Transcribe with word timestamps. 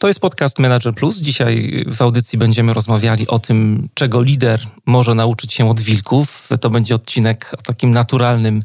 To 0.00 0.08
jest 0.08 0.20
podcast 0.20 0.58
Manager 0.58 0.94
Plus. 0.94 1.18
Dzisiaj 1.18 1.84
w 1.88 2.02
audycji 2.02 2.38
będziemy 2.38 2.74
rozmawiali 2.74 3.28
o 3.28 3.38
tym, 3.38 3.88
czego 3.94 4.22
lider 4.22 4.60
może 4.86 5.14
nauczyć 5.14 5.52
się 5.52 5.70
od 5.70 5.80
wilków. 5.80 6.48
To 6.60 6.70
będzie 6.70 6.94
odcinek 6.94 7.50
o 7.58 7.62
takim 7.62 7.90
naturalnym, 7.90 8.62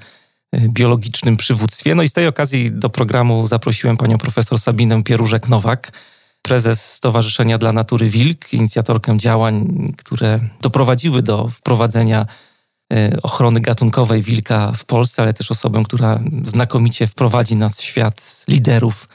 e, 0.52 0.70
biologicznym 0.70 1.38
przywództwie. 1.38 1.96
No 1.96 2.04
i 2.04 2.10
z 2.10 2.14
tej 2.14 2.28
okazji 2.28 2.72
do 2.72 2.90
programu 2.90 3.48
zaprosiłem 3.48 3.98
panią 3.98 4.18
profesor 4.18 4.60
Sabinę 4.60 5.04
Pierużek-Nowak, 5.04 5.92
prezes 6.42 6.94
Stowarzyszenia 6.94 7.58
dla 7.58 7.72
Natury 7.72 8.10
Wilk, 8.10 8.54
inicjatorkę 8.54 9.18
działań, 9.18 9.94
które 9.98 10.40
doprowadziły 10.62 11.22
do 11.22 11.50
wprowadzenia 11.50 12.26
e, 12.94 13.18
ochrony 13.24 13.60
gatunkowej 13.60 14.22
wilka 14.22 14.72
w 14.72 14.86
Polsce, 14.86 15.22
ale 15.22 15.34
też 15.34 15.52
osobę, 15.52 15.84
która 15.86 16.20
znakomicie 16.44 17.08
wprowadzi 17.08 17.56
nas 17.56 17.82
w 17.82 17.84
świat 17.84 18.44
liderów 18.48 19.08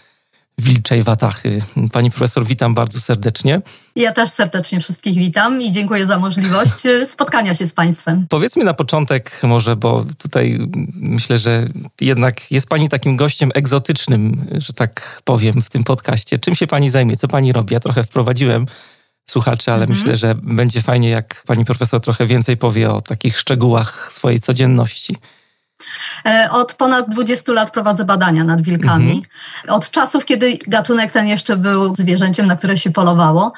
wilczej 0.60 1.02
watachy. 1.02 1.62
Pani 1.92 2.10
profesor, 2.10 2.46
witam 2.46 2.74
bardzo 2.74 3.01
serdecznie. 3.01 3.60
Ja 3.96 4.12
też 4.12 4.30
serdecznie 4.30 4.80
wszystkich 4.80 5.14
witam 5.14 5.62
i 5.62 5.70
dziękuję 5.70 6.06
za 6.06 6.18
możliwość 6.18 6.87
e, 6.87 7.06
spotkania 7.06 7.55
się 7.55 7.66
z 7.66 7.73
Państwem. 7.73 8.26
Powiedzmy 8.29 8.65
na 8.65 8.74
początek 8.74 9.40
może, 9.43 9.76
bo 9.76 10.04
tutaj 10.18 10.59
myślę, 10.95 11.38
że 11.38 11.66
jednak 12.01 12.51
jest 12.51 12.66
Pani 12.66 12.88
takim 12.88 13.16
gościem 13.16 13.51
egzotycznym, 13.54 14.46
że 14.52 14.73
tak 14.73 15.23
powiem, 15.24 15.62
w 15.62 15.70
tym 15.70 15.85
podcaście. 15.85 16.38
Czym 16.38 16.54
się 16.54 16.66
Pani 16.66 16.90
zajmie? 16.90 17.16
Co 17.16 17.29
Pani 17.29 17.52
robi? 17.52 17.74
Ja 17.74 17.80
trochę 17.80 18.04
wprowadziłem 18.04 18.66
słuchaczy, 19.30 19.73
ale 19.73 19.82
mhm. 19.82 19.98
myślę, 19.98 20.16
że 20.16 20.35
będzie 20.35 20.82
fajnie, 20.82 21.10
jak 21.10 21.45
Pani 21.46 21.65
profesor 21.65 22.01
trochę 22.01 22.26
więcej 22.26 22.57
powie 22.57 22.90
o 22.90 23.01
takich 23.01 23.38
szczegółach 23.38 24.13
swojej 24.13 24.40
codzienności. 24.40 25.16
E, 26.26 26.48
od 26.50 26.74
ponad 26.74 27.09
20 27.09 27.52
lat 27.52 27.70
prowadzę 27.70 28.04
badania 28.04 28.45
nad 28.45 28.62
wilkami. 28.62 29.10
Mhm. 29.10 29.23
Od 29.68 29.90
czasów, 29.90 30.24
kiedy 30.24 30.59
gatunek 30.66 31.12
ten 31.12 31.26
jeszcze 31.28 31.56
był 31.56 31.96
zwierzęciem, 31.96 32.46
na 32.46 32.56
które 32.56 32.76
się 32.76 32.90
polowało. 32.90 33.52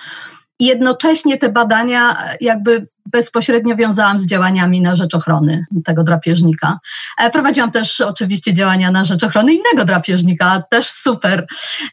I 0.58 0.66
jednocześnie 0.66 1.38
te 1.38 1.48
badania 1.48 2.16
jakby 2.40 2.86
bezpośrednio 3.06 3.76
wiązałam 3.76 4.18
z 4.18 4.26
działaniami 4.26 4.80
na 4.80 4.94
rzecz 4.94 5.14
ochrony 5.14 5.64
tego 5.84 6.04
drapieżnika. 6.04 6.78
E, 7.18 7.30
prowadziłam 7.30 7.70
też 7.70 8.00
oczywiście 8.00 8.52
działania 8.52 8.90
na 8.90 9.04
rzecz 9.04 9.24
ochrony 9.24 9.52
innego 9.54 9.84
drapieżnika, 9.84 10.62
też 10.70 10.86
super, 10.86 11.46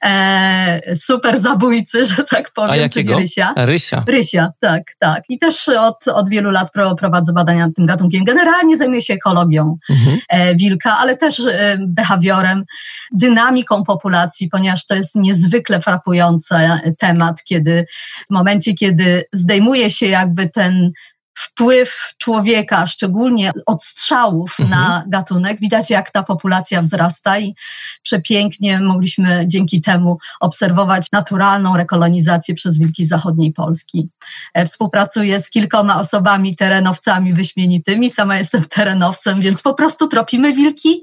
e, 0.03 0.95
super 0.95 1.39
zabójcy, 1.39 2.05
że 2.15 2.23
tak 2.23 2.51
powiem, 2.51 2.71
A 2.71 2.75
jakiego? 2.75 3.13
czyli 3.13 3.23
rysia. 3.23 3.53
Rysia. 3.57 4.03
Rysia, 4.07 4.51
tak, 4.59 4.83
tak. 4.99 5.23
I 5.29 5.39
też 5.39 5.69
od, 5.69 6.07
od 6.07 6.29
wielu 6.29 6.51
lat 6.51 6.71
prowadzę 6.97 7.33
badania 7.33 7.67
nad 7.67 7.75
tym 7.75 7.85
gatunkiem. 7.85 8.23
Generalnie 8.23 8.77
zajmuję 8.77 9.01
się 9.01 9.13
ekologią 9.13 9.77
mhm. 9.89 10.19
E, 10.29 10.55
wilka, 10.55 10.97
ale 10.97 11.17
też 11.17 11.41
behawiorem, 11.79 12.63
dynamiką 13.11 13.83
populacji, 13.83 14.49
ponieważ 14.49 14.85
to 14.85 14.95
jest 14.95 15.15
niezwykle 15.15 15.81
frapujący 15.81 16.55
temat, 16.97 17.43
kiedy 17.43 17.85
w 18.29 18.33
momencie, 18.33 18.73
kiedy 18.73 19.23
zdejmuje 19.33 19.89
się 19.89 20.05
jakby 20.05 20.49
ten 20.49 20.91
wpływ 21.39 22.13
człowieka, 22.17 22.87
szczególnie 22.87 23.51
odstrzałów 23.65 24.59
mhm. 24.59 24.79
na 24.79 25.03
gatunek. 25.07 25.59
Widać, 25.61 25.89
jak 25.89 26.11
ta 26.11 26.23
populacja 26.23 26.81
wzrasta 26.81 27.39
i 27.39 27.55
przepięknie 28.03 28.79
mogliśmy 28.79 29.43
dzięki 29.47 29.81
temu 29.81 30.17
obserwować 30.39 31.07
naturalną 31.11 31.77
rekolonizację 31.77 32.55
przez 32.55 32.77
wilki 32.77 33.05
zachodniej 33.05 33.53
Polski. 33.53 34.09
E, 34.53 34.65
współpracuję 34.65 35.39
z 35.39 35.49
kilkoma 35.49 35.99
osobami, 35.99 36.55
terenowcami 36.55 37.33
wyśmienitymi. 37.33 38.09
Sama 38.09 38.37
jestem 38.37 38.63
terenowcem, 38.63 39.41
więc 39.41 39.61
po 39.61 39.73
prostu 39.73 40.07
tropimy 40.07 40.53
wilki. 40.53 41.01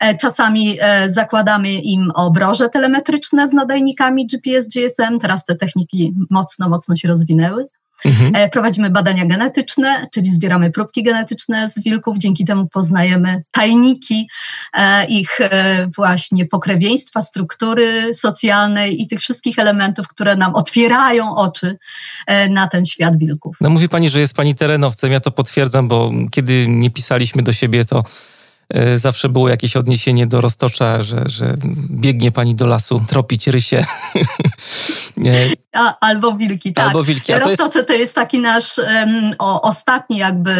E, 0.00 0.16
czasami 0.16 0.78
e, 0.80 1.10
zakładamy 1.10 1.72
im 1.72 2.10
obroże 2.14 2.68
telemetryczne 2.68 3.48
z 3.48 3.52
nadajnikami 3.52 4.26
GPS, 4.26 4.66
GSM. 4.68 5.18
Teraz 5.18 5.44
te 5.44 5.54
techniki 5.54 6.14
mocno, 6.30 6.68
mocno 6.68 6.96
się 6.96 7.08
rozwinęły. 7.08 7.66
Mhm. 8.04 8.36
E, 8.36 8.48
prowadzimy 8.48 8.90
badania 8.90 9.26
genetyczne, 9.26 10.06
czyli 10.14 10.30
zbieramy 10.30 10.70
próbki 10.70 11.02
genetyczne 11.02 11.68
z 11.68 11.82
wilków, 11.82 12.18
dzięki 12.18 12.44
temu 12.44 12.68
poznajemy 12.68 13.42
tajniki 13.50 14.28
e, 14.74 15.06
ich 15.06 15.40
e, 15.40 15.88
właśnie 15.96 16.46
pokrewieństwa, 16.46 17.22
struktury 17.22 18.14
socjalnej 18.14 19.02
i 19.02 19.06
tych 19.06 19.20
wszystkich 19.20 19.58
elementów, 19.58 20.08
które 20.08 20.36
nam 20.36 20.54
otwierają 20.54 21.36
oczy 21.36 21.78
na 22.50 22.68
ten 22.68 22.86
świat 22.86 23.18
wilków. 23.18 23.56
No 23.60 23.70
mówi 23.70 23.88
Pani, 23.88 24.10
że 24.10 24.20
jest 24.20 24.34
Pani 24.34 24.54
terenowcem, 24.54 25.12
ja 25.12 25.20
to 25.20 25.30
potwierdzam, 25.30 25.88
bo 25.88 26.10
kiedy 26.30 26.68
nie 26.68 26.90
pisaliśmy 26.90 27.42
do 27.42 27.52
siebie, 27.52 27.84
to 27.84 28.04
zawsze 28.96 29.28
było 29.28 29.48
jakieś 29.48 29.76
odniesienie 29.76 30.26
do 30.26 30.40
roztocza, 30.40 31.02
że, 31.02 31.22
że 31.26 31.56
biegnie 31.90 32.32
pani 32.32 32.54
do 32.54 32.66
lasu 32.66 33.02
tropić 33.08 33.46
rysie. 33.46 33.84
A, 35.72 35.98
albo 36.00 36.32
wilki, 36.36 36.72
tak. 36.72 36.86
Albo 36.86 37.04
wilki. 37.04 37.32
Roztocze 37.32 37.70
to 37.70 37.78
jest... 37.78 37.88
to 37.88 37.94
jest 37.94 38.14
taki 38.14 38.40
nasz 38.40 38.78
um, 38.78 39.30
o, 39.38 39.62
ostatni, 39.62 40.16
jakby 40.18 40.54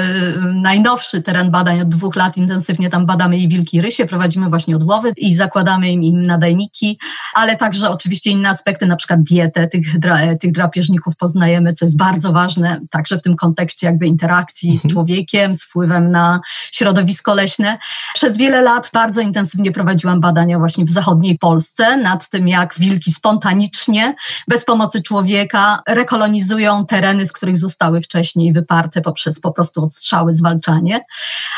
najnowszy 0.54 1.22
teren 1.22 1.50
badań. 1.50 1.81
Od 1.81 1.88
dwóch 1.88 2.16
lat 2.16 2.37
intensywnie 2.37 2.88
tam 2.88 3.06
badamy 3.06 3.38
i 3.38 3.49
wilki, 3.49 3.76
i 3.76 3.81
rysie. 3.81 4.06
Prowadzimy 4.06 4.49
właśnie 4.49 4.76
odłowy 4.76 5.12
i 5.16 5.34
zakładamy 5.34 5.93
im, 5.93 6.04
im 6.04 6.26
nadajniki, 6.26 6.99
ale 7.34 7.56
także 7.56 7.91
oczywiście 7.91 8.31
inne 8.31 8.49
aspekty, 8.49 8.87
na 8.87 8.97
przykład 8.97 9.22
dietę 9.22 9.66
tych, 9.66 9.99
dra, 9.99 10.19
tych 10.41 10.53
drapieżników 10.53 11.16
poznajemy, 11.16 11.72
co 11.72 11.84
jest 11.84 11.97
bardzo 11.97 12.32
ważne, 12.32 12.81
także 12.91 13.19
w 13.19 13.22
tym 13.22 13.37
kontekście 13.37 13.87
jakby 13.87 14.06
interakcji 14.06 14.70
mhm. 14.70 14.91
z 14.91 14.93
człowiekiem, 14.93 15.54
z 15.54 15.65
wpływem 15.65 16.10
na 16.10 16.41
środowisko 16.72 17.34
leśne. 17.34 17.78
Przez 18.15 18.38
wiele 18.38 18.62
lat 18.62 18.91
bardzo 18.93 19.20
intensywnie 19.20 19.72
prowadziłam 19.72 20.20
badania 20.20 20.59
właśnie 20.59 20.84
w 20.84 20.91
zachodniej 20.91 21.38
Polsce 21.38 21.97
nad 21.97 22.28
tym, 22.28 22.49
jak 22.49 22.75
wilki 22.78 23.12
spontanicznie, 23.12 24.00
bez 24.49 24.65
pomocy 24.65 25.03
człowieka 25.03 25.83
rekolonizują 25.88 26.87
tereny, 26.87 27.27
z 27.27 27.33
których 27.33 27.56
zostały 27.56 28.00
wcześniej 28.00 28.53
wyparte 28.53 29.00
poprzez 29.00 29.41
po 29.41 29.53
prostu 29.53 29.84
odstrzały, 29.84 30.33
zwalczanie. 30.33 31.05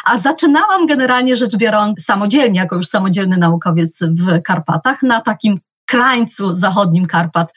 A 0.04 0.18
zaczynałam 0.18 0.86
generalnie 0.86 1.36
rzecz 1.36 1.56
biorąc 1.56 2.04
samodzielnie, 2.04 2.60
jako 2.60 2.76
już 2.76 2.86
samodzielny 2.86 3.36
naukowiec 3.36 3.98
w 4.02 4.42
Karpatach, 4.42 5.02
na 5.02 5.20
takim 5.20 5.60
krańcu 5.86 6.54
zachodnim 6.54 7.06
Karpat 7.06 7.52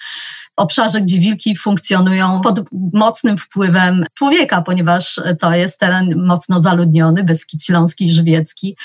obszarze, 0.55 1.01
gdzie 1.01 1.19
wilki 1.19 1.55
funkcjonują 1.55 2.41
pod 2.41 2.59
mocnym 2.93 3.37
wpływem 3.37 4.05
człowieka, 4.13 4.61
ponieważ 4.61 5.21
to 5.39 5.55
jest 5.55 5.79
teren 5.79 6.25
mocno 6.25 6.61
zaludniony, 6.61 7.23
Beskid 7.23 7.63
Śląski 7.63 8.05
i 8.05 8.11
Żywiecki, 8.11 8.77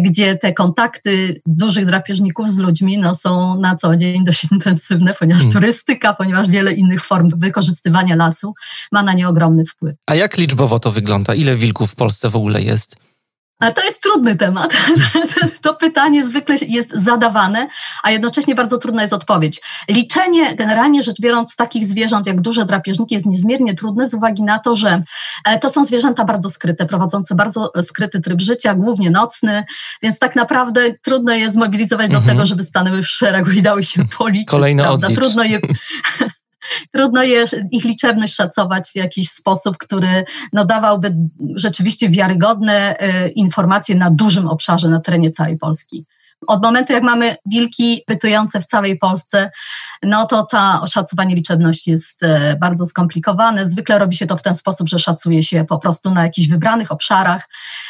gdzie 0.00 0.36
te 0.36 0.52
kontakty 0.52 1.40
dużych 1.46 1.86
drapieżników 1.86 2.50
z 2.50 2.58
ludźmi 2.58 2.98
no, 2.98 3.14
są 3.14 3.60
na 3.60 3.76
co 3.76 3.96
dzień 3.96 4.24
dość 4.24 4.52
intensywne, 4.52 5.14
ponieważ 5.14 5.42
hmm. 5.42 5.60
turystyka, 5.60 6.14
ponieważ 6.14 6.48
wiele 6.48 6.72
innych 6.72 7.04
form 7.04 7.30
wykorzystywania 7.36 8.16
lasu 8.16 8.54
ma 8.92 9.02
na 9.02 9.12
nie 9.12 9.28
ogromny 9.28 9.64
wpływ. 9.64 9.96
A 10.06 10.14
jak 10.14 10.38
liczbowo 10.38 10.78
to 10.78 10.90
wygląda? 10.90 11.34
Ile 11.34 11.54
wilków 11.54 11.90
w 11.90 11.94
Polsce 11.94 12.30
w 12.30 12.36
ogóle 12.36 12.62
jest? 12.62 12.96
Ale 13.62 13.72
to 13.72 13.84
jest 13.84 14.02
trudny 14.02 14.36
temat. 14.36 14.72
To 15.62 15.74
pytanie 15.74 16.26
zwykle 16.26 16.56
jest 16.68 16.90
zadawane, 16.94 17.68
a 18.02 18.10
jednocześnie 18.10 18.54
bardzo 18.54 18.78
trudna 18.78 19.02
jest 19.02 19.14
odpowiedź. 19.14 19.60
Liczenie, 19.88 20.54
generalnie 20.54 21.02
rzecz 21.02 21.20
biorąc, 21.20 21.56
takich 21.56 21.84
zwierząt 21.84 22.26
jak 22.26 22.40
duże 22.40 22.64
drapieżniki 22.64 23.14
jest 23.14 23.26
niezmiernie 23.26 23.74
trudne 23.74 24.08
z 24.08 24.14
uwagi 24.14 24.42
na 24.42 24.58
to, 24.58 24.76
że 24.76 25.02
e, 25.44 25.58
to 25.58 25.70
są 25.70 25.84
zwierzęta 25.84 26.24
bardzo 26.24 26.50
skryte, 26.50 26.86
prowadzące 26.86 27.34
bardzo 27.34 27.72
skryty 27.82 28.20
tryb 28.20 28.40
życia, 28.40 28.74
głównie 28.74 29.10
nocny, 29.10 29.64
więc 30.02 30.18
tak 30.18 30.36
naprawdę 30.36 30.80
trudno 31.02 31.32
je 31.32 31.50
zmobilizować 31.50 32.06
mhm. 32.06 32.24
do 32.24 32.32
tego, 32.32 32.46
żeby 32.46 32.62
stanęły 32.62 33.02
w 33.02 33.08
szeregu 33.08 33.50
i 33.50 33.62
dały 33.62 33.84
się 33.84 34.04
policzyć. 34.18 34.48
Kolejny? 34.48 34.88
Odlicz. 34.88 35.18
Trudno 35.18 35.44
je 35.44 35.60
trudno 36.90 37.22
je, 37.22 37.44
ich 37.70 37.84
liczebność 37.84 38.34
szacować 38.34 38.90
w 38.90 38.96
jakiś 38.96 39.30
sposób, 39.30 39.76
który 39.78 40.24
no, 40.52 40.64
dawałby 40.64 41.16
rzeczywiście 41.56 42.08
wiarygodne 42.08 42.96
y, 43.26 43.28
informacje 43.28 43.94
na 43.94 44.10
dużym 44.10 44.48
obszarze, 44.48 44.88
na 44.88 45.00
terenie 45.00 45.30
całej 45.30 45.58
Polski. 45.58 46.06
Od 46.46 46.62
momentu, 46.62 46.92
jak 46.92 47.02
mamy 47.02 47.36
wilki 47.46 48.02
bytujące 48.08 48.60
w 48.60 48.66
całej 48.66 48.98
Polsce, 48.98 49.50
no 50.02 50.26
to 50.26 50.46
ta 50.46 50.80
oszacowanie 50.82 51.34
liczebności 51.34 51.90
jest 51.90 52.22
e, 52.22 52.56
bardzo 52.56 52.86
skomplikowane. 52.86 53.66
Zwykle 53.66 53.98
robi 53.98 54.16
się 54.16 54.26
to 54.26 54.36
w 54.36 54.42
ten 54.42 54.54
sposób, 54.54 54.88
że 54.88 54.98
szacuje 54.98 55.42
się 55.42 55.64
po 55.64 55.78
prostu 55.78 56.10
na 56.10 56.22
jakichś 56.22 56.48
wybranych 56.48 56.92
obszarach 56.92 57.48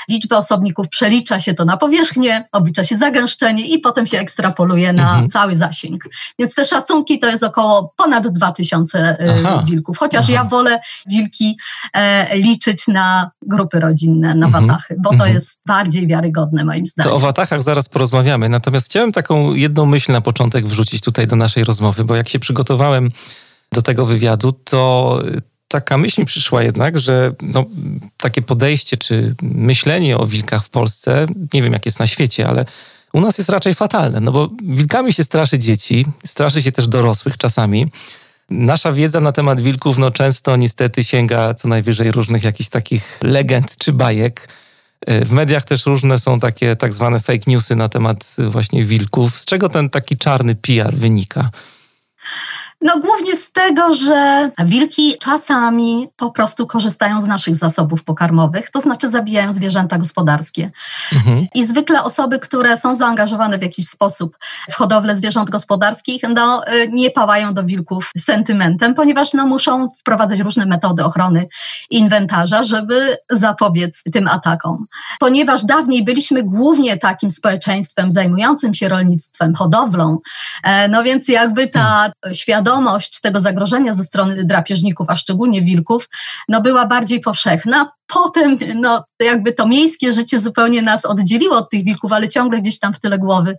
liczbę 0.08 0.37
osobników, 0.37 0.88
przelicza 0.88 1.40
się 1.40 1.54
to 1.54 1.64
na 1.64 1.76
powierzchnię, 1.76 2.44
oblicza 2.52 2.84
się 2.84 2.96
zagęszczenie 2.96 3.66
i 3.66 3.78
potem 3.78 4.06
się 4.06 4.19
ekstrapoluje 4.19 4.93
na 4.93 5.10
mhm. 5.10 5.31
cały 5.31 5.56
zasięg. 5.56 6.04
Więc 6.38 6.54
te 6.54 6.64
szacunki 6.64 7.19
to 7.19 7.28
jest 7.28 7.43
około 7.43 7.94
ponad 7.96 8.28
2000 8.28 8.99
e, 8.99 9.34
Aha. 9.46 9.62
wilków, 9.66 9.99
chociaż 9.99 10.25
Aha. 10.25 10.32
ja 10.32 10.44
wolę 10.44 10.81
wilki 11.06 11.58
e, 11.94 12.37
liczyć 12.38 12.88
na 12.88 13.31
grupy 13.43 13.81
rodzinne, 13.81 14.34
na 14.34 14.46
mhm. 14.46 14.66
watachy, 14.66 14.96
bo 14.99 15.08
to 15.08 15.14
mhm. 15.14 15.34
jest 15.34 15.60
bardziej 15.66 16.06
wiarygodne 16.06 16.64
moim 16.64 16.87
zdaniem. 16.87 17.10
To 17.10 17.16
o 17.16 17.20
watachach 17.20 17.62
zaraz 17.62 17.88
porozmawiamy, 17.88 18.41
natomiast 18.48 18.86
chciałem 18.86 19.12
taką 19.12 19.54
jedną 19.54 19.86
myśl 19.86 20.12
na 20.12 20.20
początek 20.20 20.66
wrzucić 20.66 21.02
tutaj 21.02 21.26
do 21.26 21.36
naszej 21.36 21.64
rozmowy, 21.64 22.04
bo 22.04 22.16
jak 22.16 22.28
się 22.28 22.38
przygotowałem 22.38 23.10
do 23.72 23.82
tego 23.82 24.06
wywiadu, 24.06 24.52
to 24.52 25.22
taka 25.68 25.98
myśl 25.98 26.20
mi 26.20 26.26
przyszła 26.26 26.62
jednak, 26.62 26.98
że 26.98 27.32
no, 27.42 27.64
takie 28.16 28.42
podejście 28.42 28.96
czy 28.96 29.34
myślenie 29.42 30.18
o 30.18 30.26
wilkach 30.26 30.64
w 30.64 30.70
Polsce, 30.70 31.26
nie 31.54 31.62
wiem 31.62 31.72
jak 31.72 31.86
jest 31.86 31.98
na 31.98 32.06
świecie, 32.06 32.48
ale 32.48 32.64
u 33.12 33.20
nas 33.20 33.38
jest 33.38 33.50
raczej 33.50 33.74
fatalne, 33.74 34.20
no 34.20 34.32
bo 34.32 34.50
wilkami 34.62 35.12
się 35.12 35.24
straszy 35.24 35.58
dzieci, 35.58 36.06
straszy 36.24 36.62
się 36.62 36.72
też 36.72 36.88
dorosłych 36.88 37.36
czasami. 37.36 37.86
Nasza 38.50 38.92
wiedza 38.92 39.20
na 39.20 39.32
temat 39.32 39.60
wilków 39.60 39.98
no, 39.98 40.10
często 40.10 40.56
niestety 40.56 41.04
sięga 41.04 41.54
co 41.54 41.68
najwyżej 41.68 42.12
różnych 42.12 42.44
jakichś 42.44 42.70
takich 42.70 43.18
legend 43.22 43.76
czy 43.78 43.92
bajek. 43.92 44.48
W 45.06 45.31
mediach 45.32 45.64
też 45.64 45.87
różne 45.87 46.19
są 46.19 46.40
takie 46.40 46.76
tak 46.76 46.93
zwane 46.93 47.20
fake 47.20 47.43
newsy 47.46 47.76
na 47.76 47.88
temat 47.88 48.37
właśnie 48.38 48.84
wilków. 48.84 49.38
Z 49.38 49.44
czego 49.44 49.69
ten 49.69 49.90
taki 49.90 50.16
czarny 50.16 50.54
PR 50.54 50.94
wynika? 50.94 51.50
No 52.82 52.99
głównie 53.00 53.37
z 53.37 53.52
tego, 53.52 53.94
że 53.94 54.50
wilki 54.64 55.17
czasami 55.19 56.08
po 56.17 56.31
prostu 56.31 56.67
korzystają 56.67 57.20
z 57.20 57.26
naszych 57.26 57.56
zasobów 57.56 58.05
pokarmowych, 58.05 58.70
to 58.70 58.81
znaczy 58.81 59.08
zabijają 59.08 59.52
zwierzęta 59.52 59.99
gospodarskie. 59.99 60.70
Mhm. 61.12 61.46
I 61.55 61.64
zwykle 61.64 62.05
osoby, 62.05 62.38
które 62.38 62.76
są 62.76 62.96
zaangażowane 62.96 63.58
w 63.58 63.62
jakiś 63.62 63.88
sposób 63.88 64.37
w 64.70 64.75
hodowlę 64.75 65.17
zwierząt 65.17 65.50
gospodarskich, 65.50 66.23
no 66.34 66.62
y, 66.75 66.88
nie 66.88 67.11
pałają 67.11 67.55
do 67.55 67.64
wilków 67.64 68.11
sentymentem, 68.19 68.94
ponieważ 68.94 69.32
no 69.32 69.46
muszą 69.46 69.88
wprowadzać 70.00 70.40
różne 70.40 70.67
metody 70.67 71.05
ochrony 71.05 71.49
inwentarza, 71.90 72.62
żeby 72.62 73.17
zapobiec 73.31 74.02
tym 74.12 74.28
atakom. 74.28 74.87
Ponieważ 75.20 75.64
dawniej 75.64 76.05
byliśmy 76.05 76.43
głównie 76.43 76.99
takim 76.99 77.31
społeczeństwem 77.31 78.12
zajmującym 78.12 78.75
się 78.75 78.88
rolnictwem, 78.88 79.55
hodowlą, 79.55 80.19
e, 80.64 80.88
no 80.88 81.02
więc 81.02 81.28
jakby 81.28 81.69
ta 81.69 81.81
hmm. 81.81 82.12
świadomość 82.32 82.71
świadomość 82.72 83.20
tego 83.20 83.40
zagrożenia 83.40 83.94
ze 83.94 84.04
strony 84.04 84.44
drapieżników, 84.44 85.06
a 85.10 85.16
szczególnie 85.16 85.62
wilków, 85.62 86.08
no 86.48 86.60
była 86.60 86.86
bardziej 86.86 87.20
powszechna. 87.20 87.92
Potem 88.06 88.58
no, 88.74 89.04
jakby 89.20 89.52
to 89.52 89.69
miejskie 89.69 90.12
życie 90.12 90.40
zupełnie 90.40 90.82
nas 90.82 91.04
oddzieliło 91.04 91.56
od 91.56 91.70
tych 91.70 91.84
wilków, 91.84 92.12
ale 92.12 92.28
ciągle 92.28 92.60
gdzieś 92.60 92.78
tam 92.78 92.94
w 92.94 93.00
tyle 93.00 93.19
głowy 93.19 93.56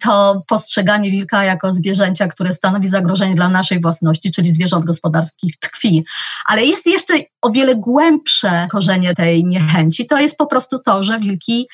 to 0.00 0.42
postrzeganie 0.48 1.10
wilka 1.10 1.44
jako 1.44 1.72
zwierzęcia, 1.72 2.28
które 2.28 2.52
stanowi 2.52 2.88
zagrożenie 2.88 3.34
dla 3.34 3.48
naszej 3.48 3.80
własności, 3.80 4.30
czyli 4.30 4.50
zwierząt 4.50 4.84
gospodarskich 4.84 5.56
tkwi. 5.58 6.04
Ale 6.46 6.64
jest 6.64 6.86
jeszcze 6.86 7.14
o 7.42 7.50
wiele 7.50 7.76
głębsze 7.76 8.68
korzenie 8.70 9.14
tej 9.14 9.44
niechęci. 9.44 10.06
To 10.06 10.20
jest 10.20 10.36
po 10.36 10.46
prostu 10.46 10.78
to, 10.78 11.02
że 11.02 11.18
wilki 11.18 11.68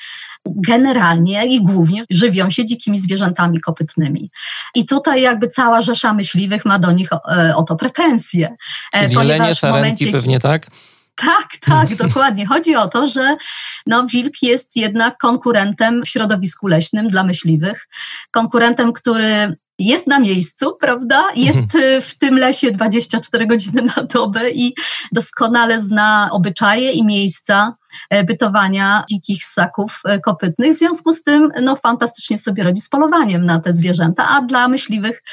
generalnie 0.45 1.45
i 1.45 1.63
głównie 1.63 2.03
żywią 2.09 2.49
się 2.49 2.65
dzikimi 2.65 2.97
zwierzętami 2.97 3.59
kopytnymi. 3.59 4.31
I 4.75 4.85
tutaj 4.85 5.21
jakby 5.21 5.47
cała 5.47 5.81
rzesza 5.81 6.13
myśliwych 6.13 6.65
ma 6.65 6.79
do 6.79 6.91
nich 6.91 7.13
o, 7.13 7.21
e, 7.35 7.55
o 7.55 7.63
to 7.63 7.75
pretensje. 7.75 8.55
E, 8.93 9.03
Czyli 9.03 9.15
ponieważ 9.15 9.59
w 9.59 9.63
momencie, 9.63 10.11
pewnie 10.11 10.39
tak? 10.39 10.67
Tak, 11.15 11.47
tak, 11.61 11.95
dokładnie. 12.05 12.45
Chodzi 12.45 12.75
o 12.75 12.87
to, 12.87 13.07
że 13.07 13.37
no, 13.85 14.07
wilk 14.07 14.33
jest 14.41 14.75
jednak 14.75 15.17
konkurentem 15.17 16.03
w 16.05 16.09
środowisku 16.09 16.67
leśnym 16.67 17.07
dla 17.07 17.23
myśliwych. 17.23 17.87
Konkurentem, 18.31 18.93
który 18.93 19.55
jest 19.79 20.07
na 20.07 20.19
miejscu, 20.19 20.75
prawda? 20.79 21.23
Jest 21.35 21.75
mhm. 21.75 22.01
w 22.01 22.17
tym 22.17 22.37
lesie 22.37 22.71
24 22.71 23.47
godziny 23.47 23.81
na 23.81 24.03
dobę 24.03 24.49
i 24.49 24.75
doskonale 25.11 25.81
zna 25.81 26.29
obyczaje 26.31 26.91
i 26.91 27.05
miejsca 27.05 27.75
e, 28.09 28.23
bytowania 28.23 29.03
dzikich 29.09 29.43
ssaków 29.43 30.01
e, 30.05 30.19
kopytnych. 30.19 30.73
W 30.73 30.77
związku 30.77 31.13
z 31.13 31.23
tym 31.23 31.51
no, 31.61 31.75
fantastycznie 31.75 32.37
sobie 32.37 32.63
radzi 32.63 32.81
z 32.81 32.89
polowaniem 32.89 33.45
na 33.45 33.59
te 33.59 33.73
zwierzęta, 33.73 34.27
a 34.29 34.41
dla 34.41 34.67
myśliwych 34.67 35.23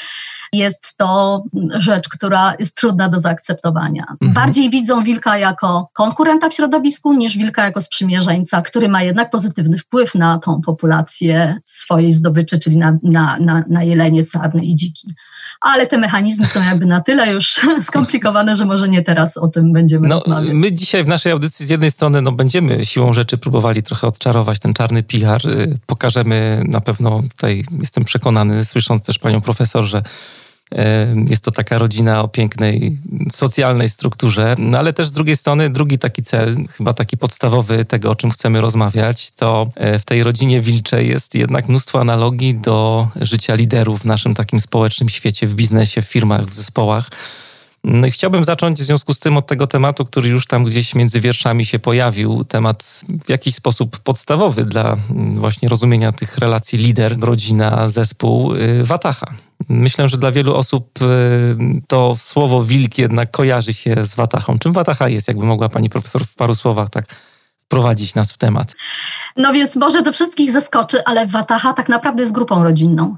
jest 0.52 0.96
to 0.96 1.42
rzecz, 1.74 2.08
która 2.08 2.54
jest 2.58 2.76
trudna 2.76 3.08
do 3.08 3.20
zaakceptowania. 3.20 4.06
Mhm. 4.10 4.32
Bardziej 4.32 4.70
widzą 4.70 5.04
wilka 5.04 5.38
jako 5.38 5.88
konkurenta 5.92 6.48
w 6.48 6.54
środowisku 6.54 7.12
niż 7.12 7.38
wilka 7.38 7.64
jako 7.64 7.80
sprzymierzeńca, 7.80 8.62
który 8.62 8.88
ma 8.88 9.02
jednak 9.02 9.30
pozytywny 9.30 9.78
wpływ 9.78 10.14
na 10.14 10.38
tą 10.38 10.60
populację 10.60 11.60
swojej 11.64 12.12
zdobyczy, 12.12 12.58
czyli 12.58 12.76
na, 12.76 12.98
na, 13.02 13.36
na, 13.40 13.64
na 13.68 13.82
jelenie, 13.82 14.22
sarny 14.22 14.64
i 14.64 14.76
dziki. 14.76 15.14
Ale 15.60 15.86
te 15.86 15.98
mechanizmy 15.98 16.46
są 16.46 16.64
jakby 16.64 16.86
na 16.86 17.00
tyle 17.00 17.32
już 17.32 17.60
skomplikowane, 17.88 18.56
że 18.56 18.64
może 18.64 18.88
nie 18.88 19.02
teraz 19.02 19.36
o 19.36 19.48
tym 19.48 19.72
będziemy 19.72 20.08
no, 20.08 20.14
rozmawiać. 20.14 20.52
My 20.52 20.72
dzisiaj 20.72 21.04
w 21.04 21.08
naszej 21.08 21.32
audycji 21.32 21.66
z 21.66 21.68
jednej 21.68 21.90
strony 21.90 22.22
no, 22.22 22.32
będziemy 22.32 22.86
siłą 22.86 23.12
rzeczy 23.12 23.38
próbowali 23.38 23.82
trochę 23.82 24.06
odczarować 24.06 24.58
ten 24.58 24.74
czarny 24.74 25.02
PR. 25.02 25.48
Y, 25.48 25.78
pokażemy 25.86 26.62
na 26.68 26.80
pewno, 26.80 27.22
tutaj 27.22 27.64
jestem 27.80 28.04
przekonany, 28.04 28.64
słysząc 28.64 29.02
też 29.02 29.18
panią 29.18 29.40
profesor, 29.40 29.84
że 29.84 30.02
jest 31.28 31.44
to 31.44 31.50
taka 31.50 31.78
rodzina 31.78 32.22
o 32.22 32.28
pięknej 32.28 32.98
socjalnej 33.30 33.88
strukturze, 33.88 34.54
no 34.58 34.78
ale 34.78 34.92
też 34.92 35.06
z 35.06 35.12
drugiej 35.12 35.36
strony 35.36 35.70
drugi 35.70 35.98
taki 35.98 36.22
cel, 36.22 36.56
chyba 36.70 36.94
taki 36.94 37.16
podstawowy 37.16 37.84
tego, 37.84 38.10
o 38.10 38.16
czym 38.16 38.30
chcemy 38.30 38.60
rozmawiać, 38.60 39.30
to 39.30 39.70
e, 39.74 39.98
w 39.98 40.04
tej 40.04 40.22
rodzinie 40.22 40.60
wilczej 40.60 41.08
jest 41.08 41.34
jednak 41.34 41.68
mnóstwo 41.68 42.00
analogii 42.00 42.54
do 42.54 43.08
życia 43.20 43.54
liderów 43.54 44.00
w 44.00 44.04
naszym 44.04 44.34
takim 44.34 44.60
społecznym 44.60 45.08
świecie, 45.08 45.46
w 45.46 45.54
biznesie, 45.54 46.02
w 46.02 46.06
firmach, 46.06 46.46
w 46.46 46.54
zespołach. 46.54 47.10
No 47.88 48.10
chciałbym 48.10 48.44
zacząć 48.44 48.80
w 48.80 48.84
związku 48.84 49.14
z 49.14 49.18
tym 49.18 49.36
od 49.36 49.46
tego 49.46 49.66
tematu, 49.66 50.04
który 50.04 50.28
już 50.28 50.46
tam 50.46 50.64
gdzieś 50.64 50.94
między 50.94 51.20
wierszami 51.20 51.64
się 51.64 51.78
pojawił. 51.78 52.44
Temat 52.44 53.00
w 53.24 53.28
jakiś 53.28 53.54
sposób 53.54 53.98
podstawowy 53.98 54.64
dla 54.64 54.96
mm, 55.10 55.40
właśnie 55.40 55.68
rozumienia 55.68 56.12
tych 56.12 56.38
relacji 56.38 56.78
lider, 56.78 57.20
rodzina, 57.20 57.88
zespół, 57.88 58.54
y, 58.54 58.84
Watacha. 58.84 59.26
Myślę, 59.68 60.08
że 60.08 60.18
dla 60.18 60.32
wielu 60.32 60.54
osób 60.54 61.02
y, 61.02 61.82
to 61.88 62.16
słowo 62.18 62.64
wilk 62.64 62.98
jednak 62.98 63.30
kojarzy 63.30 63.74
się 63.74 64.04
z 64.04 64.14
Watachą. 64.14 64.58
Czym 64.58 64.72
Watacha 64.72 65.08
jest? 65.08 65.28
Jakby 65.28 65.44
mogła 65.44 65.68
pani 65.68 65.90
profesor 65.90 66.24
w 66.24 66.34
paru 66.34 66.54
słowach 66.54 66.90
tak 66.90 67.04
prowadzić 67.68 68.14
nas 68.14 68.32
w 68.32 68.38
temat. 68.38 68.74
No 69.36 69.52
więc 69.52 69.76
może 69.76 70.02
to 70.02 70.12
wszystkich 70.12 70.52
zaskoczy, 70.52 71.04
ale 71.04 71.26
Watacha 71.26 71.72
tak 71.72 71.88
naprawdę 71.88 72.22
jest 72.22 72.34
grupą 72.34 72.64
rodzinną. 72.64 73.16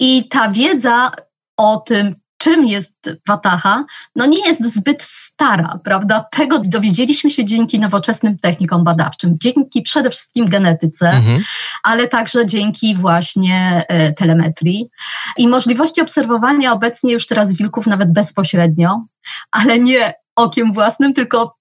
I 0.00 0.28
ta 0.28 0.50
wiedza 0.50 1.10
o 1.56 1.76
tym, 1.76 2.14
czym 2.38 2.66
jest 2.66 3.10
Wataha, 3.26 3.84
no 4.16 4.26
nie 4.26 4.46
jest 4.46 4.74
zbyt 4.74 5.02
stara, 5.02 5.78
prawda? 5.84 6.24
Tego 6.30 6.58
dowiedzieliśmy 6.58 7.30
się 7.30 7.44
dzięki 7.44 7.78
nowoczesnym 7.78 8.38
technikom 8.38 8.84
badawczym, 8.84 9.36
dzięki 9.42 9.82
przede 9.82 10.10
wszystkim 10.10 10.48
genetyce, 10.48 11.10
mhm. 11.10 11.44
ale 11.82 12.08
także 12.08 12.46
dzięki 12.46 12.96
właśnie 12.96 13.84
e, 13.88 14.12
telemetrii 14.12 14.88
i 15.36 15.48
możliwości 15.48 16.00
obserwowania 16.00 16.72
obecnie 16.72 17.12
już 17.12 17.26
teraz 17.26 17.52
wilków 17.52 17.86
nawet 17.86 18.12
bezpośrednio, 18.12 19.04
ale 19.50 19.78
nie 19.78 20.14
okiem 20.36 20.72
własnym, 20.72 21.14
tylko 21.14 21.58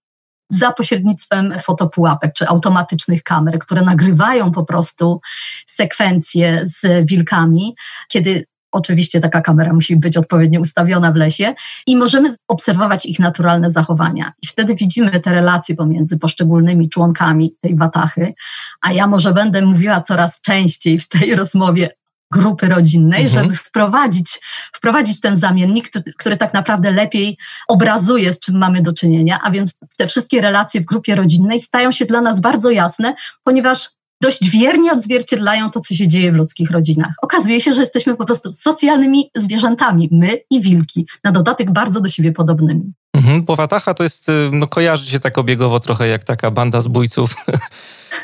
za 0.50 0.72
pośrednictwem 0.72 1.54
fotopułapek 1.63 2.34
czy 2.34 2.48
automatycznych 2.48 3.24
kamer, 3.24 3.60
które 3.60 3.82
nagrywają 3.82 4.52
po 4.52 4.66
prostu 4.66 5.22
sekwencje 5.68 6.62
z 6.63 7.10
wilkami, 7.10 7.75
kiedy 8.10 8.46
Oczywiście 8.72 9.20
taka 9.20 9.42
kamera 9.42 9.74
musi 9.74 9.96
być 9.96 10.18
odpowiednio 10.18 10.62
ustawiona 10.62 11.12
w 11.12 11.16
lesie 11.16 11.54
i 11.88 11.98
możemy 11.98 12.36
obserwować 12.48 13.06
ich 13.06 13.20
naturalne 13.20 13.72
zachowania. 13.72 14.32
I 14.42 14.48
wtedy 14.48 14.76
widzimy 14.76 15.20
te 15.20 15.32
relacje 15.32 15.76
pomiędzy 15.76 16.18
poszczególnymi 16.18 16.90
członkami 16.90 17.56
tej 17.62 17.76
watachy, 17.76 18.34
a 18.82 18.94
ja 18.94 19.08
może 19.08 19.34
będę 19.34 19.62
mówiła 19.62 20.02
coraz 20.02 20.42
częściej 20.42 21.00
w 21.00 21.08
tej 21.10 21.36
rozmowie 21.36 21.90
grupy 22.32 22.70
rodzinnej, 22.70 23.24
mhm. 23.24 23.44
żeby 23.44 23.56
wprowadzić, 23.56 24.40
wprowadzić 24.74 25.20
ten 25.20 25.38
zamiennik, 25.38 25.90
który, 25.90 26.14
który, 26.18 26.38
tak 26.38 26.54
naprawdę 26.54 26.92
lepiej 26.92 27.38
obrazuje, 27.68 28.34
z 28.34 28.40
czym 28.40 28.58
mamy 28.58 28.82
do 28.82 28.94
czynienia, 28.94 29.40
a 29.44 29.52
więc 29.52 29.74
te 29.98 30.08
wszystkie 30.08 30.42
relacje 30.42 30.82
w 30.82 30.86
grupie 30.86 31.16
rodzinnej 31.16 31.60
stają 31.60 31.92
się 31.92 32.06
dla 32.06 32.22
nas 32.22 32.40
bardzo 32.40 32.70
jasne, 32.70 33.16
ponieważ 33.44 33.90
dość 34.22 34.50
wiernie 34.50 34.92
odzwierciedlają 34.92 35.70
to, 35.70 35.80
co 35.80 35.96
się 35.96 36.08
dzieje 36.08 36.32
w 36.32 36.36
ludzkich 36.36 36.72
rodzinach. 36.72 37.14
Okazuje 37.22 37.62
się, 37.62 37.74
że 37.74 37.82
jesteśmy 37.82 38.16
po 38.16 38.26
prostu 38.26 38.54
socjalnymi 38.54 39.32
zwierzętami, 39.36 40.10
my 40.12 40.40
i 40.50 40.62
wilki, 40.62 41.08
na 41.24 41.32
dodatek 41.32 41.72
bardzo 41.72 42.02
do 42.02 42.10
siebie 42.10 42.32
podobnymi. 42.32 42.94
Mhm, 43.14 43.44
bo 43.44 43.56
Wataha 43.56 43.94
to 43.94 44.04
jest, 44.04 44.30
y, 44.30 44.50
no 44.52 44.68
kojarzy 44.68 45.12
się 45.12 45.20
tak 45.20 45.38
obiegowo 45.38 45.80
trochę 45.80 46.08
jak 46.08 46.24
taka 46.24 46.52
banda 46.52 46.82
zbójców. 46.82 47.36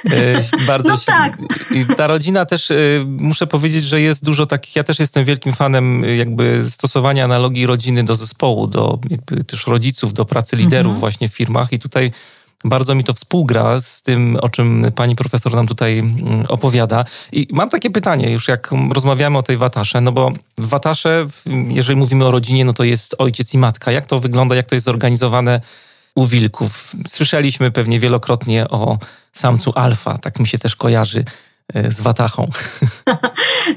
Y, 0.06 0.66
bardzo 0.68 0.90
no 0.90 0.98
tak. 1.06 1.38
I 1.72 1.86
ta 1.96 2.08
rodzina 2.08 2.46
też, 2.46 2.72
y, 2.72 3.06
muszę 3.08 3.48
powiedzieć, 3.48 3.86
że 3.86 4.02
jest 4.02 4.26
dużo 4.26 4.46
takich, 4.46 4.76
ja 4.76 4.84
też 4.84 5.00
jestem 5.00 5.26
wielkim 5.26 5.54
fanem 5.54 6.04
jakby 6.18 6.66
stosowania 6.70 7.26
analogii 7.26 7.66
rodziny 7.66 8.04
do 8.04 8.16
zespołu, 8.16 8.68
do 8.68 9.00
też 9.48 9.68
rodziców, 9.68 10.14
do 10.14 10.26
pracy 10.26 10.56
liderów 10.56 10.90
mhm. 10.90 11.00
właśnie 11.00 11.30
w 11.30 11.34
firmach 11.34 11.74
i 11.74 11.80
tutaj 11.80 12.12
bardzo 12.64 12.96
mi 12.96 13.04
to 13.04 13.14
współgra 13.14 13.82
z 13.82 14.02
tym, 14.02 14.38
o 14.42 14.50
czym 14.50 14.92
pani 14.96 15.16
profesor 15.16 15.56
nam 15.56 15.68
tutaj 15.68 16.00
mm, 16.00 16.46
opowiada. 16.48 17.06
I 17.32 17.48
mam 17.52 17.70
takie 17.70 17.90
pytanie, 17.90 18.32
już 18.32 18.48
jak 18.48 18.70
rozmawiamy 18.94 19.38
o 19.38 19.44
tej 19.44 19.58
watasze, 19.58 20.02
no 20.02 20.12
bo 20.12 20.32
w 20.58 20.68
watasze, 20.68 21.28
jeżeli 21.68 22.00
mówimy 22.00 22.26
o 22.26 22.32
rodzinie, 22.32 22.66
no 22.66 22.74
to 22.74 22.84
jest 22.84 23.16
ojciec 23.18 23.54
i 23.54 23.58
matka. 23.58 23.92
Jak 23.92 24.06
to 24.06 24.20
wygląda, 24.20 24.56
jak 24.56 24.68
to 24.68 24.76
jest 24.76 24.86
zorganizowane 24.86 25.62
u 26.16 26.26
wilków? 26.26 26.92
Słyszeliśmy 27.08 27.72
pewnie 27.72 28.00
wielokrotnie 28.00 28.70
o 28.70 28.98
samcu 29.34 29.72
alfa, 29.76 30.18
tak 30.18 30.40
mi 30.40 30.48
się 30.48 30.60
też 30.60 30.76
kojarzy 30.76 31.26
e, 31.74 31.92
z 31.92 32.02
watachą. 32.02 32.50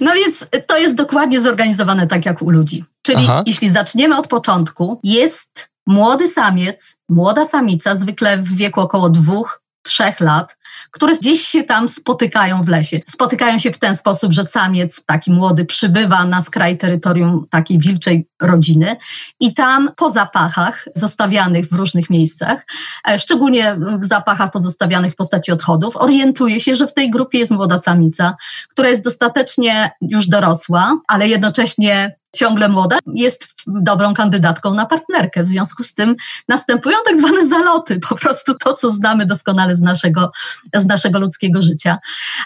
No 0.00 0.14
więc 0.14 0.46
to 0.66 0.78
jest 0.78 0.96
dokładnie 0.96 1.40
zorganizowane 1.40 2.06
tak 2.06 2.26
jak 2.26 2.42
u 2.42 2.50
ludzi. 2.50 2.84
Czyli 3.02 3.24
Aha. 3.24 3.42
jeśli 3.46 3.68
zaczniemy 3.68 4.18
od 4.18 4.28
początku, 4.28 5.00
jest 5.02 5.68
młody 5.86 6.28
samiec, 6.28 6.96
młoda 7.08 7.46
samica, 7.46 7.96
zwykle 7.96 8.38
w 8.38 8.56
wieku 8.56 8.80
około 8.80 9.10
dwóch, 9.10 9.62
trzech 9.82 10.20
lat, 10.20 10.56
które 10.90 11.16
gdzieś 11.16 11.40
się 11.40 11.64
tam 11.64 11.88
spotykają 11.88 12.62
w 12.62 12.68
lesie. 12.68 13.00
Spotykają 13.08 13.58
się 13.58 13.72
w 13.72 13.78
ten 13.78 13.96
sposób, 13.96 14.32
że 14.32 14.44
samiec 14.44 15.04
taki 15.04 15.32
młody 15.32 15.64
przybywa 15.64 16.24
na 16.24 16.42
skraj 16.42 16.78
terytorium 16.78 17.46
takiej 17.50 17.78
wilczej 17.78 18.28
rodziny 18.42 18.96
i 19.40 19.54
tam 19.54 19.90
po 19.96 20.10
zapachach 20.10 20.84
zostawianych 20.94 21.68
w 21.68 21.72
różnych 21.72 22.10
miejscach, 22.10 22.66
e, 23.08 23.18
szczególnie 23.18 23.76
w 24.00 24.04
zapachach 24.04 24.50
pozostawianych 24.50 25.12
w 25.12 25.16
postaci 25.16 25.52
odchodów, 25.52 25.96
orientuje 25.96 26.60
się, 26.60 26.74
że 26.74 26.86
w 26.86 26.94
tej 26.94 27.10
grupie 27.10 27.38
jest 27.38 27.50
młoda 27.50 27.78
samica, 27.78 28.36
która 28.68 28.88
jest 28.88 29.04
dostatecznie 29.04 29.90
już 30.00 30.26
dorosła, 30.26 31.00
ale 31.08 31.28
jednocześnie 31.28 32.16
ciągle 32.36 32.68
młoda, 32.68 32.98
jest 33.14 33.55
dobrą 33.66 34.14
kandydatką 34.14 34.74
na 34.74 34.86
partnerkę. 34.86 35.42
W 35.42 35.48
związku 35.48 35.84
z 35.84 35.94
tym 35.94 36.16
następują 36.48 36.96
tak 37.04 37.16
zwane 37.16 37.46
zaloty, 37.46 38.00
po 38.08 38.14
prostu 38.14 38.54
to, 38.54 38.74
co 38.74 38.90
znamy 38.90 39.26
doskonale 39.26 39.76
z 39.76 39.82
naszego, 39.82 40.32
z 40.74 40.86
naszego 40.86 41.18
ludzkiego 41.20 41.62
życia. 41.62 41.98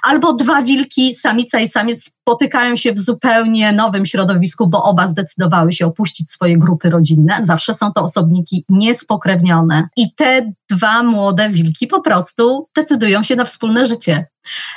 Albo 0.02 0.32
dwa 0.32 0.62
wilki, 0.62 1.14
samica 1.14 1.60
i 1.60 1.68
samiec, 1.68 2.04
spotykają 2.04 2.76
się 2.76 2.92
w 2.92 2.98
zupełnie 2.98 3.72
nowym 3.72 4.06
środowisku, 4.06 4.66
bo 4.66 4.82
oba 4.82 5.06
zdecydowały 5.06 5.72
się 5.72 5.86
opuścić 5.86 6.30
swoje 6.30 6.58
grupy 6.58 6.90
rodzinne. 6.90 7.38
Zawsze 7.42 7.74
są 7.74 7.92
to 7.92 8.02
osobniki 8.02 8.64
niespokrewnione. 8.68 9.88
I 9.96 10.14
te 10.14 10.52
dwa 10.70 11.02
młode 11.02 11.48
wilki 11.48 11.86
po 11.86 12.00
prostu 12.00 12.68
decydują 12.76 13.22
się 13.22 13.36
na 13.36 13.44
wspólne 13.44 13.86
życie. 13.86 14.26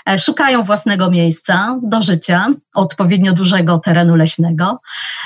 E, 0.10 0.20
szukają 0.20 0.64
własnego 0.64 1.12
miejsca 1.12 1.80
do 1.84 2.02
życia, 2.02 2.48
odpowiednio 2.74 3.34
dużego 3.34 3.80
terenu 3.80 4.16
leśnego. 4.16 4.82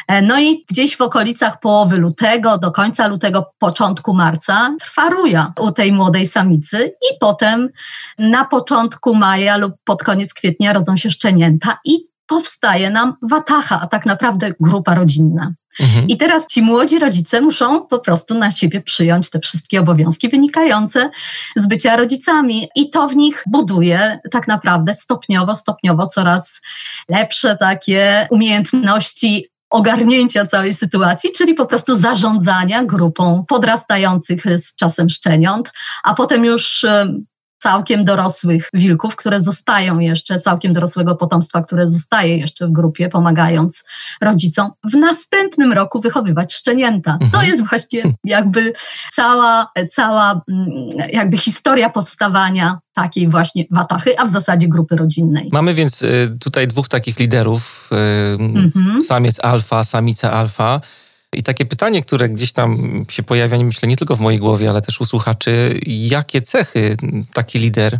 E, 0.07 0.21
no 0.21 0.39
i 0.39 0.65
gdzieś 0.69 0.93
w 0.93 1.01
okolicach 1.07 1.59
połowy 1.59 1.97
lutego, 1.97 2.57
do 2.57 2.71
końca 2.71 3.07
lutego, 3.07 3.51
początku 3.59 4.13
marca 4.13 4.75
trwa 4.79 5.09
ruja 5.09 5.53
u 5.59 5.71
tej 5.71 5.91
młodej 5.91 6.27
samicy 6.27 6.85
i 6.85 7.19
potem 7.19 7.69
na 8.19 8.45
początku 8.45 9.15
maja 9.15 9.57
lub 9.57 9.73
pod 9.83 10.03
koniec 10.03 10.33
kwietnia 10.33 10.73
rodzą 10.73 10.97
się 10.97 11.11
szczenięta 11.11 11.79
i 11.85 12.07
powstaje 12.27 12.89
nam 12.89 13.13
watacha, 13.21 13.81
a 13.81 13.87
tak 13.87 14.05
naprawdę 14.05 14.53
grupa 14.59 14.95
rodzinna. 14.95 15.53
Mhm. 15.79 16.07
I 16.07 16.17
teraz 16.17 16.47
ci 16.47 16.61
młodzi 16.61 16.99
rodzice 16.99 17.41
muszą 17.41 17.87
po 17.87 17.99
prostu 17.99 18.37
na 18.37 18.51
siebie 18.51 18.81
przyjąć 18.81 19.29
te 19.29 19.39
wszystkie 19.39 19.79
obowiązki 19.79 20.29
wynikające 20.29 21.09
z 21.55 21.67
bycia 21.67 21.95
rodzicami. 21.95 22.67
I 22.75 22.89
to 22.89 23.07
w 23.07 23.15
nich 23.15 23.43
buduje 23.47 24.19
tak 24.31 24.47
naprawdę 24.47 24.93
stopniowo, 24.93 25.55
stopniowo 25.55 26.07
coraz 26.07 26.61
lepsze 27.09 27.57
takie 27.57 28.27
umiejętności 28.31 29.47
ogarnięcia 29.69 30.45
całej 30.45 30.73
sytuacji, 30.73 31.31
czyli 31.31 31.53
po 31.53 31.65
prostu 31.65 31.95
zarządzania 31.95 32.83
grupą 32.83 33.45
podrastających 33.47 34.43
z 34.57 34.75
czasem 34.75 35.09
szczeniąt, 35.09 35.71
a 36.03 36.13
potem 36.13 36.45
już 36.45 36.85
całkiem 37.57 38.05
dorosłych 38.05 38.69
wilków, 38.73 39.15
które 39.15 39.41
zostają 39.41 39.99
jeszcze, 39.99 40.39
całkiem 40.39 40.73
dorosłego 40.73 41.15
potomstwa, 41.15 41.61
które 41.61 41.89
zostaje 41.89 42.37
jeszcze 42.37 42.67
w 42.67 42.71
grupie, 42.71 43.09
pomagając 43.09 43.83
rodzicom 44.21 44.71
w 44.83 44.95
następnym 44.95 45.73
roku 45.73 46.01
wychowywać 46.01 46.53
szczenięta. 46.53 47.13
Mhm. 47.13 47.31
To 47.31 47.41
jest 47.41 47.67
właśnie 47.69 48.03
jakby 48.23 48.73
cała, 49.13 49.71
cała 49.91 50.41
mm, 50.49 50.69
jakby 51.13 51.37
historia 51.37 51.89
powstawania 51.89 52.79
takiej 52.93 53.29
właśnie 53.29 53.65
watachy, 53.71 54.19
a 54.19 54.25
w 54.25 54.29
zasadzie 54.29 54.67
grupy 54.67 54.95
rodzinnej. 54.95 55.49
Mamy 55.51 55.73
więc 55.73 56.01
y, 56.01 56.37
tutaj 56.39 56.67
dwóch 56.67 56.87
takich 56.87 57.19
liderów, 57.19 57.89
y, 57.91 57.95
mhm. 58.43 59.01
samiec 59.01 59.39
alfa, 59.43 59.83
samica 59.83 60.31
alfa. 60.31 60.81
I 61.33 61.43
takie 61.43 61.65
pytanie, 61.65 62.01
które 62.01 62.29
gdzieś 62.29 62.51
tam 62.51 63.05
się 63.09 63.23
pojawia, 63.23 63.57
myślę, 63.57 63.89
nie 63.89 63.97
tylko 63.97 64.15
w 64.15 64.19
mojej 64.19 64.39
głowie, 64.39 64.69
ale 64.69 64.81
też 64.81 65.01
u 65.01 65.05
słuchaczy, 65.05 65.79
jakie 65.85 66.41
cechy 66.41 66.97
taki 67.33 67.59
lider 67.59 67.99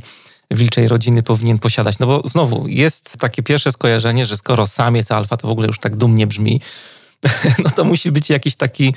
wilczej 0.52 0.88
rodziny 0.88 1.24
powinien 1.24 1.60
posiadać? 1.60 2.00
No 2.00 2.08
bo 2.08 2.22
znowu, 2.26 2.68
jest 2.68 3.18
takie 3.18 3.44
pierwsze 3.44 3.72
skojarzenie, 3.72 4.26
że 4.26 4.38
skoro 4.38 4.68
samiec 4.68 5.12
alfa 5.12 5.38
to 5.38 5.48
w 5.48 5.52
ogóle 5.52 5.68
już 5.68 5.80
tak 5.80 5.96
dumnie 5.96 6.28
brzmi, 6.28 6.62
no 7.64 7.70
to 7.70 7.84
musi 7.84 8.12
być 8.12 8.30
jakiś 8.30 8.56
taki 8.56 8.94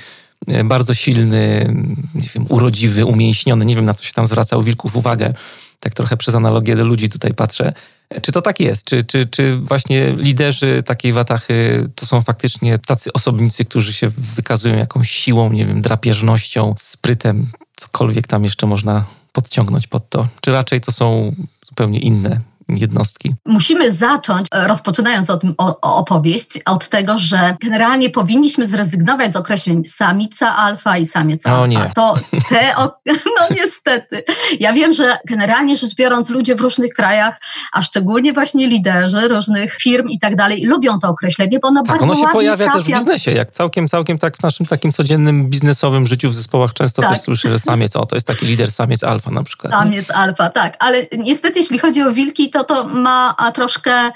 e, 0.47 0.63
bardzo 0.63 0.93
silny, 0.93 1.73
nie 2.15 2.29
wiem, 2.35 2.45
urodziwy, 2.49 3.05
umięśniony, 3.05 3.65
nie 3.65 3.75
wiem 3.75 3.85
na 3.85 3.93
co 3.93 4.03
się 4.03 4.13
tam 4.13 4.27
zwraca 4.27 4.57
u 4.57 4.63
wilków 4.63 4.95
uwagę, 4.95 5.33
tak 5.79 5.93
trochę 5.93 6.17
przez 6.17 6.35
analogię 6.35 6.75
do 6.75 6.85
ludzi 6.85 7.09
tutaj 7.09 7.33
patrzę. 7.33 7.73
Czy 8.21 8.31
to 8.31 8.41
tak 8.41 8.59
jest? 8.59 8.85
Czy, 8.85 9.03
czy, 9.03 9.25
czy 9.25 9.55
właśnie 9.55 10.15
liderzy 10.17 10.83
takiej 10.83 11.13
watachy 11.13 11.89
to 11.95 12.05
są 12.05 12.21
faktycznie 12.21 12.79
tacy 12.79 13.13
osobnicy, 13.13 13.65
którzy 13.65 13.93
się 13.93 14.09
wykazują 14.09 14.77
jakąś 14.77 15.11
siłą, 15.11 15.51
nie 15.51 15.65
wiem, 15.65 15.81
drapieżnością, 15.81 16.75
sprytem, 16.77 17.47
cokolwiek 17.75 18.27
tam 18.27 18.43
jeszcze 18.43 18.67
można 18.67 19.05
podciągnąć 19.31 19.87
pod 19.87 20.09
to? 20.09 20.27
Czy 20.41 20.51
raczej 20.51 20.81
to 20.81 20.91
są 20.91 21.35
zupełnie 21.65 21.99
inne 21.99 22.41
jednostki? 22.77 23.33
Musimy 23.45 23.91
zacząć, 23.91 24.47
e, 24.51 24.67
rozpoczynając 24.67 25.29
o 25.29 25.37
tym 25.37 25.55
opowieść, 25.81 26.59
od 26.65 26.89
tego, 26.89 27.17
że 27.17 27.55
generalnie 27.61 28.09
powinniśmy 28.09 28.67
zrezygnować 28.67 29.33
z 29.33 29.35
określeń 29.35 29.85
samica 29.85 30.55
alfa 30.55 30.97
i 30.97 31.05
samiec 31.05 31.45
alfa. 31.45 31.61
O 31.61 31.67
nie. 31.67 31.91
To 31.95 32.15
te, 32.49 32.73
no 33.39 33.55
niestety. 33.55 34.23
Ja 34.59 34.73
wiem, 34.73 34.93
że 34.93 35.17
generalnie 35.27 35.77
rzecz 35.77 35.95
biorąc 35.95 36.29
ludzie 36.29 36.55
w 36.55 36.61
różnych 36.61 36.93
krajach, 36.93 37.41
a 37.73 37.83
szczególnie 37.83 38.33
właśnie 38.33 38.67
liderzy 38.67 39.27
różnych 39.27 39.73
firm 39.73 40.07
i 40.07 40.19
tak 40.19 40.35
dalej, 40.35 40.65
lubią 40.65 40.99
to 40.99 41.09
określenie, 41.09 41.59
bo 41.59 41.67
ono 41.67 41.81
tak, 41.81 41.89
bardzo 41.89 42.05
ono 42.05 42.27
się 42.27 42.33
pojawia 42.33 42.65
trafia. 42.65 42.73
też 42.73 42.83
w 42.83 42.97
biznesie, 42.97 43.31
jak 43.31 43.51
całkiem, 43.51 43.87
całkiem 43.87 44.17
tak 44.17 44.37
w 44.37 44.43
naszym 44.43 44.65
takim 44.65 44.91
codziennym 44.91 45.49
biznesowym 45.49 46.07
życiu 46.07 46.29
w 46.29 46.33
zespołach 46.33 46.73
często 46.73 47.01
tak. 47.01 47.11
też 47.13 47.21
słyszę, 47.21 47.49
że 47.49 47.59
samiec, 47.59 47.95
o 47.95 48.05
to 48.05 48.15
jest 48.15 48.27
taki 48.27 48.45
lider 48.45 48.71
samiec 48.71 49.03
alfa 49.03 49.31
na 49.31 49.43
przykład. 49.43 49.73
Samiec 49.73 50.09
nie? 50.09 50.15
alfa, 50.15 50.49
tak, 50.49 50.77
ale 50.79 51.07
niestety 51.17 51.59
jeśli 51.59 51.79
chodzi 51.79 52.01
o 52.01 52.13
wilki, 52.13 52.49
to 52.49 52.60
to 52.63 52.87
ma 52.87 53.35
troszkę 53.53 54.11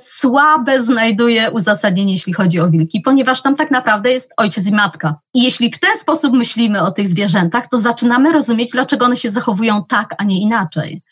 słabe 0.00 0.82
znajduje 0.82 1.50
uzasadnienie, 1.50 2.12
jeśli 2.12 2.32
chodzi 2.32 2.60
o 2.60 2.70
wilki, 2.70 3.00
ponieważ 3.00 3.42
tam 3.42 3.56
tak 3.56 3.70
naprawdę 3.70 4.12
jest 4.12 4.32
ojciec 4.36 4.66
i 4.66 4.72
matka. 4.72 5.14
I 5.34 5.42
jeśli 5.42 5.72
w 5.72 5.80
ten 5.80 5.98
sposób 5.98 6.32
myślimy 6.32 6.82
o 6.82 6.90
tych 6.90 7.08
zwierzętach, 7.08 7.68
to 7.68 7.78
zaczynamy 7.78 8.32
rozumieć, 8.32 8.70
dlaczego 8.70 9.06
one 9.06 9.16
się 9.16 9.30
zachowują 9.30 9.84
tak, 9.88 10.14
a 10.18 10.24
nie 10.24 10.40
inaczej. 10.40 11.02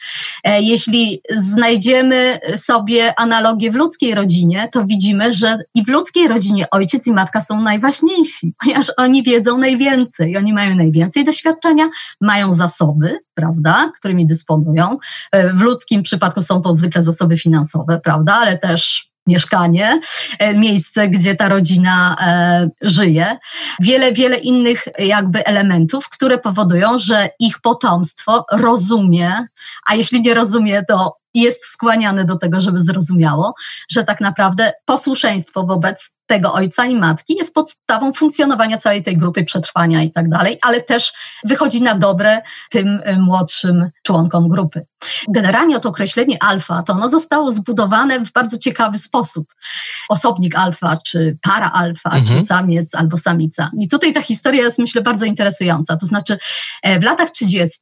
E, 0.44 0.62
jeśli 0.62 1.20
znajdziemy 1.36 2.38
sobie 2.56 3.20
analogię 3.20 3.70
w 3.70 3.74
ludzkiej 3.74 4.14
rodzinie, 4.14 4.68
to 4.72 4.84
widzimy, 4.84 5.32
że 5.32 5.58
i 5.74 5.84
w 5.84 5.88
ludzkiej 5.88 6.28
rodzinie 6.28 6.70
ojciec 6.70 7.06
i 7.06 7.12
matka 7.12 7.40
są 7.40 7.60
najważniejsi, 7.60 8.54
ponieważ 8.60 8.92
oni 8.96 9.22
wiedzą 9.22 9.58
najwięcej, 9.58 10.36
oni 10.36 10.52
mają 10.52 10.74
najwięcej 10.74 11.24
doświadczenia, 11.24 11.88
mają 12.20 12.52
zasoby, 12.52 13.18
prawda, 13.36 13.92
którymi 13.96 14.26
dysponują. 14.26 14.96
E, 15.32 15.52
w 15.52 15.60
ludzkim 15.60 16.02
przypadku 16.02 16.42
są 16.42 16.62
to 16.62 16.74
zwykle 16.74 17.02
zasoby 17.02 17.38
finansowe, 17.38 18.00
prawda, 18.04 18.34
ale 18.34 18.58
też 18.58 19.10
mieszkanie, 19.26 20.00
e, 20.38 20.54
miejsce, 20.54 21.08
gdzie 21.08 21.34
ta 21.34 21.48
rodzina 21.48 22.16
e, 22.20 22.68
żyje. 22.82 23.38
Wiele, 23.80 24.12
wiele 24.12 24.36
innych 24.36 24.84
jakby 24.98 25.46
elementów, 25.46 26.08
które 26.08 26.38
powodują, 26.38 26.98
że 26.98 27.28
ich 27.40 27.60
potomstwo 27.60 28.44
rozumie, 28.52 29.46
a 29.86 29.94
jeśli 29.94 30.20
nie 30.20 30.34
rozumie, 30.34 30.82
to 30.88 31.16
jest 31.34 31.64
skłaniane 31.64 32.24
do 32.24 32.36
tego, 32.36 32.60
żeby 32.60 32.80
zrozumiało, 32.80 33.54
że 33.90 34.04
tak 34.04 34.20
naprawdę 34.20 34.72
posłuszeństwo 34.84 35.66
wobec 35.66 36.10
tego 36.26 36.52
ojca 36.52 36.86
i 36.86 36.96
matki 36.96 37.34
jest 37.38 37.54
podstawą 37.54 38.12
funkcjonowania 38.12 38.76
całej 38.76 39.02
tej 39.02 39.16
grupy, 39.16 39.44
przetrwania 39.44 40.02
i 40.02 40.10
tak 40.10 40.28
dalej, 40.28 40.58
ale 40.62 40.80
też 40.80 41.12
wychodzi 41.44 41.82
na 41.82 41.94
dobre 41.94 42.42
tym 42.70 42.88
y, 42.88 43.18
młodszym 43.18 43.90
członkom 44.02 44.48
grupy. 44.48 44.86
Generalnie 45.28 45.80
to 45.80 45.88
określenie 45.88 46.42
alfa, 46.42 46.82
to 46.82 46.92
ono 46.92 47.08
zostało 47.08 47.52
zbudowane 47.52 48.20
w 48.20 48.32
bardzo 48.32 48.58
ciekawy 48.58 48.98
sposób. 48.98 49.54
Osobnik 50.08 50.58
alfa, 50.58 50.98
czy 51.06 51.38
para 51.42 51.72
alfa, 51.72 52.10
mhm. 52.10 52.40
czy 52.40 52.46
samiec 52.46 52.94
albo 52.94 53.16
samica. 53.16 53.70
I 53.80 53.88
tutaj 53.88 54.12
ta 54.12 54.22
historia 54.22 54.62
jest 54.62 54.78
myślę 54.78 55.02
bardzo 55.02 55.24
interesująca. 55.24 55.96
To 55.96 56.06
znaczy 56.06 56.38
e, 56.82 57.00
w 57.00 57.02
latach 57.02 57.30
30. 57.30 57.78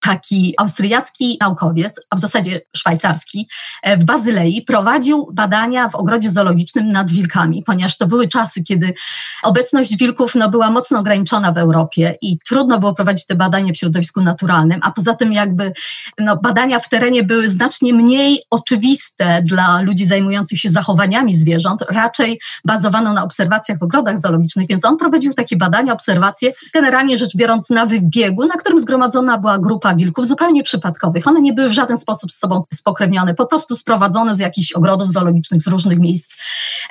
taki 0.00 0.54
austriacki 0.58 1.38
naukowiec, 1.40 2.00
a 2.10 2.16
w 2.16 2.20
zasadzie 2.20 2.60
szwajcarski, 2.76 3.48
e, 3.82 3.96
w 3.96 4.04
Bazylei 4.04 4.62
prowadził 4.62 5.30
badania 5.32 5.88
w 5.88 5.94
ogrodzie 5.94 6.30
zoologicznym 6.30 6.88
nad 6.88 7.10
wilkami, 7.10 7.62
ponieważ 7.62 7.85
to 7.94 8.06
były 8.06 8.28
czasy, 8.28 8.62
kiedy 8.62 8.94
obecność 9.42 9.96
wilków 9.96 10.34
no, 10.34 10.48
była 10.48 10.70
mocno 10.70 10.98
ograniczona 10.98 11.52
w 11.52 11.58
Europie 11.58 12.18
i 12.22 12.38
trudno 12.38 12.78
było 12.78 12.94
prowadzić 12.94 13.26
te 13.26 13.34
badania 13.34 13.72
w 13.72 13.76
środowisku 13.76 14.22
naturalnym, 14.22 14.80
a 14.82 14.90
poza 14.90 15.14
tym 15.14 15.32
jakby 15.32 15.72
no, 16.18 16.36
badania 16.36 16.80
w 16.80 16.88
terenie 16.88 17.22
były 17.22 17.50
znacznie 17.50 17.94
mniej 17.94 18.42
oczywiste 18.50 19.42
dla 19.42 19.80
ludzi 19.80 20.06
zajmujących 20.06 20.58
się 20.58 20.70
zachowaniami 20.70 21.36
zwierząt, 21.36 21.84
raczej 21.90 22.40
bazowano 22.64 23.12
na 23.12 23.24
obserwacjach 23.24 23.78
w 23.78 23.82
ogrodach 23.82 24.18
zoologicznych, 24.18 24.68
więc 24.68 24.84
on 24.84 24.96
prowadził 24.96 25.34
takie 25.34 25.56
badania, 25.56 25.92
obserwacje, 25.92 26.52
generalnie 26.74 27.16
rzecz 27.16 27.36
biorąc 27.36 27.70
na 27.70 27.86
wybiegu, 27.86 28.46
na 28.46 28.54
którym 28.54 28.78
zgromadzona 28.78 29.38
była 29.38 29.58
grupa 29.58 29.94
wilków 29.94 30.26
zupełnie 30.26 30.62
przypadkowych. 30.62 31.26
One 31.26 31.40
nie 31.40 31.52
były 31.52 31.68
w 31.68 31.72
żaden 31.72 31.98
sposób 31.98 32.32
z 32.32 32.38
sobą 32.38 32.64
spokrewnione, 32.74 33.34
po 33.34 33.46
prostu 33.46 33.76
sprowadzone 33.76 34.36
z 34.36 34.38
jakichś 34.38 34.72
ogrodów 34.72 35.10
zoologicznych 35.12 35.62
z 35.62 35.66
różnych 35.66 35.98
miejsc 35.98 36.36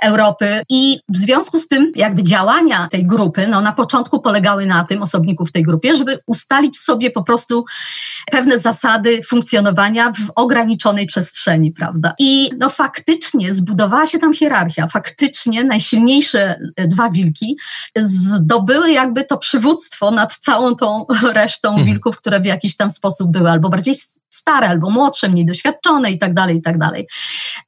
Europy 0.01 0.61
i 0.69 0.84
w 1.09 1.17
związku 1.17 1.59
z 1.59 1.67
tym 1.67 1.91
jakby 1.95 2.23
działania 2.23 2.87
tej 2.91 3.03
grupy, 3.03 3.47
no 3.47 3.61
na 3.61 3.71
początku 3.71 4.21
polegały 4.21 4.65
na 4.65 4.83
tym, 4.83 5.01
osobników 5.01 5.49
w 5.49 5.51
tej 5.51 5.63
grupie, 5.63 5.95
żeby 5.95 6.19
ustalić 6.25 6.77
sobie 6.77 7.11
po 7.11 7.23
prostu 7.23 7.65
pewne 8.31 8.59
zasady 8.59 9.21
funkcjonowania 9.23 10.11
w 10.11 10.31
ograniczonej 10.35 11.05
przestrzeni, 11.05 11.71
prawda? 11.71 12.13
I 12.19 12.49
no 12.59 12.69
faktycznie 12.69 13.53
zbudowała 13.53 14.07
się 14.07 14.19
tam 14.19 14.33
hierarchia. 14.33 14.87
Faktycznie 14.87 15.63
najsilniejsze 15.63 16.59
e, 16.75 16.87
dwa 16.87 17.09
wilki 17.09 17.57
zdobyły 17.97 18.91
jakby 18.91 19.25
to 19.25 19.37
przywództwo 19.37 20.11
nad 20.11 20.37
całą 20.37 20.75
tą 20.75 21.05
resztą 21.33 21.69
mhm. 21.69 21.87
wilków, 21.87 22.17
które 22.17 22.39
w 22.39 22.45
jakiś 22.45 22.75
tam 22.75 22.91
sposób 22.91 23.31
były 23.31 23.51
albo 23.51 23.69
bardziej 23.69 23.95
stare, 24.35 24.69
albo 24.69 24.89
młodsze, 24.89 25.29
mniej 25.29 25.45
doświadczone 25.45 26.11
i 26.11 26.19
tak 26.19 26.33
dalej, 26.33 26.57
i 26.57 26.61
tak 26.61 26.77
dalej. 26.77 27.07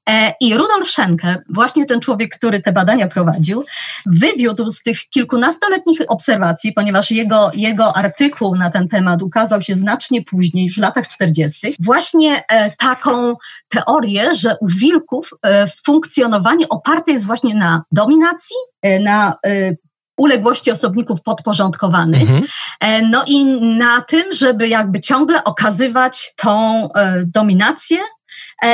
E, 0.10 0.34
I 0.42 0.54
Rudolf 0.54 0.92
Schenke, 0.92 1.42
właśnie 1.50 1.86
ten 1.86 2.00
człowiek, 2.00 2.38
który 2.38 2.62
te 2.62 2.72
badania 2.72 3.07
prowadził, 3.08 3.64
wywiódł 4.06 4.70
z 4.70 4.84
tych 4.84 5.00
kilkunastoletnich 5.00 6.00
obserwacji, 6.08 6.74
ponieważ 6.74 7.12
jego, 7.12 7.52
jego 7.54 7.98
artykuł 7.98 8.56
na 8.56 8.70
ten 8.70 8.88
temat 8.88 9.22
ukazał 9.22 9.62
się 9.62 9.76
znacznie 9.76 10.22
później, 10.22 10.66
już 10.66 10.76
w 10.76 10.82
latach 10.82 11.08
40., 11.08 11.76
właśnie 11.80 12.44
e, 12.50 12.72
taką 12.76 13.36
teorię, 13.70 14.36
że 14.36 14.56
u 14.62 14.68
wilków 14.68 15.30
e, 15.44 15.68
funkcjonowanie 15.86 16.70
oparte 16.70 17.12
jest 17.12 17.26
właśnie 17.26 17.56
na 17.56 17.84
dominacji, 17.92 18.56
na 19.00 19.34
uległości 20.18 20.72
osobników 20.72 21.22
podporządkowanych. 21.22 22.22
Mhm. 22.22 22.44
No 23.12 23.24
i 23.28 23.46
na 23.62 24.02
tym, 24.02 24.24
żeby 24.34 24.68
jakby 24.68 25.00
ciągle 25.00 25.44
okazywać 25.44 26.34
tą 26.38 26.90
dominację 27.26 27.98
E, 27.98 28.17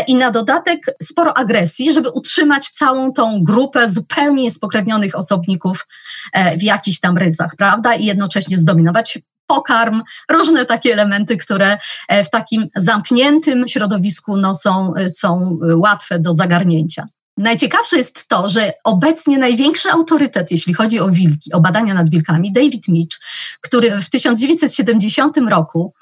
i 0.08 0.16
na 0.16 0.32
dodatek 0.32 0.86
sporo 1.04 1.38
agresji, 1.38 1.94
żeby 1.94 2.10
utrzymać 2.10 2.70
całą 2.70 3.14
tą 3.14 3.44
grupę 3.44 3.90
zupełnie 3.90 4.44
niespokrewnionych 4.44 5.16
osobników 5.16 5.88
e, 6.34 6.58
w 6.58 6.64
jakichś 6.64 7.00
tam 7.00 7.18
ryzach, 7.18 7.52
prawda? 7.58 7.94
I 7.94 8.06
jednocześnie 8.06 8.58
zdominować 8.58 9.20
pokarm, 9.48 10.02
różne 10.32 10.66
takie 10.66 10.94
elementy, 10.94 11.38
które 11.38 11.78
e, 12.08 12.24
w 12.24 12.30
takim 12.30 12.68
zamkniętym 12.76 13.68
środowisku 13.68 14.38
no, 14.38 14.56
są, 14.56 14.94
są 15.10 15.60
łatwe 15.76 16.20
do 16.20 16.36
zagarnięcia. 16.36 17.08
Najciekawsze 17.38 17.98
jest 17.98 18.28
to, 18.28 18.50
że 18.50 18.74
obecnie 18.84 19.38
największy 19.38 19.92
autorytet, 19.92 20.52
jeśli 20.52 20.74
chodzi 20.74 21.00
o 21.00 21.10
wilki, 21.10 21.54
o 21.54 21.60
badania 21.60 21.94
nad 21.94 22.10
wilkami, 22.10 22.52
David 22.52 22.88
Mitch, 22.88 23.18
który 23.62 24.02
w 24.02 24.10
1970 24.10 25.38
roku 25.50 25.94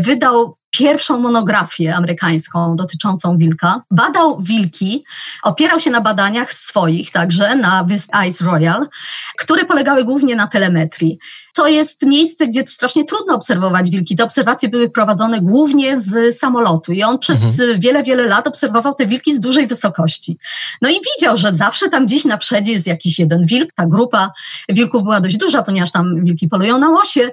wydał 0.00 0.56
pierwszą 0.78 1.18
monografię 1.20 1.94
amerykańską 1.94 2.76
dotyczącą 2.76 3.36
wilka. 3.36 3.82
Badał 3.90 4.40
wilki, 4.40 5.04
opierał 5.42 5.80
się 5.80 5.90
na 5.90 6.00
badaniach 6.00 6.52
swoich, 6.52 7.10
także 7.10 7.56
na 7.56 7.86
Ice 8.28 8.44
Royal, 8.44 8.88
które 9.38 9.64
polegały 9.64 10.04
głównie 10.04 10.36
na 10.36 10.46
telemetrii. 10.46 11.18
To 11.54 11.68
jest 11.68 12.02
miejsce, 12.02 12.46
gdzie 12.46 12.66
strasznie 12.66 13.04
trudno 13.04 13.34
obserwować 13.34 13.90
wilki. 13.90 14.16
Te 14.16 14.24
obserwacje 14.24 14.68
były 14.68 14.90
prowadzone 14.90 15.40
głównie 15.40 15.96
z 15.96 16.38
samolotu 16.38 16.92
i 16.92 17.02
on 17.02 17.18
przez 17.18 17.42
mhm. 17.42 17.80
wiele, 17.80 18.02
wiele 18.02 18.26
lat 18.26 18.46
obserwował 18.46 18.94
te 18.94 19.06
wilki 19.06 19.34
z 19.34 19.40
dużej 19.40 19.66
wysokości. 19.66 20.38
No 20.82 20.88
i 20.88 20.94
widział, 20.94 21.36
że 21.36 21.52
zawsze 21.52 21.88
tam 21.88 22.06
gdzieś 22.06 22.24
na 22.24 22.38
przedzie 22.38 22.72
jest 22.72 22.86
jakiś 22.86 23.18
jeden 23.18 23.46
wilk. 23.46 23.72
Ta 23.74 23.86
grupa 23.86 24.32
wilków 24.68 25.02
była 25.02 25.20
dość 25.20 25.36
duża, 25.36 25.62
ponieważ 25.62 25.90
tam 25.90 26.24
wilki 26.24 26.48
polują 26.48 26.78
na 26.78 26.88
łosie 26.90 27.30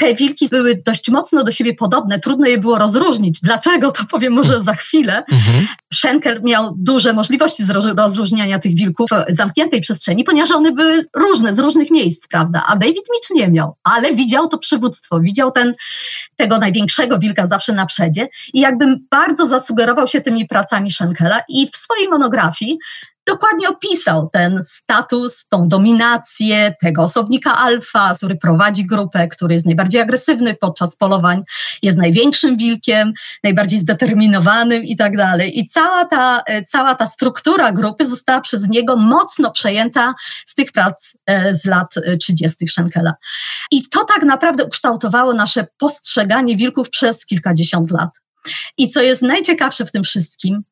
te 0.00 0.14
wilki 0.14 0.48
były 0.48 0.82
dość 0.86 1.10
mocno 1.10 1.44
do 1.44 1.52
siebie 1.52 1.74
podobne, 1.74 2.20
trudno 2.20 2.46
je 2.46 2.58
było 2.58 2.78
rozróżnić. 2.78 3.40
Dlaczego, 3.40 3.92
to 3.92 4.02
powiem 4.10 4.32
może 4.32 4.62
za 4.62 4.74
chwilę. 4.74 5.24
Mhm. 5.32 5.66
Schenker 5.94 6.42
miał 6.42 6.74
duże 6.76 7.12
możliwości 7.12 7.62
rozróżniania 7.96 8.58
tych 8.58 8.74
wilków 8.74 9.10
w 9.28 9.34
zamkniętej 9.34 9.80
przestrzeni, 9.80 10.24
ponieważ 10.24 10.50
one 10.50 10.72
były 10.72 11.06
różne, 11.16 11.54
z 11.54 11.58
różnych 11.58 11.90
miejsc, 11.90 12.28
prawda? 12.28 12.64
A 12.66 12.76
David 12.76 13.04
Mitch 13.12 13.30
nie 13.34 13.48
miał, 13.48 13.76
ale 13.84 14.14
widział 14.14 14.48
to 14.48 14.58
przywództwo, 14.58 15.20
widział 15.20 15.52
ten, 15.52 15.74
tego 16.36 16.58
największego 16.58 17.18
wilka 17.18 17.46
zawsze 17.46 17.72
na 17.72 17.86
przedzie 17.86 18.28
i 18.54 18.60
jakbym 18.60 19.06
bardzo 19.10 19.46
zasugerował 19.46 20.08
się 20.08 20.20
tymi 20.20 20.48
pracami 20.48 20.92
Schenkela 20.92 21.40
i 21.48 21.68
w 21.72 21.76
swojej 21.76 22.08
monografii 22.08 22.78
dokładnie 23.26 23.68
opisał 23.68 24.28
ten 24.32 24.60
status, 24.64 25.48
tą 25.48 25.68
dominację 25.68 26.74
tego 26.80 27.02
osobnika 27.02 27.56
alfa, 27.56 28.14
który 28.14 28.36
prowadzi 28.36 28.86
grupę, 28.86 29.28
który 29.28 29.54
jest 29.54 29.66
najbardziej 29.66 30.00
agresywny 30.00 30.54
podczas 30.54 30.96
polowań, 30.96 31.42
jest 31.82 31.98
największym 31.98 32.56
wilkiem, 32.56 33.12
najbardziej 33.44 33.78
zdeterminowanym 33.78 34.84
i 34.84 34.96
tak 34.96 35.16
dalej. 35.16 35.58
I 35.58 35.66
cała 35.66 36.04
ta, 36.04 36.42
e, 36.46 36.64
cała 36.64 36.94
ta 36.94 37.06
struktura 37.06 37.72
grupy 37.72 38.06
została 38.06 38.40
przez 38.40 38.68
niego 38.68 38.96
mocno 38.96 39.52
przejęta 39.52 40.14
z 40.46 40.54
tych 40.54 40.72
prac 40.72 41.16
e, 41.26 41.54
z 41.54 41.64
lat 41.64 41.94
30. 42.20 42.64
E, 42.64 42.68
Schenkela. 42.68 43.14
I 43.70 43.88
to 43.88 44.04
tak 44.04 44.22
naprawdę 44.22 44.64
ukształtowało 44.64 45.34
nasze 45.34 45.66
postrzeganie 45.78 46.56
wilków 46.56 46.90
przez 46.90 47.26
kilkadziesiąt 47.26 47.90
lat. 47.90 48.10
I 48.78 48.88
co 48.88 49.02
jest 49.02 49.22
najciekawsze 49.22 49.86
w 49.86 49.92
tym 49.92 50.04
wszystkim, 50.04 50.62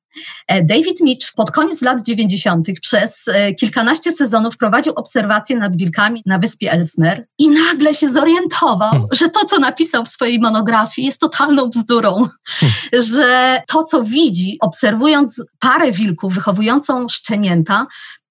David 0.49 1.01
Mitch 1.01 1.33
pod 1.37 1.51
koniec 1.51 1.83
lat 1.83 2.03
90. 2.03 2.67
przez 2.83 3.29
e, 3.29 3.55
kilkanaście 3.55 4.13
sezonów 4.13 4.57
prowadził 4.57 4.93
obserwacje 4.97 5.59
nad 5.59 5.77
wilkami 5.77 6.23
na 6.27 6.39
wyspie 6.39 6.73
Ellesmere 6.73 7.25
i 7.39 7.49
nagle 7.49 7.95
się 7.95 8.11
zorientował, 8.11 8.91
hmm. 8.91 9.09
że 9.13 9.29
to, 9.29 9.45
co 9.45 9.59
napisał 9.59 10.05
w 10.05 10.09
swojej 10.09 10.39
monografii, 10.39 11.07
jest 11.07 11.21
totalną 11.21 11.71
bzdurą. 11.71 12.29
Hmm. 12.47 12.77
Że 12.93 13.63
to, 13.69 13.85
co 13.85 14.03
widzi, 14.03 14.57
obserwując 14.61 15.43
parę 15.59 15.93
wilków 15.93 16.35
wychowującą 16.35 17.09
szczenięta, 17.09 17.87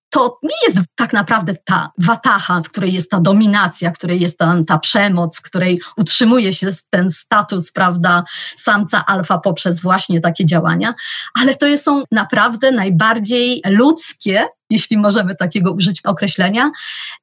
to 0.09 0.39
nie 0.43 0.55
jest 0.67 0.77
tak 0.95 1.13
naprawdę 1.13 1.55
ta 1.65 1.91
watacha, 1.97 2.61
w 2.61 2.69
której 2.69 2.93
jest 2.93 3.11
ta 3.11 3.19
dominacja, 3.19 3.91
w 3.91 3.93
której 3.93 4.19
jest 4.19 4.37
ta, 4.37 4.55
ta 4.67 4.79
przemoc, 4.79 5.37
w 5.37 5.41
której 5.41 5.81
utrzymuje 5.97 6.53
się 6.53 6.69
ten 6.89 7.11
status, 7.11 7.71
prawda, 7.71 8.23
samca 8.55 9.05
alfa 9.05 9.37
poprzez 9.37 9.81
właśnie 9.81 10.21
takie 10.21 10.45
działania, 10.45 10.93
ale 11.41 11.55
to 11.55 11.77
są 11.77 12.03
naprawdę 12.11 12.71
najbardziej 12.71 13.61
ludzkie 13.65 14.47
jeśli 14.69 14.97
możemy 14.97 15.35
takiego 15.35 15.71
użyć 15.71 16.01
określenia, 16.05 16.71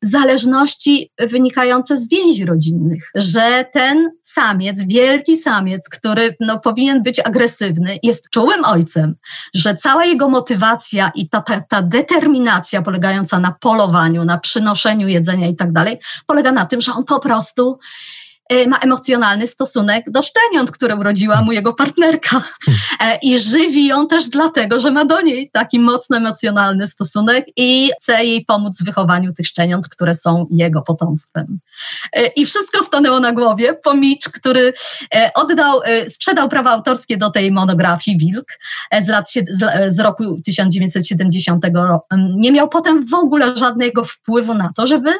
zależności 0.02 1.10
wynikające 1.18 1.98
z 1.98 2.08
więzi 2.08 2.44
rodzinnych, 2.44 3.10
że 3.14 3.64
ten 3.72 4.10
samiec, 4.22 4.84
wielki 4.86 5.36
samiec, 5.36 5.88
który 5.88 6.36
no, 6.40 6.60
powinien 6.60 7.02
być 7.02 7.20
agresywny, 7.20 7.98
jest 8.02 8.30
czułym 8.30 8.64
ojcem, 8.64 9.14
że 9.54 9.76
cała 9.76 10.04
jego 10.04 10.28
motywacja 10.28 11.12
i 11.14 11.28
ta, 11.28 11.40
ta, 11.40 11.60
ta 11.60 11.82
determinacja 11.82 12.82
polegająca 12.82 13.40
na 13.40 13.52
polowaniu, 13.60 14.24
na 14.24 14.38
przynoszeniu 14.38 15.08
jedzenia 15.08 15.48
i 15.48 15.56
tak 15.56 15.72
dalej, 15.72 15.98
polega 16.26 16.52
na 16.52 16.66
tym, 16.66 16.80
że 16.80 16.92
on 16.92 17.04
po 17.04 17.20
prostu 17.20 17.78
ma 18.66 18.78
emocjonalny 18.78 19.46
stosunek 19.46 20.10
do 20.10 20.22
szczeniąt, 20.22 20.70
które 20.70 20.96
urodziła 20.96 21.42
mu 21.42 21.52
jego 21.52 21.74
partnerka. 21.74 22.42
E, 23.00 23.18
I 23.22 23.38
żywi 23.38 23.86
ją 23.86 24.08
też 24.08 24.28
dlatego, 24.28 24.80
że 24.80 24.90
ma 24.90 25.04
do 25.04 25.20
niej 25.20 25.50
taki 25.52 25.80
mocno 25.80 26.16
emocjonalny 26.16 26.88
stosunek 26.88 27.46
i 27.56 27.90
chce 28.00 28.24
jej 28.24 28.44
pomóc 28.44 28.82
w 28.82 28.84
wychowaniu 28.84 29.32
tych 29.32 29.46
szczeniąt, 29.46 29.88
które 29.88 30.14
są 30.14 30.46
jego 30.50 30.82
potomstwem. 30.82 31.58
E, 32.12 32.26
I 32.26 32.46
wszystko 32.46 32.82
stanęło 32.82 33.20
na 33.20 33.32
głowie, 33.32 33.74
po 33.74 33.94
Mitch, 33.94 34.30
który 34.30 34.72
oddał, 35.34 35.80
sprzedał 36.08 36.48
prawa 36.48 36.70
autorskie 36.70 37.16
do 37.16 37.30
tej 37.30 37.52
monografii 37.52 38.18
Wilk 38.18 38.48
z, 39.00 39.08
lat, 39.08 39.30
z 39.88 39.98
roku 39.98 40.40
1970. 40.44 41.64
Nie 42.36 42.52
miał 42.52 42.68
potem 42.68 43.06
w 43.06 43.14
ogóle 43.14 43.56
żadnego 43.56 44.04
wpływu 44.04 44.54
na 44.54 44.72
to, 44.76 44.86
żeby 44.86 45.10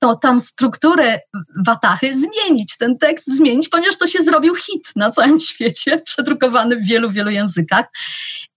to 0.00 0.16
tam 0.16 0.40
strukturę 0.40 1.20
Watachy 1.66 2.14
zmienić, 2.14 2.73
ten 2.78 2.98
tekst 2.98 3.36
zmienić, 3.36 3.68
ponieważ 3.68 3.98
to 3.98 4.06
się 4.06 4.22
zrobił 4.22 4.54
hit 4.54 4.92
na 4.96 5.10
całym 5.10 5.40
świecie, 5.50 5.98
przedrukowany 5.98 6.76
w 6.76 6.84
wielu, 6.84 7.10
wielu 7.10 7.30
językach. 7.30 7.86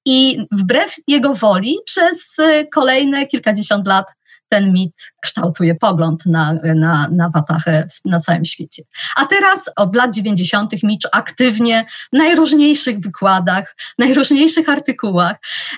I 0.06 0.40
wbrew 0.52 0.96
jego 1.08 1.34
woli 1.34 1.78
przez 1.86 2.38
kolejne 2.74 3.28
kilkadziesiąt 3.28 3.88
lat 3.88 4.06
ten 4.50 4.74
mit 4.74 5.14
kształtuje 5.22 5.76
pogląd 5.76 6.26
na, 6.26 6.54
na, 6.76 7.08
na 7.12 7.30
Watachę 7.30 7.88
na 8.06 8.20
całym 8.20 8.46
świecie. 8.46 8.84
A 9.16 9.26
teraz 9.26 9.70
od 9.76 9.96
lat 9.96 10.16
90. 10.16 10.84
Mitch 10.84 11.10
aktywnie 11.12 11.86
w 12.14 12.18
najróżniejszych 12.18 13.00
wykładach, 13.00 13.76
najróżniejszych 14.00 14.70
artykułach, 14.70 15.36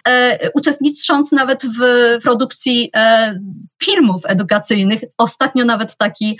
e, 0.07 0.51
uczestnicząc 0.51 1.31
nawet 1.31 1.63
w 1.79 1.81
produkcji 2.23 2.89
e, 2.95 3.39
filmów 3.83 4.21
edukacyjnych. 4.25 5.01
Ostatnio 5.17 5.65
nawet 5.65 5.97
taki 5.97 6.39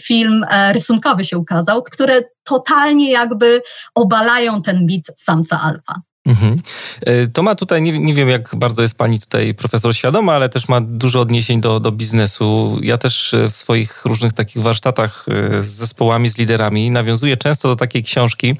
film 0.00 0.44
e, 0.50 0.72
rysunkowy 0.72 1.24
się 1.24 1.38
ukazał, 1.38 1.82
które 1.82 2.20
totalnie 2.44 3.10
jakby 3.10 3.62
obalają 3.94 4.62
ten 4.62 4.86
mit 4.86 5.06
samca 5.16 5.60
alfa. 5.60 6.07
Mhm. 6.28 6.60
E, 7.06 7.26
to 7.26 7.42
ma 7.42 7.54
tutaj, 7.54 7.82
nie, 7.82 7.98
nie, 7.98 8.14
wiem 8.14 8.28
jak 8.28 8.56
bardzo 8.56 8.82
jest 8.82 8.94
pani 8.94 9.20
tutaj 9.20 9.54
profesor 9.54 9.94
świadoma, 9.96 10.34
ale 10.34 10.48
też 10.48 10.68
ma 10.68 10.80
dużo 10.80 11.20
odniesień 11.20 11.60
do, 11.60 11.80
do 11.80 11.92
biznesu. 11.92 12.78
Ja 12.82 12.98
też 12.98 13.34
e, 13.34 13.50
w 13.50 13.56
swoich 13.56 14.04
różnych 14.04 14.32
takich 14.32 14.62
warsztatach 14.62 15.26
e, 15.28 15.62
z 15.62 15.66
zespołami, 15.66 16.28
z 16.28 16.38
liderami 16.38 16.90
nawiązuję 16.90 17.36
często 17.36 17.68
do 17.68 17.76
takiej 17.76 18.02
książki, 18.02 18.56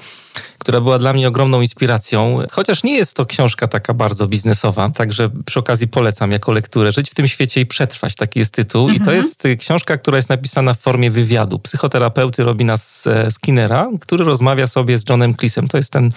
która 0.57 0.81
była 0.81 0.99
dla 0.99 1.13
mnie 1.13 1.27
ogromną 1.27 1.61
inspiracją, 1.61 2.39
chociaż 2.51 2.83
nie 2.83 2.97
jest 2.97 3.15
to 3.15 3.25
książka 3.25 3.67
taka 3.67 3.93
bardzo 3.93 4.27
biznesowa, 4.27 4.89
także 4.89 5.29
przy 5.45 5.59
okazji 5.59 5.87
polecam 5.87 6.31
jako 6.31 6.51
lekturę 6.51 6.91
Żyć 6.91 7.09
w 7.11 7.15
tym 7.15 7.27
świecie 7.27 7.61
i 7.61 7.65
przetrwać, 7.65 8.15
taki 8.15 8.39
jest 8.39 8.53
tytuł. 8.53 8.81
Mhm. 8.81 8.95
I 8.95 9.05
to 9.05 9.11
mhm. 9.11 9.17
jest 9.17 9.43
książka, 9.59 9.97
która 9.97 10.17
jest 10.17 10.29
napisana 10.29 10.73
w 10.73 10.79
formie 10.79 11.11
wywiadu 11.11 11.59
psychoterapeuty 11.59 12.43
Robina 12.43 12.75
Skinnera, 13.29 13.87
który 14.01 14.25
rozmawia 14.25 14.67
sobie 14.67 14.99
z 14.99 15.09
Johnem 15.09 15.33
Cleese'em. 15.33 15.67
To 15.67 15.77
jest 15.77 15.91
ten 15.91 16.11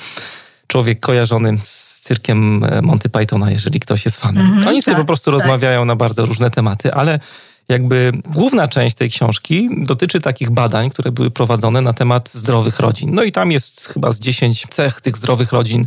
człowiek 0.72 1.00
kojarzony 1.00 1.58
z 1.64 2.00
cyrkiem 2.00 2.64
e, 2.64 2.82
Monty 2.82 3.08
Pythona, 3.08 3.50
jeżeli 3.50 3.80
ktoś 3.80 4.04
jest 4.04 4.16
fanem. 4.16 4.46
Mm 4.46 4.60
-hmm, 4.60 4.68
Oni 4.68 4.82
sobie 4.82 4.94
tak, 4.94 5.02
po 5.02 5.06
prostu 5.06 5.30
tak. 5.30 5.40
rozmawiają 5.40 5.84
na 5.84 5.96
bardzo 5.96 6.26
różne 6.26 6.50
tematy, 6.50 6.94
ale 6.94 7.20
jakby 7.68 8.12
główna 8.26 8.68
część 8.68 8.96
tej 8.96 9.10
książki 9.10 9.68
dotyczy 9.78 10.20
takich 10.20 10.50
badań, 10.50 10.90
które 10.90 11.12
były 11.12 11.30
prowadzone 11.30 11.80
na 11.80 11.92
temat 11.92 12.30
zdrowych 12.32 12.80
rodzin. 12.80 13.14
No 13.14 13.22
i 13.22 13.32
tam 13.32 13.52
jest 13.52 13.86
chyba 13.86 14.12
z 14.12 14.20
10 14.20 14.66
cech 14.70 15.00
tych 15.00 15.16
zdrowych 15.16 15.52
rodzin 15.52 15.86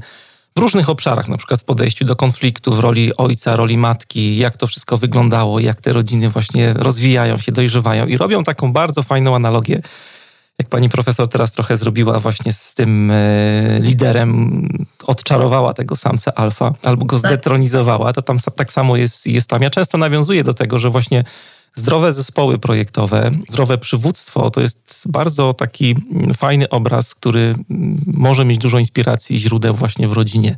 w 0.56 0.60
różnych 0.60 0.90
obszarach, 0.90 1.28
na 1.28 1.38
przykład 1.38 1.62
w 1.62 1.64
podejściu 1.64 2.06
do 2.06 2.16
konfliktu, 2.16 2.76
w 2.76 2.80
roli 2.80 3.18
ojca, 3.18 3.56
roli 3.56 3.78
matki, 3.78 4.38
jak 4.38 4.58
to 4.58 4.68
wszystko 4.68 4.98
wyglądało, 4.98 5.60
jak 5.60 5.82
te 5.82 5.94
rodziny 5.94 6.30
właśnie 6.30 6.74
rozwijają 6.74 7.38
się, 7.38 7.52
dojrzewają 7.52 8.08
i 8.08 8.18
robią 8.18 8.44
taką 8.44 8.74
bardzo 8.74 9.04
fajną 9.04 9.36
analogię 9.36 9.82
jak 10.60 10.70
pani 10.70 10.90
profesor 10.90 11.30
teraz 11.30 11.52
trochę 11.52 11.78
zrobiła 11.78 12.20
właśnie 12.20 12.54
z 12.54 12.74
tym 12.74 13.12
e, 13.12 13.80
liderem, 13.80 14.68
odczarowała 15.06 15.74
tego 15.74 15.96
samca 15.96 16.32
alfa 16.36 16.74
albo 16.84 17.06
go 17.06 17.20
tak. 17.20 17.32
zdetronizowała, 17.32 18.14
to 18.14 18.22
tam 18.22 18.38
tak 18.56 18.74
samo 18.74 18.98
jest, 18.98 19.28
jest 19.28 19.50
tam. 19.50 19.62
Ja 19.62 19.70
często 19.70 19.98
nawiązuję 19.98 20.44
do 20.44 20.54
tego, 20.54 20.80
że 20.80 20.90
właśnie 20.90 21.24
zdrowe 21.76 22.14
zespoły 22.14 22.60
projektowe, 22.60 23.32
zdrowe 23.50 23.78
przywództwo 23.78 24.52
to 24.52 24.62
jest 24.62 25.04
bardzo 25.10 25.54
taki 25.54 25.96
fajny 26.38 26.70
obraz, 26.70 27.16
który 27.16 27.56
może 28.08 28.46
mieć 28.46 28.58
dużo 28.58 28.80
inspiracji 28.80 29.36
i 29.36 29.40
źródeł 29.40 29.74
właśnie 29.74 30.08
w 30.08 30.14
rodzinie. 30.14 30.58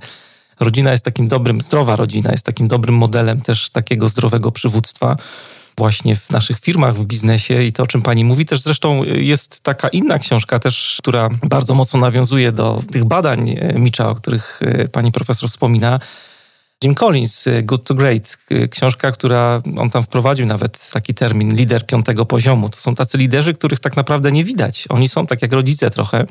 Rodzina 0.59 0.91
jest 0.91 1.05
takim 1.05 1.27
dobrym, 1.27 1.61
zdrowa 1.61 1.95
rodzina 1.95 2.31
jest 2.31 2.43
takim 2.43 2.67
dobrym 2.67 2.95
modelem 2.95 3.41
też 3.41 3.69
takiego 3.69 4.09
zdrowego 4.09 4.51
przywództwa 4.51 5.15
właśnie 5.77 6.15
w 6.15 6.29
naszych 6.29 6.59
firmach, 6.59 6.95
w 6.95 7.05
biznesie 7.05 7.63
i 7.63 7.73
to, 7.73 7.83
o 7.83 7.87
czym 7.87 8.01
pani 8.01 8.25
mówi. 8.25 8.45
Też 8.45 8.61
zresztą 8.61 9.03
jest 9.03 9.61
taka 9.61 9.87
inna 9.87 10.19
książka 10.19 10.59
też, 10.59 10.97
która 11.01 11.29
bardzo 11.43 11.73
mocno 11.73 11.99
nawiązuje 11.99 12.51
do 12.51 12.81
tych 12.91 13.05
badań 13.05 13.49
e, 13.49 13.79
Micza, 13.79 14.09
o 14.09 14.15
których 14.15 14.59
e, 14.61 14.87
pani 14.87 15.11
profesor 15.11 15.49
wspomina. 15.49 15.99
Jim 16.83 16.95
Collins, 16.95 17.47
e, 17.47 17.63
Good 17.63 17.83
to 17.83 17.95
Great, 17.95 18.37
książka, 18.69 19.11
która 19.11 19.61
on 19.77 19.89
tam 19.89 20.03
wprowadził 20.03 20.45
nawet 20.45 20.91
taki 20.93 21.13
termin 21.13 21.55
lider 21.55 21.85
piątego 21.85 22.25
poziomu. 22.25 22.69
To 22.69 22.79
są 22.79 22.95
tacy 22.95 23.17
liderzy, 23.17 23.53
których 23.53 23.79
tak 23.79 23.97
naprawdę 23.97 24.31
nie 24.31 24.43
widać. 24.43 24.85
Oni 24.89 25.09
są 25.09 25.25
tak 25.25 25.41
jak 25.41 25.53
rodzice 25.53 25.89
trochę. 25.89 26.25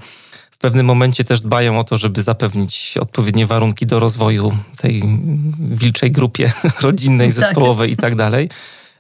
W 0.51 0.59
pewnym 0.59 0.87
momencie 0.87 1.25
też 1.25 1.41
dbają 1.41 1.79
o 1.79 1.85
to, 1.85 1.99
żeby 1.99 2.23
zapewnić 2.23 2.95
odpowiednie 3.01 3.47
warunki 3.47 3.87
do 3.87 4.01
rozwoju 4.01 4.57
tej 4.79 5.03
wilczej 5.59 6.11
grupie 6.11 6.53
rodzinnej, 6.81 7.29
tak. 7.29 7.37
zespołowej 7.37 7.93
i 7.93 7.97
tak 7.97 8.15
dalej 8.15 8.49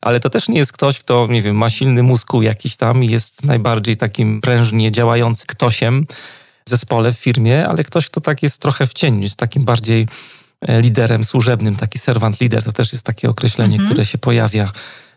ale 0.00 0.20
to 0.20 0.30
też 0.30 0.48
nie 0.48 0.58
jest 0.58 0.72
ktoś, 0.72 0.98
kto, 0.98 1.26
nie 1.26 1.42
wiem, 1.42 1.56
ma 1.56 1.70
silny 1.70 2.02
mózg 2.02 2.32
jakiś 2.40 2.76
tam 2.76 3.04
i 3.04 3.08
jest 3.08 3.44
najbardziej 3.44 3.96
takim 3.96 4.40
prężnie 4.40 4.92
działającym 4.92 5.46
ktośem 5.48 6.06
w 6.66 6.70
zespole, 6.70 7.12
w 7.12 7.18
firmie, 7.18 7.68
ale 7.68 7.84
ktoś, 7.84 8.06
kto 8.06 8.20
tak 8.20 8.42
jest 8.42 8.60
trochę 8.60 8.86
w 8.86 8.92
cieniu, 8.92 9.22
jest 9.22 9.36
takim 9.36 9.64
bardziej 9.64 10.08
e, 10.60 10.80
liderem 10.80 11.24
służebnym, 11.24 11.76
taki 11.76 11.98
servant 11.98 12.40
leader, 12.40 12.64
to 12.64 12.72
też 12.72 12.92
jest 12.92 13.04
takie 13.04 13.30
określenie, 13.30 13.78
-hmm. 13.78 13.84
które 13.86 14.04
się 14.04 14.18
pojawia 14.18 14.72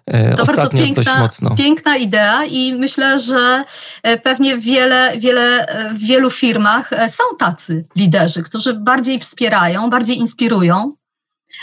e, 0.05 0.35
to 0.35 0.43
ostatnio 0.43 0.83
piękna. 0.83 1.29
Piękna 1.57 1.97
idea 1.97 2.45
i 2.45 2.73
myślę, 2.73 3.19
że 3.19 3.63
e, 4.03 4.17
pewnie 4.17 4.57
wiele, 4.57 5.17
wiele, 5.17 5.67
w 5.93 5.99
wielu 5.99 6.29
firmach 6.29 6.89
są 7.09 7.23
tacy 7.39 7.85
liderzy, 7.95 8.43
którzy 8.43 8.73
bardziej 8.73 9.19
wspierają, 9.19 9.89
bardziej 9.89 10.17
inspirują 10.17 10.93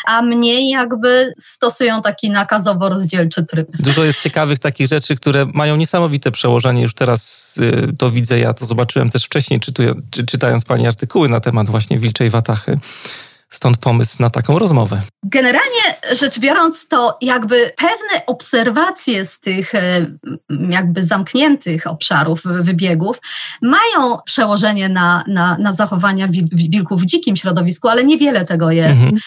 a 0.06 0.22
mniej 0.22 0.68
jakby 0.68 1.32
stosują 1.38 2.02
taki 2.02 2.30
nakazowo-rozdzielczy 2.30 3.46
tryb. 3.46 3.68
Dużo 3.78 4.04
jest 4.04 4.20
ciekawych 4.22 4.58
takich 4.58 4.88
rzeczy, 4.88 5.16
które 5.16 5.46
mają 5.54 5.76
niesamowite 5.76 6.30
przełożenie. 6.30 6.82
Już 6.82 6.94
teraz 6.94 7.54
y, 7.58 7.96
to 7.98 8.10
widzę, 8.10 8.38
ja 8.38 8.54
to 8.54 8.66
zobaczyłem 8.66 9.10
też 9.10 9.24
wcześniej, 9.24 9.60
czytając 10.26 10.64
Pani 10.64 10.86
artykuły 10.86 11.28
na 11.28 11.40
temat 11.40 11.70
właśnie 11.70 11.98
Wilczej 11.98 12.30
Watachy. 12.30 12.78
Stąd 13.50 13.76
pomysł 13.76 14.16
na 14.20 14.30
taką 14.30 14.58
rozmowę. 14.58 15.02
Generalnie 15.24 15.82
rzecz 16.12 16.38
biorąc, 16.38 16.88
to 16.88 17.18
jakby 17.20 17.72
pewne 17.76 18.26
obserwacje 18.26 19.24
z 19.24 19.40
tych 19.40 19.74
e, 19.74 20.06
jakby 20.70 21.04
zamkniętych 21.04 21.86
obszarów, 21.86 22.42
wybiegów 22.60 23.20
mają 23.62 24.18
przełożenie 24.24 24.88
na, 24.88 25.24
na, 25.26 25.58
na 25.58 25.72
zachowania 25.72 26.28
wilków 26.52 27.02
w 27.02 27.06
dzikim 27.06 27.36
środowisku, 27.36 27.88
ale 27.88 28.04
niewiele 28.04 28.44
tego 28.44 28.70
jest. 28.70 29.00
Mhm 29.00 29.20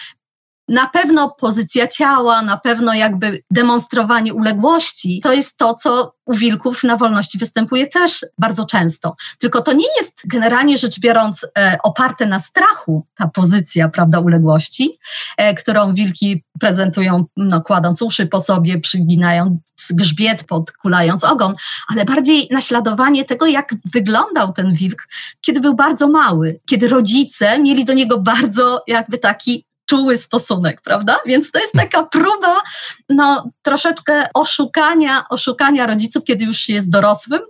na 0.70 0.86
pewno 0.86 1.30
pozycja 1.30 1.86
ciała, 1.86 2.42
na 2.42 2.56
pewno 2.56 2.94
jakby 2.94 3.42
demonstrowanie 3.50 4.34
uległości, 4.34 5.20
to 5.22 5.32
jest 5.32 5.56
to, 5.56 5.74
co 5.74 6.14
u 6.26 6.34
wilków 6.34 6.84
na 6.84 6.96
wolności 6.96 7.38
występuje 7.38 7.86
też 7.86 8.26
bardzo 8.38 8.66
często. 8.66 9.14
Tylko 9.38 9.62
to 9.62 9.72
nie 9.72 9.86
jest 9.98 10.22
generalnie 10.26 10.78
rzecz 10.78 11.00
biorąc 11.00 11.46
e, 11.58 11.78
oparte 11.82 12.26
na 12.26 12.38
strachu 12.38 13.06
ta 13.14 13.28
pozycja, 13.28 13.88
prawda, 13.88 14.20
uległości, 14.20 14.98
e, 15.36 15.54
którą 15.54 15.94
wilki 15.94 16.44
prezentują, 16.60 17.24
no, 17.36 17.60
kładąc 17.60 18.02
uszy 18.02 18.26
po 18.26 18.40
sobie, 18.40 18.80
przyginając 18.80 19.60
grzbiet, 19.90 20.44
podkulając 20.44 21.24
ogon, 21.24 21.54
ale 21.88 22.04
bardziej 22.04 22.48
naśladowanie 22.50 23.24
tego, 23.24 23.46
jak 23.46 23.74
wyglądał 23.92 24.52
ten 24.52 24.74
wilk, 24.74 25.08
kiedy 25.40 25.60
był 25.60 25.74
bardzo 25.74 26.08
mały, 26.08 26.60
kiedy 26.68 26.88
rodzice 26.88 27.58
mieli 27.58 27.84
do 27.84 27.92
niego 27.92 28.18
bardzo 28.18 28.82
jakby 28.86 29.18
taki 29.18 29.69
czuły 29.90 30.18
stosunek, 30.18 30.80
prawda? 30.80 31.16
Więc 31.26 31.50
to 31.50 31.58
jest 31.58 31.72
taka 31.72 32.02
próba, 32.02 32.60
no, 33.08 33.50
troszeczkę 33.62 34.28
oszukania, 34.34 35.24
oszukania 35.30 35.86
rodziców, 35.86 36.24
kiedy 36.24 36.44
już 36.44 36.68
jest 36.68 36.90
dorosłym, 36.90 37.40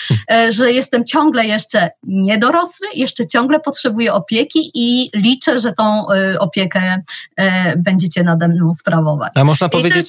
że 0.58 0.72
jestem 0.72 1.04
ciągle 1.04 1.46
jeszcze 1.46 1.90
niedorosły, 2.02 2.86
jeszcze 2.94 3.26
ciągle 3.26 3.60
potrzebuję 3.60 4.12
opieki 4.12 4.70
i 4.74 5.10
liczę, 5.14 5.58
że 5.58 5.72
tą 5.72 6.10
e, 6.10 6.38
opiekę 6.38 7.02
e, 7.36 7.76
będziecie 7.76 8.22
nade 8.22 8.48
mną 8.48 8.74
sprawować. 8.74 9.32
A 9.34 9.44
można 9.44 9.68
powiedzieć, 9.68 10.06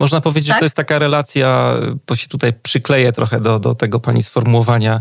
Można 0.00 0.20
powiedzieć, 0.20 0.48
tak? 0.48 0.56
że 0.56 0.58
to 0.58 0.64
jest 0.64 0.76
taka 0.76 0.98
relacja, 0.98 1.74
bo 2.06 2.16
się 2.16 2.28
tutaj 2.28 2.52
przykleję 2.62 3.12
trochę 3.12 3.40
do, 3.40 3.58
do 3.58 3.74
tego 3.74 4.00
pani 4.00 4.22
sformułowania, 4.22 5.00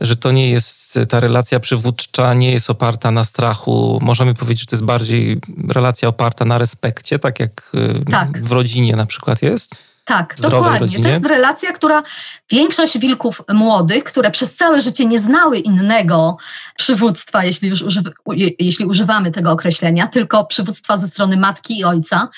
że 0.00 0.16
to 0.16 0.32
nie 0.32 0.50
jest, 0.50 0.98
ta 1.08 1.20
relacja 1.20 1.60
przywódcza 1.60 2.34
nie 2.34 2.52
jest 2.52 2.70
oparta 2.70 3.10
na 3.10 3.24
strachu. 3.24 3.98
Możemy 4.02 4.34
powiedzieć, 4.34 4.60
że 4.60 4.66
to 4.66 4.76
jest 4.76 4.84
bardziej 4.84 5.40
relacja 5.68 6.08
oparta 6.08 6.44
na 6.44 6.58
respekcie, 6.58 7.18
tak 7.18 7.40
jak 7.40 7.72
y, 7.74 8.10
tak. 8.10 8.44
w 8.44 8.52
rodzinie 8.52 8.96
na 8.96 9.06
przykład 9.06 9.42
jest. 9.42 9.70
Tak, 10.06 10.36
dokładnie. 10.40 10.78
Rodzinie? 10.78 11.02
To 11.02 11.08
jest 11.08 11.26
relacja, 11.26 11.72
która 11.72 12.02
większość 12.50 12.98
wilków 12.98 13.42
młodych, 13.48 14.04
które 14.04 14.30
przez 14.30 14.54
całe 14.54 14.80
życie 14.80 15.04
nie 15.04 15.18
znały 15.18 15.58
innego 15.58 16.36
przywództwa, 16.76 17.44
jeśli 17.44 17.68
już 17.68 17.82
używ 17.82 18.04
jeśli 18.58 18.86
używamy 18.86 19.30
tego 19.30 19.50
określenia, 19.50 20.06
tylko 20.06 20.44
przywództwa 20.44 20.96
ze 20.96 21.08
strony 21.08 21.36
matki 21.36 21.78
i 21.78 21.84
ojca, 21.84 22.28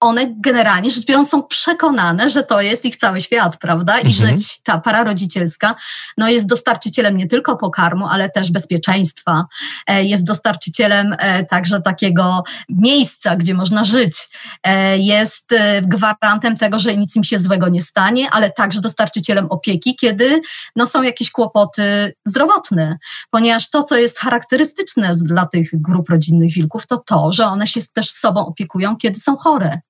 one 0.00 0.34
generalnie 0.36 0.90
rzecz 0.90 1.06
biorąc 1.06 1.30
są 1.30 1.42
przekonane, 1.42 2.30
że 2.30 2.42
to 2.42 2.60
jest 2.60 2.84
ich 2.84 2.96
cały 2.96 3.20
świat, 3.20 3.56
prawda? 3.56 3.98
I 3.98 4.06
mhm. 4.06 4.38
że 4.38 4.44
ta 4.64 4.80
para 4.80 5.04
rodzicielska 5.04 5.74
no, 6.18 6.28
jest 6.28 6.46
dostarczycielem 6.46 7.16
nie 7.16 7.26
tylko 7.26 7.56
pokarmu, 7.56 8.06
ale 8.06 8.30
też 8.30 8.50
bezpieczeństwa, 8.50 9.46
e, 9.86 10.04
jest 10.04 10.24
dostarczycielem 10.24 11.16
e, 11.18 11.44
także 11.44 11.80
takiego 11.82 12.42
miejsca, 12.68 13.36
gdzie 13.36 13.54
można 13.54 13.84
żyć, 13.84 14.28
e, 14.62 14.98
jest 14.98 15.54
gwarantem 15.82 16.56
tego, 16.56 16.78
że 16.78 16.96
nic 16.96 17.16
im 17.16 17.24
się 17.24 17.40
złego 17.40 17.68
nie 17.68 17.82
stanie, 17.82 18.30
ale 18.30 18.50
także 18.50 18.80
dostarczycielem 18.80 19.46
opieki, 19.50 19.96
kiedy 19.96 20.40
no, 20.76 20.86
są 20.86 21.02
jakieś 21.02 21.30
kłopoty 21.30 22.14
zdrowotne, 22.24 22.98
ponieważ 23.30 23.70
to, 23.70 23.82
co 23.82 23.96
jest 23.96 24.18
charakterystyczne 24.18 25.10
dla 25.22 25.46
tych 25.46 25.70
grup 25.72 26.08
rodzinnych 26.08 26.52
wilków, 26.52 26.86
to 26.86 26.98
to, 26.98 27.32
że 27.32 27.46
one 27.46 27.66
się 27.66 27.80
też 27.94 28.10
sobą 28.10 28.46
opiekują, 28.46 28.96
kiedy 28.96 29.20
są 29.20 29.36
chore. 29.36 29.80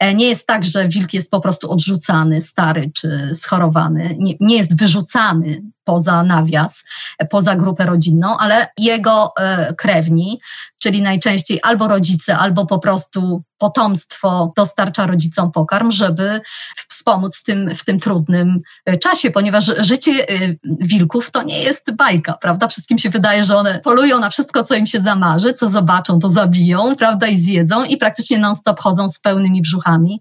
E, 0.00 0.14
nie 0.14 0.28
jest 0.28 0.46
tak, 0.46 0.64
że 0.64 0.88
wilk 0.88 1.14
jest 1.14 1.30
po 1.30 1.40
prostu 1.40 1.70
odrzucany, 1.70 2.40
stary 2.40 2.90
czy 2.94 3.30
schorowany. 3.34 4.16
Nie, 4.18 4.34
nie 4.40 4.56
jest 4.56 4.78
wyrzucany 4.78 5.62
poza 5.88 6.22
nawias, 6.22 6.84
poza 7.30 7.56
grupę 7.56 7.86
rodzinną, 7.86 8.36
ale 8.38 8.68
jego 8.78 9.32
e, 9.36 9.74
krewni, 9.74 10.40
czyli 10.78 11.02
najczęściej 11.02 11.60
albo 11.62 11.88
rodzice, 11.88 12.38
albo 12.38 12.66
po 12.66 12.78
prostu 12.78 13.42
potomstwo 13.58 14.52
dostarcza 14.56 15.06
rodzicom 15.06 15.52
pokarm, 15.52 15.92
żeby 15.92 16.40
wspomóc 16.88 17.38
w 17.38 17.44
tym, 17.44 17.74
w 17.74 17.84
tym 17.84 18.00
trudnym 18.00 18.60
e, 18.86 18.98
czasie, 18.98 19.30
ponieważ 19.30 19.72
życie 19.78 20.28
e, 20.28 20.54
wilków 20.80 21.30
to 21.30 21.42
nie 21.42 21.62
jest 21.62 21.94
bajka, 21.94 22.32
prawda? 22.32 22.68
Wszystkim 22.68 22.98
się 22.98 23.10
wydaje, 23.10 23.44
że 23.44 23.56
one 23.56 23.80
polują 23.80 24.18
na 24.18 24.30
wszystko, 24.30 24.64
co 24.64 24.74
im 24.74 24.86
się 24.86 25.00
zamarzy, 25.00 25.54
co 25.54 25.68
zobaczą, 25.68 26.18
to 26.18 26.30
zabiją, 26.30 26.96
prawda? 26.96 27.26
I 27.26 27.38
zjedzą 27.38 27.84
i 27.84 27.96
praktycznie 27.96 28.38
non-stop 28.38 28.80
chodzą 28.80 29.08
z 29.08 29.18
pełnymi 29.18 29.62
brzuchami, 29.62 30.20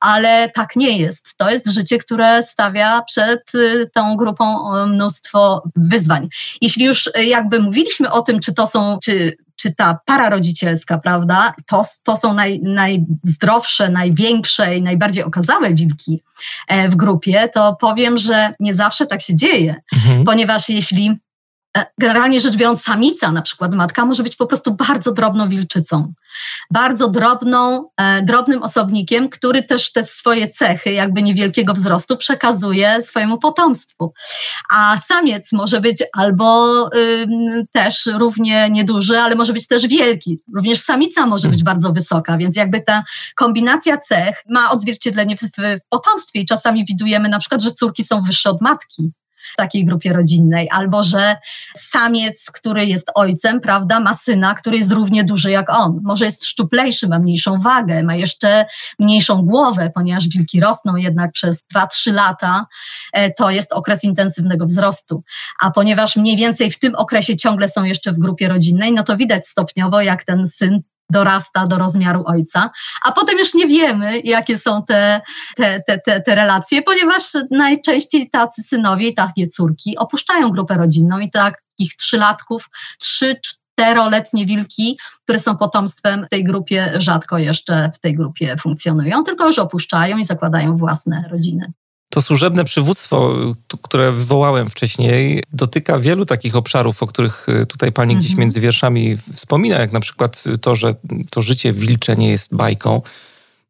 ale 0.00 0.50
tak 0.50 0.76
nie 0.76 0.98
jest. 0.98 1.36
To 1.36 1.50
jest 1.50 1.68
życie, 1.68 1.98
które 1.98 2.42
stawia 2.42 3.02
przed 3.02 3.52
tą 3.94 4.16
grupą 4.16 4.72
mnóstwo 5.02 5.62
wyzwań. 5.76 6.28
Jeśli 6.60 6.84
już 6.84 7.10
e, 7.14 7.24
jakby 7.24 7.60
mówiliśmy 7.60 8.10
o 8.10 8.22
tym, 8.22 8.40
czy 8.40 8.54
to 8.54 8.66
są, 8.66 8.98
czy 9.04 9.36
czy 9.56 9.74
ta 9.74 9.98
para 10.06 10.30
rodzicielska, 10.30 10.98
prawda, 10.98 11.54
to, 11.66 11.82
to 12.02 12.16
są 12.16 12.34
naj, 12.34 12.60
najzdrowsze, 12.62 13.90
największe 13.90 14.76
i 14.76 14.82
najbardziej 14.82 15.24
okazałe 15.24 15.74
wilki 15.74 16.20
e, 16.68 16.88
w 16.88 16.96
grupie, 16.96 17.48
to 17.54 17.76
powiem, 17.80 18.18
że 18.18 18.54
nie 18.60 18.74
zawsze 18.74 19.06
tak 19.06 19.22
się 19.22 19.36
dzieje, 19.36 19.76
mhm. 19.94 20.24
ponieważ 20.24 20.68
jeśli 20.68 21.18
generalnie 21.98 22.40
rzecz 22.40 22.56
biorąc, 22.56 22.82
samica, 22.82 23.32
na 23.32 23.42
przykład 23.42 23.74
matka, 23.74 24.04
może 24.06 24.22
być 24.22 24.36
po 24.36 24.46
prostu 24.46 24.74
bardzo 24.74 25.12
drobną 25.12 25.48
wilczycą. 25.48 26.12
Bardzo 26.70 27.08
drobną, 27.08 27.88
e, 27.96 28.22
drobnym 28.22 28.62
osobnikiem, 28.62 29.28
który 29.28 29.62
też 29.62 29.92
te 29.92 30.04
swoje 30.06 30.48
cechy, 30.48 30.92
jakby 30.92 31.22
niewielkiego 31.22 31.74
wzrostu, 31.74 32.16
przekazuje 32.16 33.02
swojemu 33.02 33.38
potomstwu. 33.38 34.12
A 34.70 34.98
samiec 35.06 35.52
może 35.52 35.80
być 35.80 36.02
albo 36.12 36.72
też 37.72 38.06
równie 38.18 38.70
nieduży, 38.70 39.18
ale 39.18 39.34
może 39.34 39.52
być 39.52 39.66
też 39.66 39.86
wielki. 39.86 40.38
Również 40.56 40.78
samica 40.78 41.26
może 41.26 41.48
być 41.48 41.62
bardzo 41.62 41.92
wysoka, 41.92 42.38
więc 42.38 42.56
jakby 42.56 42.80
ta 42.80 43.04
kombinacja 43.36 43.98
cech 43.98 44.42
ma 44.48 44.70
odzwierciedlenie 44.70 45.36
w, 45.36 45.40
w 45.40 45.78
potomstwie 45.88 46.40
i 46.40 46.46
czasami 46.46 46.84
widujemy 46.84 47.28
na 47.28 47.38
przykład, 47.38 47.62
że 47.62 47.72
córki 47.72 48.04
są 48.04 48.22
wyższe 48.22 48.50
od 48.50 48.60
matki 48.60 49.12
w 49.52 49.56
takiej 49.56 49.84
grupie 49.84 50.12
rodzinnej, 50.12 50.68
albo 50.70 51.02
że 51.02 51.36
samiec, 51.76 52.50
który 52.50 52.86
jest 52.86 53.10
ojcem, 53.14 53.60
prawda, 53.60 54.00
ma 54.00 54.14
syna, 54.14 54.54
który 54.54 54.76
jest 54.76 54.92
równie 54.92 55.24
duży 55.24 55.50
jak 55.50 55.70
on. 55.70 56.00
Może 56.02 56.24
jest 56.24 56.44
szczuplejszy, 56.44 57.08
ma 57.08 57.18
mniejszą 57.18 57.58
wagę, 57.58 58.02
ma 58.02 58.14
jeszcze 58.14 58.66
mniejszą 58.98 59.42
głowę, 59.42 59.90
ponieważ 59.94 60.28
wilki 60.28 60.60
rosną 60.60 60.96
jednak 60.96 61.32
przez 61.32 61.62
2-3 61.74 62.12
lata, 62.12 62.66
e, 63.12 63.30
to 63.34 63.50
jest 63.50 63.72
okres 63.72 64.04
intensywnego 64.04 64.66
wzrostu. 64.66 65.22
A 65.60 65.70
ponieważ 65.70 66.16
mniej 66.16 66.36
więcej 66.36 66.70
w 66.70 66.78
tym 66.78 66.94
okresie 66.94 67.36
ciągle 67.36 67.68
są 67.68 67.84
jeszcze 67.84 68.12
w 68.12 68.18
grupie 68.18 68.48
rodzinnej, 68.48 68.92
no 68.92 69.02
to 69.02 69.16
widać 69.16 69.46
stopniowo, 69.46 70.00
jak 70.00 70.24
ten 70.24 70.48
syn 70.48 70.82
dorasta 71.10 71.66
do 71.66 71.78
rozmiaru 71.78 72.24
ojca, 72.26 72.70
a 73.04 73.12
potem 73.12 73.38
już 73.38 73.54
nie 73.54 73.66
wiemy, 73.66 74.20
jakie 74.20 74.58
są 74.58 74.82
te, 74.84 75.20
te, 75.56 75.80
te, 75.86 75.98
te, 75.98 76.20
te 76.20 76.34
relacje, 76.34 76.82
ponieważ 76.82 77.22
najczęściej 77.50 78.30
tacy 78.30 78.62
synowie 78.62 79.08
i 79.08 79.14
takie 79.14 79.46
córki 79.46 79.98
opuszczają 79.98 80.50
grupę 80.50 80.74
rodzinną 80.74 81.18
i 81.18 81.30
takich 81.30 81.96
trzylatków, 81.98 82.70
trzy, 83.00 83.36
czteroletnie 83.44 84.46
wilki, 84.46 84.98
które 85.22 85.38
są 85.38 85.56
potomstwem 85.56 86.26
tej 86.30 86.44
grupie, 86.44 86.92
rzadko 86.96 87.38
jeszcze 87.38 87.90
w 87.94 87.98
tej 87.98 88.14
grupie 88.14 88.56
funkcjonują, 88.56 89.22
tylko 89.22 89.46
już 89.46 89.58
opuszczają 89.58 90.18
i 90.18 90.24
zakładają 90.24 90.76
własne 90.76 91.24
rodziny. 91.30 91.72
To 92.12 92.22
służebne 92.22 92.64
przywództwo, 92.64 93.34
które 93.82 94.12
wywołałem 94.12 94.70
wcześniej, 94.70 95.42
dotyka 95.52 95.98
wielu 95.98 96.26
takich 96.26 96.56
obszarów, 96.56 97.02
o 97.02 97.06
których 97.06 97.48
y, 97.48 97.66
tutaj 97.66 97.92
pani 97.92 98.16
gdzieś 98.16 98.30
mhm. 98.30 98.40
między 98.40 98.60
wierszami 98.60 99.16
wspomina, 99.32 99.78
jak 99.78 99.92
na 99.92 100.00
przykład 100.00 100.44
to, 100.60 100.74
że 100.74 100.94
to 101.30 101.40
życie 101.40 101.72
wilcze 101.72 102.16
nie 102.16 102.30
jest 102.30 102.54
bajką. 102.56 103.02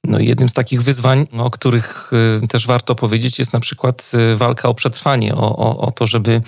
No 0.04 0.18
i 0.18 0.26
jednym 0.26 0.48
z 0.48 0.52
takich 0.52 0.82
wyzwań, 0.82 1.26
o 1.38 1.50
których 1.50 2.10
y, 2.42 2.48
też 2.48 2.66
warto 2.66 2.94
powiedzieć, 2.94 3.38
jest 3.38 3.52
na 3.52 3.60
przykład 3.60 4.12
y, 4.32 4.36
walka 4.36 4.68
o 4.68 4.74
przetrwanie, 4.74 5.34
o, 5.34 5.56
o, 5.56 5.78
o 5.78 5.90
to, 5.90 6.06
żeby 6.06 6.42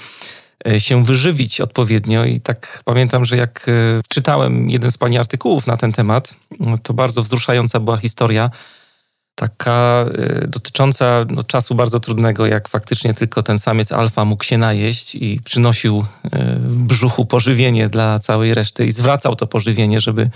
się 0.79 1.05
wyżywić 1.05 1.61
odpowiednio. 1.61 2.25
I 2.25 2.41
tak 2.41 2.83
pamiętam, 2.85 3.25
że 3.25 3.37
jak 3.37 3.67
czytałem 4.09 4.71
jeden 4.71 4.91
z 4.91 4.99
pani 4.99 5.19
artykułów 5.19 5.67
na 5.67 5.77
ten 5.77 5.93
temat, 5.93 6.35
to 6.83 6.95
bardzo 6.95 7.23
wzruszająca 7.23 7.81
była 7.81 7.97
historia 7.97 8.51
taka 9.35 10.07
y, 10.45 10.49
dotycząca 10.49 11.25
no, 11.31 11.45
czasu 11.45 11.75
bardzo 11.75 12.01
trudnego, 12.01 12.47
jak 12.47 12.69
faktycznie 12.69 13.15
tylko 13.15 13.43
ten 13.43 13.59
samiec 13.59 13.93
alfa 13.93 14.25
mógł 14.25 14.45
się 14.45 14.59
najeść 14.59 15.15
i 15.15 15.41
przynosił 15.45 15.99
y, 15.99 16.29
w 16.59 16.83
brzuchu 16.83 17.27
pożywienie 17.27 17.89
dla 17.89 18.19
całej 18.19 18.55
reszty 18.55 18.87
i 18.87 18.93
zwracał 18.93 19.37
to 19.37 19.47
pożywienie, 19.47 20.01
żeby 20.01 20.31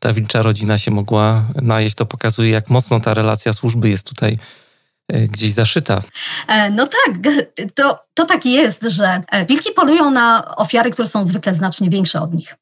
ta 0.00 0.12
wilcza 0.12 0.42
rodzina 0.42 0.78
się 0.78 0.90
mogła 0.90 1.44
najeść. 1.54 1.96
To 1.96 2.06
pokazuje, 2.06 2.50
jak 2.50 2.70
mocno 2.70 3.00
ta 3.00 3.14
relacja 3.14 3.52
służby 3.52 3.88
jest 3.88 4.06
tutaj 4.06 4.38
gdzieś 5.08 5.52
zaszyta. 5.52 6.02
E, 6.48 6.70
no 6.70 6.86
tak, 6.86 7.34
to, 7.74 8.00
to 8.14 8.24
tak 8.24 8.46
jest, 8.46 8.82
że 8.82 9.22
e, 9.30 9.46
wilki 9.46 9.72
polują 9.72 10.10
na 10.10 10.56
ofiary, 10.56 10.90
które 10.90 11.08
są 11.08 11.24
zwykle 11.24 11.54
znacznie 11.54 11.90
większe 11.90 12.20
od 12.20 12.34
nich. 12.34 12.56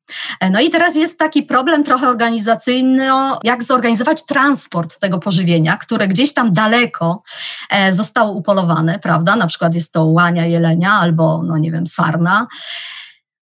No 0.51 0.61
i 0.61 0.71
teraz 0.71 0.97
jest 0.97 1.19
taki 1.19 1.43
problem 1.43 1.85
trochę 1.85 2.09
organizacyjny, 2.09 3.09
jak 3.45 3.63
zorganizować 3.63 4.27
transport 4.27 4.99
tego 4.99 5.19
pożywienia, 5.19 5.77
które 5.77 6.09
gdzieś 6.09 6.35
tam 6.35 6.53
daleko 6.53 7.23
zostało 7.91 8.33
upolowane, 8.33 8.99
prawda? 8.99 9.37
Na 9.37 9.47
przykład 9.47 9.75
jest 9.75 9.93
to 9.93 10.05
łania 10.05 10.47
jelenia 10.47 10.93
albo, 10.93 11.43
no 11.43 11.59
nie 11.59 11.73
wiem, 11.73 11.87
sarna 11.87 12.47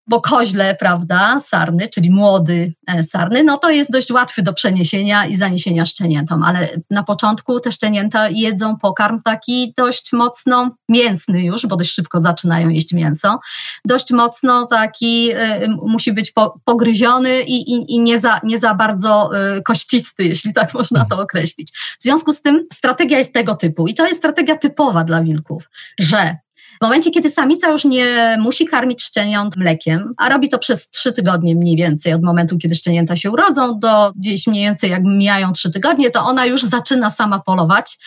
bo 0.07 0.21
koźle, 0.21 0.75
prawda, 0.75 1.40
sarny, 1.40 1.88
czyli 1.88 2.11
młody 2.11 2.75
e, 2.87 3.05
sarny, 3.05 3.45
no 3.45 3.59
to 3.59 3.71
jest 3.71 3.93
dość 3.93 4.11
łatwy 4.11 4.43
do 4.43 4.53
przeniesienia 4.53 5.27
i 5.27 5.37
zaniesienia 5.37 5.87
szczeniętom, 5.87 6.43
ale 6.43 6.69
na 6.90 7.03
początku 7.03 7.61
te 7.61 7.73
szczenięta 7.73 8.29
jedzą 8.29 8.79
pokarm 8.79 9.23
taki 9.23 9.75
dość 9.77 10.12
mocno 10.12 10.77
mięsny 10.88 11.45
już, 11.45 11.67
bo 11.67 11.77
dość 11.77 11.95
szybko 11.95 12.21
zaczynają 12.21 12.69
jeść 12.69 12.93
mięso, 12.93 13.40
dość 13.85 14.12
mocno 14.12 14.67
taki 14.67 15.31
y, 15.33 15.69
musi 15.69 16.12
być 16.12 16.31
po, 16.31 16.61
pogryziony 16.64 17.43
i, 17.43 17.73
i, 17.73 17.95
i, 17.95 18.01
nie, 18.01 18.19
za, 18.19 18.40
nie 18.43 18.59
za 18.59 18.75
bardzo 18.75 19.31
y, 19.57 19.62
kościsty, 19.62 20.25
jeśli 20.25 20.55
tak 20.55 20.75
można 20.75 21.05
to 21.05 21.21
określić. 21.21 21.73
W 22.01 22.03
związku 22.03 22.33
z 22.33 22.43
tym 22.43 22.67
strategia 22.73 23.19
jest 23.19 23.35
tego 23.35 23.57
typu 23.57 23.88
i 23.88 23.95
to 23.95 24.07
jest 24.07 24.19
strategia 24.19 24.57
typowa 24.57 25.05
dla 25.05 25.23
wilków, 25.23 25.71
że 26.01 26.37
momencie, 26.85 27.11
kiedy 27.11 27.31
samica 27.31 27.68
już 27.68 27.85
nie 27.85 28.37
musi 28.40 28.66
karmić 28.66 29.05
szczeniąt 29.05 29.57
mlekiem, 29.57 30.14
a 30.16 30.29
robi 30.29 30.49
to 30.49 30.59
przez 30.59 30.88
trzy 30.90 31.12
tygodnie 31.12 31.55
mniej 31.55 31.77
więcej, 31.77 32.12
od 32.12 32.23
momentu, 32.23 32.59
kiedy 32.59 32.75
szczenięta 32.75 33.16
się 33.16 33.31
urodzą, 33.31 33.79
do 33.79 34.12
gdzieś 34.16 34.47
mniej 34.47 34.64
więcej 34.64 34.90
jak 34.90 35.03
mijają 35.05 35.53
trzy 35.53 35.70
tygodnie, 35.70 36.11
to 36.11 36.25
ona 36.25 36.47
już 36.47 36.62
zaczyna 36.62 37.11
sama 37.11 37.38
polować, 37.38 37.99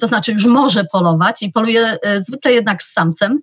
to 0.00 0.06
znaczy 0.06 0.32
już 0.32 0.46
może 0.46 0.84
polować 0.84 1.42
i 1.42 1.52
poluje 1.52 1.98
e, 2.02 2.20
zwykle 2.20 2.52
jednak 2.52 2.82
z 2.82 2.92
samcem, 2.92 3.40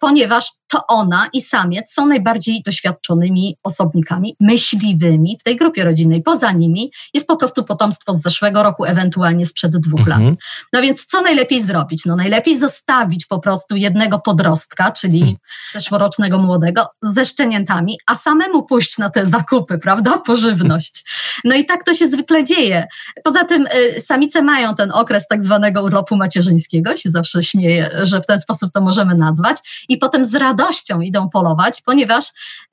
ponieważ 0.00 0.50
to 0.70 0.86
ona 0.86 1.28
i 1.32 1.40
samiec 1.40 1.92
są 1.92 2.06
najbardziej 2.06 2.62
doświadczonymi 2.62 3.56
osobnikami 3.62 4.36
myśliwymi 4.40 5.36
w 5.40 5.42
tej 5.42 5.56
grupie 5.56 5.84
rodzinnej. 5.84 6.22
Poza 6.22 6.52
nimi 6.52 6.92
jest 7.14 7.26
po 7.26 7.36
prostu 7.36 7.64
potomstwo 7.64 8.14
z 8.14 8.22
zeszłego 8.22 8.62
roku, 8.62 8.84
ewentualnie 8.84 9.46
sprzed 9.46 9.76
dwóch 9.76 10.00
mhm. 10.00 10.24
lat. 10.24 10.34
No 10.72 10.82
więc 10.82 11.06
co 11.06 11.20
najlepiej 11.20 11.62
zrobić? 11.62 12.04
No 12.06 12.16
najlepiej 12.16 12.58
zostawić 12.58 13.26
po 13.26 13.38
prostu 13.38 13.76
jednego 13.76 14.18
podrostka, 14.30 14.92
czyli 14.92 15.20
hmm. 15.20 15.36
zeszłorocznego 15.72 16.38
młodego, 16.38 16.86
ze 17.02 17.24
szczeniętami, 17.24 17.98
a 18.06 18.16
samemu 18.16 18.62
pójść 18.62 18.98
na 18.98 19.10
te 19.10 19.26
zakupy, 19.26 19.78
prawda? 19.78 20.18
Pożywność. 20.18 21.04
No 21.44 21.54
i 21.54 21.64
tak 21.64 21.84
to 21.84 21.94
się 21.94 22.08
zwykle 22.08 22.44
dzieje. 22.44 22.86
Poza 23.24 23.44
tym 23.44 23.66
y, 23.96 24.00
samice 24.00 24.42
mają 24.42 24.74
ten 24.74 24.92
okres 24.92 25.28
tak 25.28 25.42
zwanego 25.42 25.82
urlopu 25.82 26.16
macierzyńskiego, 26.16 26.96
się 26.96 27.10
zawsze 27.10 27.42
śmieję, 27.42 27.90
że 28.02 28.20
w 28.20 28.26
ten 28.26 28.38
sposób 28.38 28.72
to 28.72 28.80
możemy 28.80 29.14
nazwać, 29.14 29.84
i 29.88 29.98
potem 29.98 30.24
z 30.24 30.34
radością 30.34 31.00
idą 31.00 31.28
polować, 31.28 31.82
ponieważ 31.82 32.24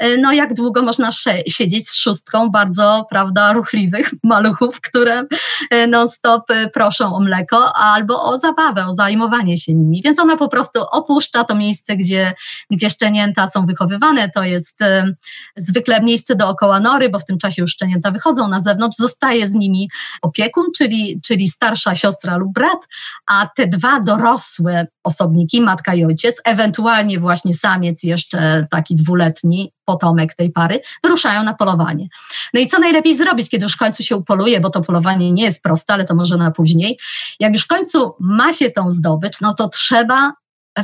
y, 0.04 0.18
no 0.22 0.34
jak 0.34 0.54
długo 0.54 0.82
można 0.82 1.10
siedzieć 1.48 1.90
z 1.90 1.96
szóstką 1.96 2.50
bardzo, 2.50 3.06
prawda, 3.10 3.54
ruchliwych 3.54 4.12
maluchów, 4.24 4.82
które 4.82 5.24
y, 5.74 5.88
non-stop 5.88 6.48
proszą 6.74 7.16
o 7.16 7.20
mleko 7.20 7.74
albo 7.76 8.24
o 8.24 8.38
zabawę, 8.38 8.86
o 8.86 8.94
zajmowanie 8.94 9.58
się 9.58 9.74
nimi. 9.74 10.02
Więc 10.06 10.20
ona 10.20 10.38
po 10.38 10.48
prostu 10.48 10.82
opuszcza 10.92 11.44
to 11.48 11.56
miejsce, 11.56 11.98
gdzie, 11.98 12.34
gdzie 12.72 12.90
szczenięta 12.90 13.48
są 13.48 13.66
wychowywane. 13.66 14.30
To 14.30 14.44
jest 14.44 14.82
y, 14.82 15.16
zwykle 15.58 16.02
miejsce 16.02 16.36
dookoła 16.36 16.80
nory, 16.80 17.10
bo 17.10 17.20
w 17.20 17.26
tym 17.26 17.38
czasie 17.38 17.62
już 17.62 17.72
szczenięta 17.72 18.12
wychodzą 18.12 18.48
na 18.48 18.60
zewnątrz. 18.60 18.98
Zostaje 18.98 19.48
z 19.48 19.54
nimi 19.54 19.90
opiekun, 20.22 20.66
czyli, 20.78 21.22
czyli 21.24 21.48
starsza 21.48 21.96
siostra 21.96 22.38
lub 22.38 22.54
brat, 22.54 22.88
a 23.28 23.50
te 23.56 23.68
dwa 23.68 24.00
dorosłe 24.00 24.88
osobniki, 25.04 25.62
matka 25.62 25.94
i 25.94 26.06
ojciec, 26.06 26.42
ewentualnie 26.46 27.20
właśnie 27.20 27.54
samiec 27.54 28.04
jeszcze 28.04 28.68
taki 28.72 28.96
dwuletni, 28.96 29.72
potomek 29.86 30.36
tej 30.36 30.52
pary, 30.52 30.82
wyruszają 31.04 31.44
na 31.44 31.54
polowanie. 31.54 32.08
No 32.54 32.60
i 32.60 32.68
co 32.68 32.80
najlepiej 32.80 33.16
zrobić, 33.16 33.50
kiedy 33.50 33.64
już 33.64 33.74
w 33.74 33.78
końcu 33.78 34.04
się 34.04 34.16
upoluje, 34.16 34.60
bo 34.60 34.70
to 34.70 34.82
polowanie 34.82 35.32
nie 35.32 35.44
jest 35.44 35.64
proste, 35.64 35.94
ale 35.94 36.06
to 36.06 36.16
może 36.16 36.38
na 36.38 36.52
później. 36.52 37.00
Jak 37.40 37.54
już 37.54 37.64
w 37.64 37.68
końcu 37.68 38.14
ma 38.20 38.54
się 38.54 38.72
tą 38.72 38.92
zdobycz, 38.92 39.42
no 39.42 39.54
to 39.54 39.70
trzeba 39.70 40.34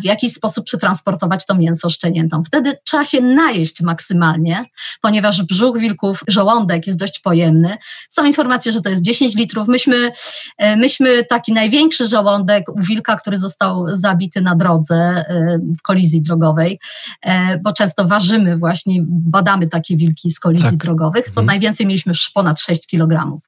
w 0.02 0.04
jakiś 0.04 0.34
sposób 0.34 0.66
przetransportować 0.66 1.46
to 1.46 1.56
mięso 1.56 1.90
szczeniętom. 1.90 2.46
Wtedy 2.46 2.74
trzeba 2.86 3.06
się 3.06 3.22
najeść 3.22 3.82
maksymalnie, 3.82 4.62
ponieważ 5.02 5.44
brzuch 5.44 5.78
wilków, 5.78 6.24
żołądek 6.28 6.88
jest 6.88 7.00
dość 7.00 7.20
pojemny. 7.20 7.78
Są 8.10 8.26
informacje, 8.26 8.72
że 8.72 8.82
to 8.82 8.90
jest 8.90 9.02
10 9.02 9.36
litrów. 9.36 9.68
Myśmy, 9.68 10.12
e, 10.58 10.76
myśmy 10.76 11.24
taki 11.24 11.54
największy 11.54 12.06
żołądek 12.06 12.70
u 12.70 12.82
wilka, 12.82 13.16
który 13.16 13.38
został 13.38 13.86
zabity 13.88 14.42
na 14.42 14.56
drodze 14.56 14.96
e, 14.96 15.60
w 15.80 15.82
kolizji 15.82 16.22
drogowej, 16.22 16.80
e, 17.22 17.58
bo 17.58 17.74
często 17.74 18.08
ważymy 18.08 18.58
właśnie, 18.58 18.96
badamy 19.08 19.68
takie 19.68 19.98
wilki 19.98 20.32
z 20.32 20.40
kolizji 20.40 20.70
tak. 20.70 20.80
drogowych, 20.80 21.26
to 21.26 21.30
mhm. 21.30 21.46
najwięcej 21.46 21.86
mieliśmy 21.86 22.14
ponad 22.34 22.62
6 22.62 22.88
kg 22.88 23.40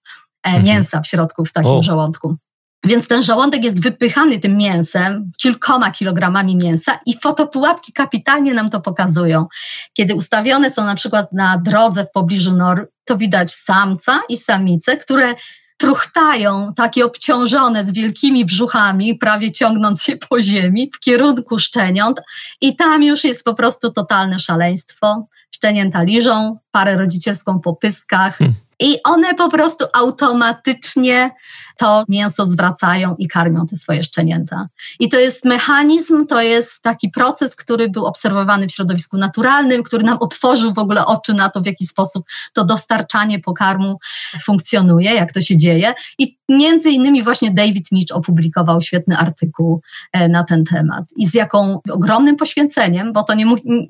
mhm. 0.43 0.65
mięsa 0.65 1.01
w 1.01 1.07
środku 1.07 1.45
w 1.45 1.53
takim 1.53 1.71
o. 1.71 1.83
żołądku. 1.83 2.37
Więc 2.85 3.07
ten 3.07 3.23
żołądek 3.23 3.63
jest 3.63 3.81
wypychany 3.81 4.39
tym 4.39 4.57
mięsem, 4.57 5.31
kilkoma 5.37 5.91
kilogramami 5.91 6.55
mięsa 6.55 6.99
i 7.05 7.17
fotopułapki 7.21 7.93
kapitalnie 7.93 8.53
nam 8.53 8.69
to 8.69 8.81
pokazują. 8.81 9.45
Kiedy 9.93 10.15
ustawione 10.15 10.71
są 10.71 10.85
na 10.85 10.95
przykład 10.95 11.33
na 11.33 11.57
drodze 11.57 12.05
w 12.05 12.11
pobliżu 12.11 12.51
nor, 12.51 12.89
to 13.05 13.17
widać 13.17 13.53
samca 13.53 14.19
i 14.29 14.37
samicę, 14.37 14.97
które 14.97 15.35
truchtają, 15.77 16.73
takie 16.75 17.05
obciążone 17.05 17.85
z 17.85 17.91
wielkimi 17.91 18.45
brzuchami, 18.45 19.15
prawie 19.15 19.51
ciągnąc 19.51 20.07
je 20.07 20.17
po 20.17 20.41
ziemi 20.41 20.91
w 20.95 20.99
kierunku 20.99 21.59
szczeniąt 21.59 22.21
i 22.61 22.75
tam 22.75 23.03
już 23.03 23.23
jest 23.23 23.43
po 23.43 23.53
prostu 23.53 23.91
totalne 23.91 24.39
szaleństwo. 24.39 25.27
Szczenięta 25.51 26.03
liżą, 26.03 26.57
parę 26.71 26.97
rodzicielską 26.97 27.59
po 27.59 27.75
pyskach 27.75 28.37
hmm. 28.37 28.55
i 28.79 28.97
one 29.03 29.33
po 29.33 29.49
prostu 29.49 29.85
automatycznie 29.93 31.31
to 31.77 32.03
mięso 32.09 32.47
zwracają 32.47 33.15
i 33.19 33.27
karmią 33.27 33.67
te 33.67 33.75
swoje 33.75 34.03
szczenięta. 34.03 34.67
I 34.99 35.09
to 35.09 35.19
jest 35.19 35.45
mechanizm, 35.45 36.25
to 36.27 36.41
jest 36.41 36.81
taki 36.81 37.09
proces, 37.09 37.55
który 37.55 37.89
był 37.89 38.05
obserwowany 38.05 38.67
w 38.67 38.71
środowisku 38.71 39.17
naturalnym, 39.17 39.83
który 39.83 40.03
nam 40.03 40.17
otworzył 40.19 40.73
w 40.73 40.79
ogóle 40.79 41.05
oczy 41.05 41.33
na 41.33 41.49
to, 41.49 41.61
w 41.61 41.65
jaki 41.65 41.87
sposób 41.87 42.25
to 42.53 42.65
dostarczanie 42.65 43.39
pokarmu 43.39 43.99
funkcjonuje, 44.43 45.13
jak 45.13 45.33
to 45.33 45.41
się 45.41 45.57
dzieje. 45.57 45.93
I 46.19 46.37
między 46.49 46.89
innymi 46.89 47.23
właśnie 47.23 47.51
David 47.51 47.91
Mitch 47.91 48.15
opublikował 48.15 48.81
świetny 48.81 49.17
artykuł 49.17 49.81
e, 50.11 50.29
na 50.29 50.43
ten 50.43 50.63
temat. 50.63 51.05
I 51.15 51.27
z 51.27 51.33
jaką 51.33 51.79
ogromnym 51.91 52.35
poświęceniem, 52.35 53.13
bo 53.13 53.23
to 53.23 53.33
nie, 53.33 53.45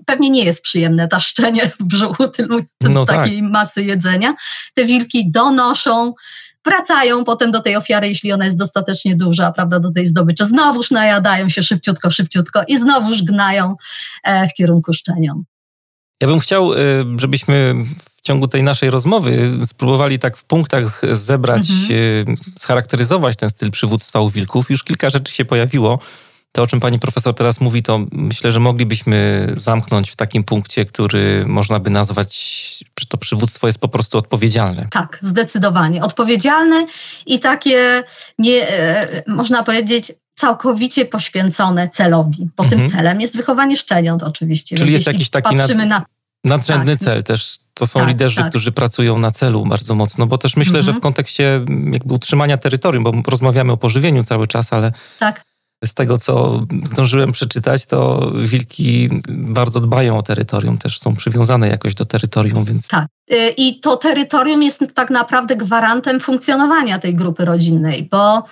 pewnie 0.05 0.29
nie 0.29 0.43
jest 0.43 0.63
przyjemne 0.63 1.07
taszczenie 1.07 1.71
w 1.79 1.83
brzuchu 1.83 2.27
tylu, 2.27 2.59
no 2.81 3.05
takiej 3.05 3.41
tak. 3.41 3.51
masy 3.51 3.83
jedzenia, 3.83 4.35
te 4.73 4.85
wilki 4.85 5.31
donoszą 5.31 6.13
wracają 6.65 7.23
potem 7.23 7.51
do 7.51 7.61
tej 7.61 7.75
ofiary, 7.75 8.07
jeśli 8.07 8.31
ona 8.31 8.45
jest 8.45 8.57
dostatecznie 8.57 9.15
duża, 9.15 9.51
prawda, 9.51 9.79
do 9.79 9.91
tej 9.91 10.05
zdobyczy. 10.05 10.45
Znowuż 10.45 10.91
najadają 10.91 11.49
się 11.49 11.63
szybciutko, 11.63 12.11
szybciutko 12.11 12.61
i 12.67 12.77
znowuż 12.77 13.23
gnają 13.23 13.75
e, 14.23 14.47
w 14.47 14.53
kierunku 14.53 14.93
szczenion. 14.93 15.43
Ja 16.21 16.27
bym 16.27 16.39
chciał, 16.39 16.73
e, 16.73 16.77
żebyśmy 17.17 17.75
w 18.15 18.21
ciągu 18.21 18.47
tej 18.47 18.63
naszej 18.63 18.89
rozmowy 18.89 19.51
spróbowali 19.65 20.19
tak 20.19 20.37
w 20.37 20.43
punktach 20.43 21.01
zebrać, 21.11 21.69
mhm. 21.69 22.35
E, 22.37 22.59
scharakteryzować 22.59 23.37
ten 23.37 23.49
styl 23.49 23.71
przywództwa 23.71 24.21
u 24.21 24.29
wilków. 24.29 24.69
Już 24.69 24.83
kilka 24.83 25.09
rzeczy 25.09 25.33
się 25.33 25.45
pojawiło. 25.45 25.99
To, 26.55 26.63
o 26.63 26.67
czym 26.67 26.79
pani 26.79 26.99
profesor 26.99 27.33
teraz 27.33 27.61
mówi, 27.61 27.83
to 27.83 27.99
myślę, 28.11 28.51
że 28.51 28.59
moglibyśmy 28.59 29.47
zamknąć 29.53 30.11
w 30.11 30.15
takim 30.15 30.43
punkcie, 30.43 30.85
który 30.85 31.45
można 31.47 31.79
by 31.79 31.89
nazwać, 31.89 32.33
że 32.99 33.05
to 33.05 33.17
przywództwo 33.17 33.67
jest 33.67 33.79
po 33.79 33.87
prostu 33.87 34.17
odpowiedzialne. 34.17 34.87
Tak, 34.91 35.17
zdecydowanie. 35.21 36.03
Odpowiedzialne 36.03 36.85
i 37.25 37.39
takie, 37.39 38.03
nie, 38.39 38.69
e, 38.69 39.23
można 39.27 39.63
powiedzieć, 39.63 40.11
całkowicie 40.35 41.05
poświęcone 41.05 41.89
celowi, 41.89 42.49
bo 42.57 42.63
mhm. 42.63 42.81
tym 42.81 42.89
celem 42.89 43.21
jest 43.21 43.35
wychowanie 43.35 43.77
szczeniąt 43.77 44.23
oczywiście. 44.23 44.75
Czyli 44.77 44.93
jest 44.93 45.07
jakiś 45.07 45.29
taki 45.29 45.55
nad, 45.55 45.69
na... 45.69 46.05
nadrzędny 46.43 46.97
tak. 46.97 47.05
cel 47.05 47.23
też. 47.23 47.57
To 47.73 47.87
są 47.87 47.99
tak, 47.99 48.09
liderzy, 48.09 48.35
tak. 48.35 48.49
którzy 48.49 48.71
pracują 48.71 49.17
na 49.17 49.31
celu 49.31 49.65
bardzo 49.65 49.95
mocno, 49.95 50.27
bo 50.27 50.37
też 50.37 50.55
myślę, 50.57 50.79
mhm. 50.79 50.85
że 50.85 50.99
w 50.99 50.99
kontekście 50.99 51.61
jakby 51.91 52.13
utrzymania 52.13 52.57
terytorium, 52.57 53.03
bo 53.03 53.13
rozmawiamy 53.27 53.71
o 53.71 53.77
pożywieniu 53.77 54.23
cały 54.23 54.47
czas, 54.47 54.73
ale 54.73 54.91
tak 55.19 55.54
z 55.85 55.93
tego, 55.93 56.17
co 56.17 56.61
zdążyłem 56.83 57.31
przeczytać, 57.31 57.85
to 57.85 58.31
wilki 58.35 59.09
bardzo 59.29 59.79
dbają 59.79 60.17
o 60.17 60.23
terytorium, 60.23 60.77
też 60.77 60.99
są 60.99 61.15
przywiązane 61.15 61.67
jakoś 61.67 61.93
do 61.93 62.05
terytorium, 62.05 62.65
więc. 62.65 62.87
Tak. 62.87 63.07
Y, 63.31 63.53
I 63.57 63.79
to 63.79 63.97
terytorium 63.97 64.63
jest 64.63 64.83
tak 64.93 65.09
naprawdę 65.09 65.55
gwarantem 65.55 66.19
funkcjonowania 66.19 66.99
tej 66.99 67.15
grupy 67.15 67.45
rodzinnej, 67.45 68.07
bo 68.11 68.43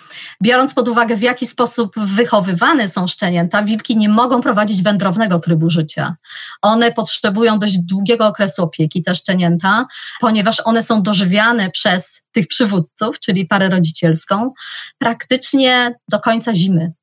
biorąc 0.44 0.74
pod 0.74 0.88
uwagę, 0.88 1.16
w 1.18 1.22
jaki 1.22 1.48
sposób 1.48 1.96
wychowywane 1.98 2.90
są 2.90 3.08
szczenięta, 3.08 3.64
wilki 3.64 3.98
nie 3.98 4.10
mogą 4.10 4.42
prowadzić 4.42 4.84
wędrownego 4.84 5.40
trybu 5.40 5.70
życia. 5.70 6.16
One 6.62 6.92
potrzebują 6.92 7.60
dość 7.60 7.78
długiego 7.78 8.28
okresu 8.28 8.64
opieki, 8.64 9.04
te 9.04 9.16
szczenięta, 9.16 9.86
ponieważ 10.22 10.62
one 10.66 10.84
są 10.84 11.04
dożywiane 11.04 11.70
przez 11.72 12.22
tych 12.32 12.48
przywódców, 12.48 13.20
czyli 13.20 13.46
parę 13.46 13.70
rodzicielską, 13.70 14.54
praktycznie 14.98 15.96
do 16.10 16.20
końca 16.20 16.56
zimy. 16.56 16.94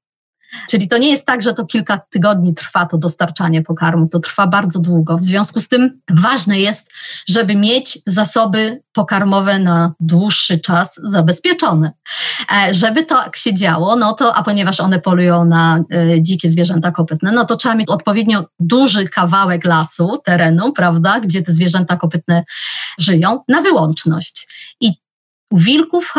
Czyli 0.69 0.89
to 0.89 0.99
nie 0.99 1.11
jest 1.11 1.27
tak, 1.27 1.43
że 1.43 1.55
to 1.55 1.67
kilka 1.67 1.99
tygodni 2.11 2.55
trwa 2.55 2.87
to 2.87 2.99
dostarczanie 2.99 3.63
pokarmu, 3.63 4.09
to 4.09 4.19
trwa 4.19 4.47
bardzo 4.47 4.79
długo. 4.79 5.19
W 5.19 5.25
związku 5.25 5.61
z 5.61 5.69
tym 5.69 6.01
ważne 6.11 6.61
jest, 6.61 6.91
żeby 7.29 7.55
mieć 7.55 7.99
zasoby 8.07 8.83
pokarmowe 8.93 9.59
na 9.59 9.93
dłuższy 10.01 10.59
czas 10.59 11.01
zabezpieczone. 11.03 11.93
E, 12.53 12.75
żeby 12.75 13.05
tak 13.05 13.37
się 13.37 13.55
działo, 13.55 13.97
no 13.97 14.13
to, 14.13 14.35
a 14.35 14.43
ponieważ 14.43 14.81
one 14.81 15.01
polują 15.01 15.45
na 15.45 15.85
e, 15.93 16.23
dzikie 16.23 16.49
zwierzęta 16.49 16.91
kopytne, 16.91 17.33
no 17.33 17.45
to 17.45 17.57
trzeba 17.57 17.75
mieć 17.75 17.89
odpowiednio 17.89 18.45
duży 18.61 19.09
kawałek 19.09 19.65
lasu, 19.65 20.19
terenu, 20.25 20.73
prawda, 20.73 21.21
gdzie 21.21 21.43
te 21.43 21.53
zwierzęta 21.53 21.97
kopytne 21.97 22.45
żyją, 22.99 23.41
na 23.49 23.63
wyłączność. 23.63 24.49
I 24.81 25.00
u 25.51 25.59
wilków 25.59 26.13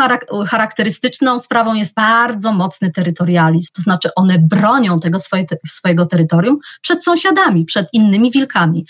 charakterystyczną 0.46 1.38
sprawą 1.38 1.74
jest 1.74 1.94
bardzo 1.94 2.52
mocny 2.52 2.90
terytorializm, 2.90 3.68
to 3.72 3.82
znaczy 3.82 4.10
one 4.16 4.38
bronią 4.38 5.00
tego 5.00 5.18
swoje, 5.18 5.44
swojego 5.68 6.06
terytorium 6.06 6.58
przed 6.82 7.04
sąsiadami, 7.04 7.64
przed 7.64 7.88
innymi 7.92 8.30
wilkami. 8.30 8.86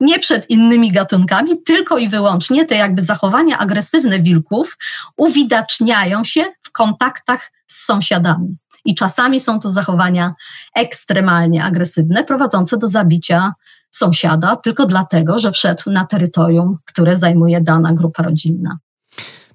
Nie 0.00 0.18
przed 0.18 0.50
innymi 0.50 0.92
gatunkami, 0.92 1.62
tylko 1.62 1.98
i 1.98 2.08
wyłącznie 2.08 2.64
te 2.64 2.74
jakby 2.74 3.02
zachowania 3.02 3.58
agresywne 3.58 4.20
wilków 4.20 4.78
uwidaczniają 5.16 6.24
się 6.24 6.44
w 6.62 6.72
kontaktach 6.72 7.52
z 7.66 7.84
sąsiadami. 7.84 8.56
I 8.84 8.94
czasami 8.94 9.40
są 9.40 9.60
to 9.60 9.72
zachowania 9.72 10.34
ekstremalnie 10.76 11.64
agresywne, 11.64 12.24
prowadzące 12.24 12.78
do 12.78 12.88
zabicia 12.88 13.52
sąsiada 13.90 14.56
tylko 14.56 14.86
dlatego, 14.86 15.38
że 15.38 15.52
wszedł 15.52 15.82
na 15.86 16.06
terytorium, 16.06 16.78
które 16.84 17.16
zajmuje 17.16 17.60
dana 17.60 17.92
grupa 17.92 18.22
rodzinna. 18.22 18.78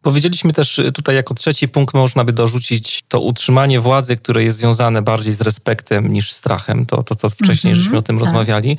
Powiedzieliśmy 0.08 0.54
też 0.54 0.82
tutaj 0.94 1.16
jako 1.16 1.34
trzeci 1.34 1.68
punkt 1.68 1.94
można 1.94 2.24
by 2.24 2.34
dorzucić 2.34 3.04
to 3.08 3.20
utrzymanie 3.20 3.80
władzy, 3.80 4.18
które 4.18 4.44
jest 4.44 4.58
związane 4.58 5.02
bardziej 5.02 5.34
z 5.34 5.42
respektem 5.42 6.14
niż 6.14 6.32
strachem. 6.32 6.86
To, 6.86 7.04
to 7.04 7.16
co 7.16 7.30
wcześniej 7.30 7.74
mm 7.74 7.82
-hmm, 7.82 7.84
żeśmy 7.84 7.98
o 7.98 8.02
tym 8.02 8.18
tak. 8.18 8.26
rozmawiali. 8.26 8.78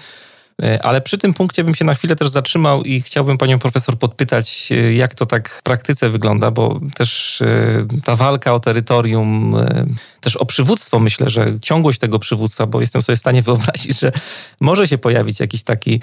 E, 0.63 0.87
ale 0.87 1.01
przy 1.01 1.19
tym 1.19 1.35
punkcie 1.35 1.65
bym 1.65 1.75
się 1.75 1.85
na 1.85 1.95
chwilę 1.95 2.17
też 2.17 2.29
zatrzymał 2.29 2.83
i 2.83 3.01
chciałbym 3.01 3.39
panią 3.39 3.59
profesor 3.59 3.99
podpytać, 3.99 4.69
e, 4.71 4.95
jak 4.95 5.15
to 5.15 5.27
tak 5.27 5.49
w 5.51 5.63
praktyce 5.63 6.11
wygląda, 6.11 6.51
bo 6.51 6.81
też 6.95 7.43
e, 7.43 7.87
ta 8.05 8.17
walka 8.17 8.55
o 8.55 8.61
terytorium, 8.61 9.57
też 10.21 10.37
o 10.37 10.47
przywództwo, 10.47 10.99
myślę, 10.99 11.29
że 11.29 11.61
ciągłość 11.61 11.99
tego 11.99 12.19
przywództwa, 12.19 12.67
bo 12.67 12.81
jestem 12.81 13.03
sobie 13.03 13.17
w 13.17 13.21
stanie 13.21 13.43
wyobrazić, 13.49 14.01
że 14.01 14.13
może 14.61 14.89
się 14.89 14.99
pojawić 14.99 15.41
jakiś 15.41 15.63
taki 15.63 16.01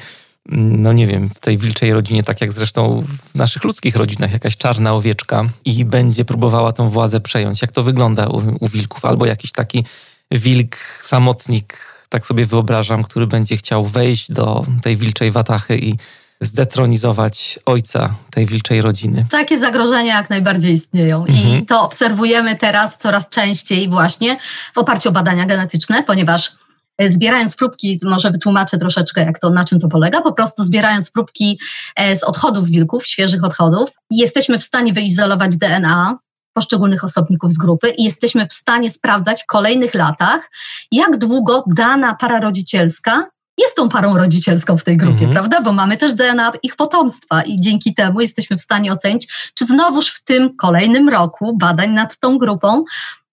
no 0.49 0.93
nie 0.93 1.08
wiem, 1.08 1.29
w 1.29 1.39
tej 1.39 1.58
wilczej 1.58 1.93
rodzinie, 1.93 2.23
tak 2.23 2.41
jak 2.41 2.53
zresztą 2.53 3.03
w 3.34 3.36
naszych 3.36 3.63
ludzkich 3.63 3.95
rodzinach, 3.95 4.31
jakaś 4.31 4.58
czarna 4.58 4.93
owieczka 4.93 5.45
i 5.65 5.86
będzie 5.86 6.25
próbowała 6.25 6.73
tą 6.73 6.89
władzę 6.89 7.19
przejąć. 7.19 7.62
Jak 7.62 7.71
to 7.71 7.84
wygląda 7.84 8.27
u, 8.27 8.41
u 8.60 8.67
wilków? 8.67 9.05
Albo 9.05 9.25
jakiś 9.25 9.51
taki 9.51 9.86
wilk, 10.31 10.75
samotnik, 11.03 11.77
tak 12.10 12.25
sobie 12.25 12.45
wyobrażam, 12.45 13.03
który 13.03 13.27
będzie 13.27 13.58
chciał 13.58 13.86
wejść 13.86 14.31
do 14.31 14.65
tej 14.81 14.97
wilczej 14.97 15.31
watachy 15.31 15.77
i 15.77 15.95
zdetronizować 16.41 17.60
ojca 17.65 18.15
tej 18.31 18.45
wilczej 18.45 18.81
rodziny. 18.81 19.25
Takie 19.31 19.60
zagrożenia 19.60 20.15
jak 20.15 20.29
najbardziej 20.29 20.73
istnieją 20.73 21.25
mhm. 21.25 21.63
i 21.63 21.65
to 21.65 21.81
obserwujemy 21.81 22.55
teraz 22.55 22.97
coraz 22.97 23.29
częściej 23.29 23.89
właśnie 23.89 24.38
w 24.73 24.77
oparciu 24.77 25.10
o 25.10 25.12
badania 25.12 25.45
genetyczne, 25.45 26.03
ponieważ 26.03 26.51
zbierając 26.99 27.55
próbki, 27.55 27.99
może 28.03 28.31
wytłumaczę 28.31 28.77
troszeczkę, 28.77 29.25
jak 29.25 29.39
to, 29.39 29.49
na 29.49 29.65
czym 29.65 29.79
to 29.79 29.88
polega, 29.88 30.21
po 30.21 30.34
prostu 30.34 30.63
zbierając 30.63 31.12
próbki 31.12 31.60
e, 31.95 32.15
z 32.15 32.23
odchodów 32.23 32.67
wilków, 32.67 33.08
świeżych 33.08 33.43
odchodów, 33.43 33.89
jesteśmy 34.12 34.60
w 34.60 34.63
stanie 34.63 34.93
wyizolować 34.93 35.58
DNA 35.58 36.17
poszczególnych 36.53 37.03
osobników 37.03 37.53
z 37.53 37.58
grupy 37.58 37.89
i 37.89 38.03
jesteśmy 38.03 38.47
w 38.47 38.53
stanie 38.53 38.89
sprawdzać 38.89 39.43
w 39.43 39.45
kolejnych 39.45 39.93
latach, 39.93 40.51
jak 40.91 41.17
długo 41.17 41.63
dana 41.67 42.15
para 42.15 42.39
rodzicielska 42.39 43.26
jest 43.57 43.76
tą 43.76 43.89
parą 43.89 44.17
rodzicielską 44.17 44.78
w 44.78 44.84
tej 44.84 44.97
grupie, 44.97 45.26
mhm. 45.26 45.32
prawda? 45.32 45.61
Bo 45.61 45.74
mamy 45.74 45.97
też 45.97 46.13
DNA 46.13 46.53
ich 46.63 46.76
potomstwa 46.76 47.41
i 47.41 47.59
dzięki 47.59 47.93
temu 47.93 48.22
jesteśmy 48.22 48.57
w 48.57 48.61
stanie 48.61 48.93
ocenić, 48.93 49.51
czy 49.53 49.65
znowuż 49.65 50.09
w 50.09 50.24
tym 50.24 50.55
kolejnym 50.57 51.09
roku 51.09 51.57
badań 51.57 51.91
nad 51.91 52.20
tą 52.20 52.38
grupą 52.38 52.84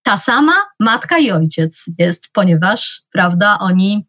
ta 0.03 0.19
sama 0.19 0.55
matka 0.81 1.19
i 1.19 1.31
ojciec 1.31 1.85
jest, 1.99 2.29
ponieważ, 2.33 3.03
prawda, 3.13 3.59
oni 3.61 4.07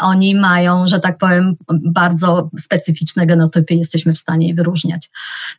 oni 0.00 0.34
mają, 0.34 0.88
że 0.88 1.00
tak 1.00 1.18
powiem, 1.18 1.56
bardzo 1.68 2.50
specyficzne 2.60 3.26
genotypy, 3.26 3.74
jesteśmy 3.74 4.12
w 4.12 4.18
stanie 4.18 4.48
je 4.48 4.54
wyróżniać. 4.54 5.10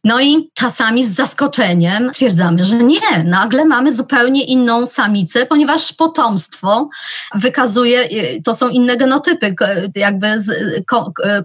No 0.04 0.22
i 0.22 0.50
czasami 0.54 1.06
z 1.06 1.16
zaskoczeniem 1.16 2.14
stwierdzamy, 2.14 2.64
że 2.64 2.76
nie, 2.84 3.24
nagle 3.26 3.66
mamy 3.66 3.96
zupełnie 3.96 4.44
inną 4.44 4.88
samicę, 4.88 5.46
ponieważ 5.46 5.94
potomstwo 5.94 6.90
wykazuje, 7.36 8.10
to 8.44 8.56
są 8.56 8.70
inne 8.70 8.98
genotypy, 8.98 9.56
jakby 9.96 10.42
z, 10.42 10.52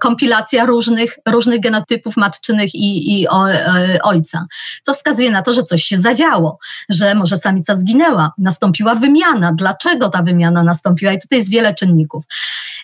kompilacja 0.01 0.66
różnych, 0.66 1.18
różnych 1.29 1.61
genotypów 1.61 2.16
matczynych 2.16 2.74
i, 2.74 3.20
i 3.20 3.29
o, 3.29 3.51
e, 3.51 3.99
ojca, 4.03 4.47
co 4.83 4.95
wskazuje 4.95 5.31
na 5.31 5.43
to, 5.43 5.53
że 5.53 5.62
coś 5.62 5.85
się 5.85 5.99
zadziało, 5.99 6.59
że 6.89 7.14
może 7.14 7.37
samica 7.37 7.77
zginęła, 7.77 8.33
nastąpiła 8.39 8.95
wymiana. 8.95 9.53
Dlaczego 9.53 10.09
ta 10.09 10.22
wymiana 10.22 10.62
nastąpiła? 10.62 11.12
I 11.12 11.20
tutaj 11.20 11.39
jest 11.39 11.51
wiele 11.51 11.74
czynników. 11.74 12.16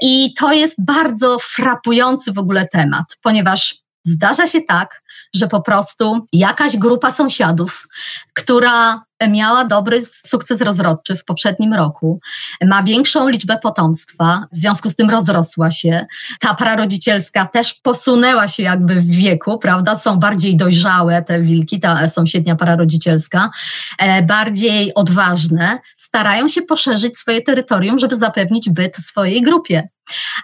I 0.00 0.34
to 0.34 0.52
jest 0.52 0.84
bardzo 0.84 1.38
frapujący 1.38 2.32
w 2.32 2.38
ogóle 2.38 2.68
temat, 2.68 3.04
ponieważ 3.22 3.82
zdarza 4.04 4.46
się 4.46 4.60
tak, 4.62 5.02
że 5.34 5.48
po 5.48 5.62
prostu 5.62 6.26
jakaś 6.32 6.76
grupa 6.76 7.12
sąsiadów, 7.12 7.88
która 8.34 9.02
miała 9.28 9.64
dobry 9.64 10.02
sukces 10.26 10.60
rozrodczy 10.60 11.16
w 11.16 11.24
poprzednim 11.24 11.74
roku, 11.74 12.20
ma 12.64 12.82
większą 12.82 13.28
liczbę 13.28 13.58
potomstwa, 13.62 14.46
w 14.52 14.56
związku 14.56 14.90
z 14.90 14.96
tym 14.96 15.10
rozrosła 15.10 15.70
się. 15.70 16.06
Ta 16.40 16.54
para 16.54 16.76
rodzicielska 16.76 17.46
też 17.46 17.74
posunęła 17.74 18.48
się 18.48 18.62
jakby 18.62 18.94
w 18.94 19.10
wieku, 19.10 19.58
prawda? 19.58 19.96
Są 19.96 20.18
bardziej 20.18 20.56
dojrzałe 20.56 21.22
te 21.22 21.40
wilki, 21.40 21.80
ta 21.80 22.08
sąsiednia 22.08 22.56
para 22.56 22.76
rodzicielska, 22.76 23.50
e, 23.98 24.22
bardziej 24.22 24.94
odważne, 24.94 25.78
starają 25.96 26.48
się 26.48 26.62
poszerzyć 26.62 27.18
swoje 27.18 27.42
terytorium, 27.42 27.98
żeby 27.98 28.16
zapewnić 28.16 28.70
byt 28.70 28.96
swojej 28.96 29.42
grupie. 29.42 29.88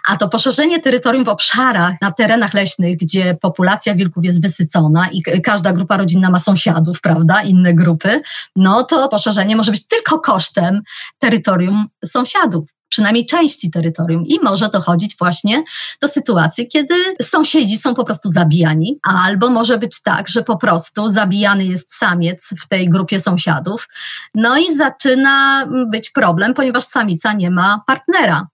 A 0.07 0.17
to 0.17 0.29
poszerzenie 0.29 0.79
terytorium 0.79 1.25
w 1.25 1.29
obszarach, 1.29 2.01
na 2.01 2.11
terenach 2.11 2.53
leśnych, 2.53 2.97
gdzie 2.97 3.37
populacja 3.41 3.95
wilków 3.95 4.25
jest 4.25 4.41
wysycona 4.41 5.09
i 5.11 5.41
każda 5.41 5.73
grupa 5.73 5.97
rodzinna 5.97 6.29
ma 6.29 6.39
sąsiadów, 6.39 7.01
prawda, 7.01 7.41
inne 7.41 7.73
grupy, 7.73 8.21
no 8.55 8.68
to 8.83 9.09
poszerzenie 9.09 9.55
może 9.55 9.71
być 9.71 9.87
tylko 9.87 10.19
kosztem 10.19 10.81
terytorium 11.19 11.85
sąsiadów 12.05 12.65
przynajmniej 12.89 13.25
części 13.25 13.71
terytorium. 13.71 14.25
I 14.25 14.39
może 14.43 14.69
dochodzić 14.69 15.15
właśnie 15.19 15.63
do 16.01 16.07
sytuacji, 16.07 16.67
kiedy 16.67 16.95
sąsiedzi 17.21 17.77
są 17.77 17.93
po 17.95 18.03
prostu 18.03 18.29
zabijani, 18.29 18.99
albo 19.03 19.49
może 19.49 19.77
być 19.77 20.01
tak, 20.01 20.27
że 20.27 20.43
po 20.43 20.57
prostu 20.57 21.07
zabijany 21.07 21.65
jest 21.65 21.95
samiec 21.95 22.49
w 22.63 22.67
tej 22.67 22.89
grupie 22.89 23.19
sąsiadów, 23.19 23.87
no 24.35 24.57
i 24.57 24.75
zaczyna 24.75 25.67
być 25.91 26.09
problem, 26.09 26.53
ponieważ 26.53 26.83
samica 26.83 27.33
nie 27.33 27.51
ma 27.51 27.81
partnera. 27.87 28.47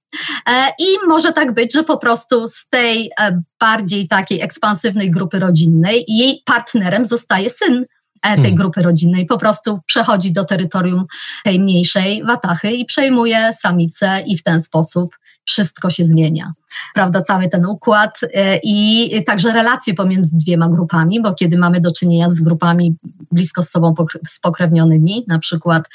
E, 0.49 0.67
I 0.79 1.07
może 1.07 1.33
tak 1.33 1.53
być, 1.53 1.73
że 1.73 1.83
po 1.83 1.97
prostu 1.97 2.47
z 2.47 2.67
tej 2.69 3.11
e, 3.19 3.41
bardziej 3.59 4.07
takiej 4.07 4.41
ekspansywnej 4.41 5.11
grupy 5.11 5.39
rodzinnej 5.39 6.05
jej 6.07 6.41
partnerem 6.45 7.05
zostaje 7.05 7.49
syn 7.49 7.85
tej 8.29 8.43
hmm. 8.43 8.55
grupy 8.55 8.81
rodzinnej. 8.81 9.25
Po 9.25 9.37
prostu 9.37 9.79
przechodzi 9.85 10.33
do 10.33 10.45
terytorium 10.45 11.05
tej 11.43 11.59
mniejszej 11.59 12.23
watachy 12.23 12.71
i 12.71 12.85
przejmuje 12.85 13.53
samicę 13.53 14.23
i 14.27 14.37
w 14.37 14.43
ten 14.43 14.59
sposób 14.59 15.15
wszystko 15.45 15.89
się 15.89 16.05
zmienia. 16.05 16.53
Prawda, 16.93 17.21
cały 17.21 17.49
ten 17.49 17.65
układ 17.65 18.19
i 18.63 19.09
także 19.25 19.51
relacje 19.51 19.93
pomiędzy 19.93 20.37
dwiema 20.37 20.69
grupami, 20.69 21.21
bo 21.21 21.33
kiedy 21.33 21.57
mamy 21.57 21.81
do 21.81 21.91
czynienia 21.91 22.29
z 22.29 22.39
grupami 22.39 22.95
blisko 23.31 23.63
z 23.63 23.69
sobą 23.69 23.95
spokrewnionymi, 24.27 25.25
na 25.27 25.39
przykład 25.39 25.89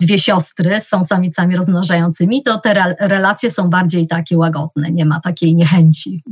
dwie 0.00 0.18
siostry 0.18 0.80
są 0.80 1.04
samicami 1.04 1.56
rozmnażającymi, 1.56 2.42
to 2.42 2.58
te 2.58 2.94
relacje 3.00 3.50
są 3.50 3.70
bardziej 3.70 4.06
takie 4.06 4.38
łagodne. 4.38 4.90
Nie 4.90 5.04
ma 5.04 5.20
takiej 5.20 5.54
niechęci 5.54 6.22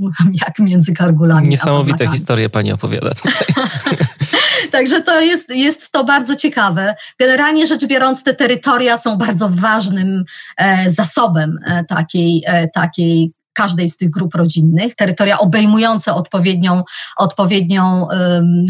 jak 0.46 0.58
między 0.58 0.94
kargulami. 0.94 1.48
Niesamowite 1.48 2.08
historie 2.08 2.50
pani 2.50 2.72
opowiada 2.72 3.14
tutaj. 3.14 3.32
Także 4.72 5.02
to 5.02 5.20
jest, 5.20 5.48
jest 5.48 5.90
to 5.90 6.04
bardzo 6.04 6.36
ciekawe. 6.36 6.94
Generalnie 7.18 7.66
rzecz 7.66 7.86
biorąc, 7.86 8.24
te 8.24 8.34
terytoria 8.34 8.98
są 8.98 9.16
bardzo 9.16 9.48
ważnym 9.48 10.24
e, 10.56 10.90
zasobem 10.90 11.58
e, 11.66 11.84
takiej, 11.84 12.42
e, 12.46 12.68
takiej 12.68 13.32
każdej 13.52 13.88
z 13.88 13.96
tych 13.96 14.10
grup 14.10 14.34
rodzinnych, 14.34 14.94
terytoria 14.94 15.38
obejmujące 15.38 16.14
odpowiednią, 16.14 16.82
odpowiednią 17.16 18.08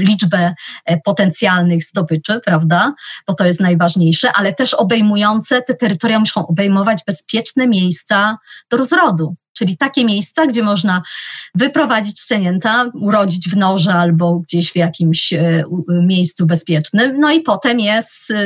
liczbę 0.00 0.54
e, 0.84 1.00
potencjalnych 1.00 1.84
zdobyczy, 1.84 2.40
prawda? 2.44 2.94
Bo 3.26 3.34
to 3.34 3.44
jest 3.44 3.60
najważniejsze, 3.60 4.32
ale 4.32 4.54
też 4.54 4.74
obejmujące, 4.74 5.62
te 5.62 5.74
terytoria 5.74 6.18
muszą 6.18 6.46
obejmować 6.46 7.02
bezpieczne 7.06 7.68
miejsca 7.68 8.38
do 8.70 8.76
rozrodu 8.76 9.36
czyli 9.58 9.76
takie 9.76 10.04
miejsca, 10.04 10.46
gdzie 10.46 10.62
można 10.62 11.02
wyprowadzić 11.54 12.20
szczenięta, 12.20 12.90
urodzić 12.94 13.48
w 13.48 13.56
norze 13.56 13.94
albo 13.94 14.38
gdzieś 14.38 14.72
w 14.72 14.76
jakimś 14.76 15.32
e, 15.32 15.64
miejscu 15.88 16.46
bezpiecznym, 16.46 17.20
no 17.20 17.30
i 17.30 17.40
potem 17.40 17.80
je 17.80 18.00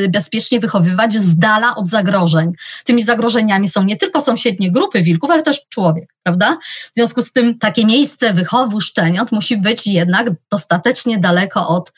bezpiecznie 0.09 0.61
wychowywać 0.61 1.15
z 1.15 1.39
dala 1.39 1.77
od 1.77 1.89
zagrożeń. 1.89 2.53
Tymi 2.85 3.03
zagrożeniami 3.03 3.69
są 3.69 3.85
nie 3.85 3.97
tylko 3.97 4.21
sąsiednie 4.21 4.71
grupy 4.71 5.03
wilków, 5.03 5.31
ale 5.31 5.43
też 5.43 5.61
człowiek, 5.69 6.15
prawda? 6.23 6.59
W 6.93 6.95
związku 6.95 7.23
z 7.23 7.33
tym 7.33 7.59
takie 7.59 7.87
miejsce 7.87 8.33
wychowu 8.33 8.81
szczeniąt 8.81 9.33
musi 9.33 9.57
być 9.57 9.87
jednak 9.87 10.31
dostatecznie 10.51 11.19
daleko 11.19 11.69
od 11.69 11.93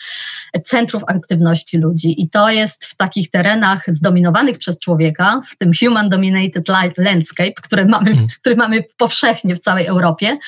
centrów 0.64 1.02
aktywności 1.06 1.78
ludzi 1.78 2.22
i 2.22 2.30
to 2.30 2.50
jest 2.50 2.84
w 2.84 2.96
takich 2.96 3.30
terenach 3.30 3.84
zdominowanych 3.88 4.58
przez 4.58 4.78
człowieka, 4.78 5.42
w 5.52 5.56
tym 5.56 5.70
human 5.80 6.08
dominated 6.08 6.68
landscape, 6.98 7.52
które 7.52 7.84
mamy, 7.84 8.10
mm. 8.10 8.26
który 8.40 8.56
mamy 8.56 8.82
powszechnie 9.04 9.56
w 9.56 9.58
całej 9.58 9.86
Europie. 9.86 10.38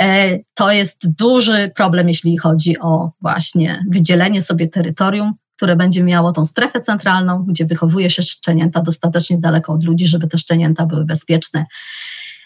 E, 0.00 0.38
to 0.54 0.70
jest 0.70 1.14
duży 1.18 1.72
problem, 1.76 2.08
jeśli 2.08 2.38
chodzi 2.38 2.78
o 2.80 3.10
właśnie 3.20 3.84
wydzielenie 3.90 4.42
sobie 4.42 4.68
terytorium, 4.68 5.34
które 5.56 5.76
będzie 5.76 6.02
miało 6.02 6.32
tą 6.32 6.44
strefę 6.44 6.80
centralną, 6.80 7.44
gdzie 7.48 7.64
wychowuje 7.66 8.10
się 8.10 8.22
szczenięta 8.22 8.82
dostatecznie 8.82 9.38
daleko 9.38 9.72
od 9.72 9.84
ludzi, 9.84 10.06
żeby 10.06 10.26
te 10.26 10.38
szczenięta 10.38 10.86
były 10.86 11.04
bezpieczne 11.04 11.66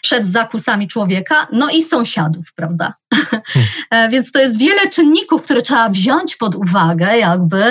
przed 0.05 0.27
zakusami 0.27 0.87
człowieka, 0.87 1.47
no 1.51 1.69
i 1.69 1.83
sąsiadów, 1.83 2.53
prawda? 2.55 2.93
Hmm. 3.47 4.11
Więc 4.11 4.31
to 4.31 4.39
jest 4.39 4.59
wiele 4.59 4.89
czynników, 4.89 5.43
które 5.43 5.61
trzeba 5.61 5.89
wziąć 5.89 6.35
pod 6.35 6.55
uwagę, 6.55 7.17
jakby, 7.17 7.63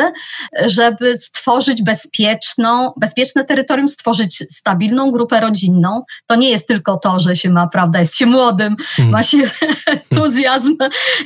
żeby 0.67 1.17
stworzyć 1.17 1.83
bezpieczną, 1.83 2.93
bezpieczne 2.97 3.45
terytorium, 3.45 3.89
stworzyć 3.89 4.45
stabilną 4.51 5.11
grupę 5.11 5.41
rodzinną. 5.41 6.03
To 6.27 6.35
nie 6.37 6.51
jest 6.51 6.69
tylko 6.69 6.97
to, 6.97 7.21
że 7.21 7.37
się 7.37 7.51
ma, 7.51 7.69
prawda, 7.69 7.99
jest 7.99 8.17
się 8.17 8.27
młodym, 8.27 8.77
hmm. 8.79 9.13
ma 9.13 9.23
się 9.23 9.39
entuzjazm, 9.87 10.77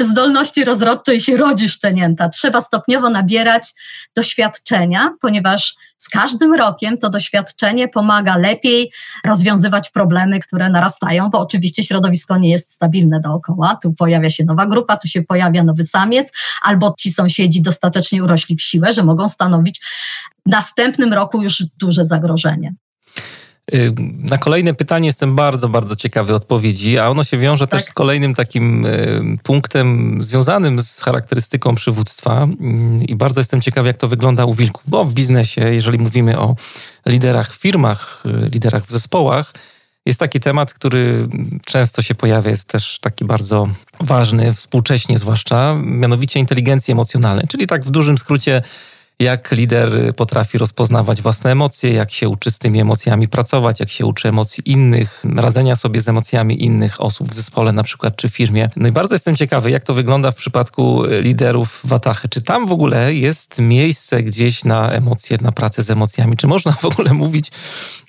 zdolności 0.00 0.64
rozrodcze 0.64 1.14
i 1.14 1.20
się 1.20 1.36
rodzi 1.36 1.68
szczenięta. 1.68 2.28
Trzeba 2.28 2.60
stopniowo 2.60 3.10
nabierać 3.10 3.72
doświadczenia, 4.16 5.14
ponieważ 5.20 5.74
z 5.98 6.08
każdym 6.08 6.54
rokiem 6.54 6.98
to 6.98 7.10
doświadczenie 7.10 7.88
pomaga 7.88 8.36
lepiej 8.36 8.92
rozwiązywać 9.24 9.90
problemy, 9.90 10.40
które 10.40 10.70
narastają, 10.70 11.30
bo 11.30 11.40
oczywiście 11.40 11.82
środowisko 11.82 12.38
nie 12.38 12.50
jest 12.50 12.72
stabilne 12.72 13.20
dookoła. 13.20 13.78
Tu 13.82 13.92
pojawia 13.92 14.30
się 14.30 14.44
nowa 14.44 14.66
grupa, 14.66 14.96
tu 14.96 15.08
się 15.08 15.22
pojawia 15.22 15.64
nowy 15.64 15.84
samiec, 15.84 16.32
albo 16.62 16.94
ci 16.98 17.12
sąsiedzi 17.12 17.62
dostatecznie 17.62 18.24
urośli 18.24 18.56
w 18.56 18.62
siłę, 18.62 18.92
że 18.92 19.02
mogą 19.02 19.28
stanowić 19.28 19.80
w 20.46 20.50
następnym 20.50 21.12
roku 21.12 21.42
już 21.42 21.64
duże 21.80 22.04
zagrożenie. 22.04 22.74
Na 24.18 24.38
kolejne 24.38 24.74
pytanie 24.74 25.06
jestem 25.06 25.34
bardzo, 25.34 25.68
bardzo 25.68 25.96
ciekawy 25.96 26.34
odpowiedzi, 26.34 26.98
a 26.98 27.08
ono 27.08 27.24
się 27.24 27.38
wiąże 27.38 27.66
tak. 27.66 27.80
też 27.80 27.88
z 27.88 27.92
kolejnym 27.92 28.34
takim 28.34 28.86
y, 28.86 29.36
punktem 29.42 30.18
związanym 30.22 30.80
z 30.80 31.00
charakterystyką 31.00 31.74
przywództwa 31.74 32.42
mm, 32.42 33.02
i 33.02 33.16
bardzo 33.16 33.40
jestem 33.40 33.60
ciekawy, 33.60 33.88
jak 33.88 33.96
to 33.96 34.08
wygląda 34.08 34.44
u 34.44 34.54
wilków, 34.54 34.84
bo 34.86 35.04
w 35.04 35.12
biznesie, 35.12 35.74
jeżeli 35.74 35.98
mówimy 35.98 36.38
o 36.38 36.56
liderach 37.06 37.54
w 37.54 37.60
firmach, 37.60 38.22
y, 38.26 38.48
liderach 38.48 38.86
w 38.86 38.90
zespołach, 38.90 39.54
jest 40.06 40.20
taki 40.20 40.40
temat, 40.40 40.74
który 40.74 41.28
często 41.66 42.02
się 42.02 42.14
pojawia, 42.14 42.50
jest 42.50 42.68
też 42.68 42.98
taki 43.00 43.24
bardzo 43.24 43.68
ważny, 44.00 44.52
współcześnie 44.52 45.18
zwłaszcza, 45.18 45.76
mianowicie 45.84 46.40
inteligencji 46.40 46.92
emocjonalnej, 46.92 47.46
czyli 47.48 47.66
tak 47.66 47.84
w 47.84 47.90
dużym 47.90 48.18
skrócie 48.18 48.62
jak 49.20 49.52
lider 49.52 50.14
potrafi 50.16 50.58
rozpoznawać 50.58 51.22
własne 51.22 51.52
emocje, 51.52 51.92
jak 51.92 52.12
się 52.12 52.28
uczy 52.28 52.50
z 52.50 52.58
tymi 52.58 52.80
emocjami 52.80 53.28
pracować, 53.28 53.80
jak 53.80 53.90
się 53.90 54.06
uczy 54.06 54.28
emocji 54.28 54.70
innych, 54.70 55.24
radzenia 55.36 55.76
sobie 55.76 56.00
z 56.00 56.08
emocjami 56.08 56.64
innych 56.64 57.00
osób 57.00 57.30
w 57.30 57.34
zespole 57.34 57.72
na 57.72 57.82
przykład, 57.82 58.16
czy 58.16 58.28
firmie. 58.28 58.70
No 58.76 58.88
i 58.88 58.92
bardzo 58.92 59.14
jestem 59.14 59.36
ciekawy, 59.36 59.70
jak 59.70 59.84
to 59.84 59.94
wygląda 59.94 60.30
w 60.30 60.34
przypadku 60.34 61.02
liderów 61.20 61.80
Watachy. 61.84 62.28
Czy 62.28 62.42
tam 62.42 62.66
w 62.66 62.72
ogóle 62.72 63.14
jest 63.14 63.58
miejsce 63.58 64.22
gdzieś 64.22 64.64
na 64.64 64.90
emocje, 64.90 65.38
na 65.40 65.52
pracę 65.52 65.82
z 65.82 65.90
emocjami? 65.90 66.36
Czy 66.36 66.46
można 66.46 66.72
w 66.72 66.84
ogóle 66.84 67.14
mówić, 67.14 67.50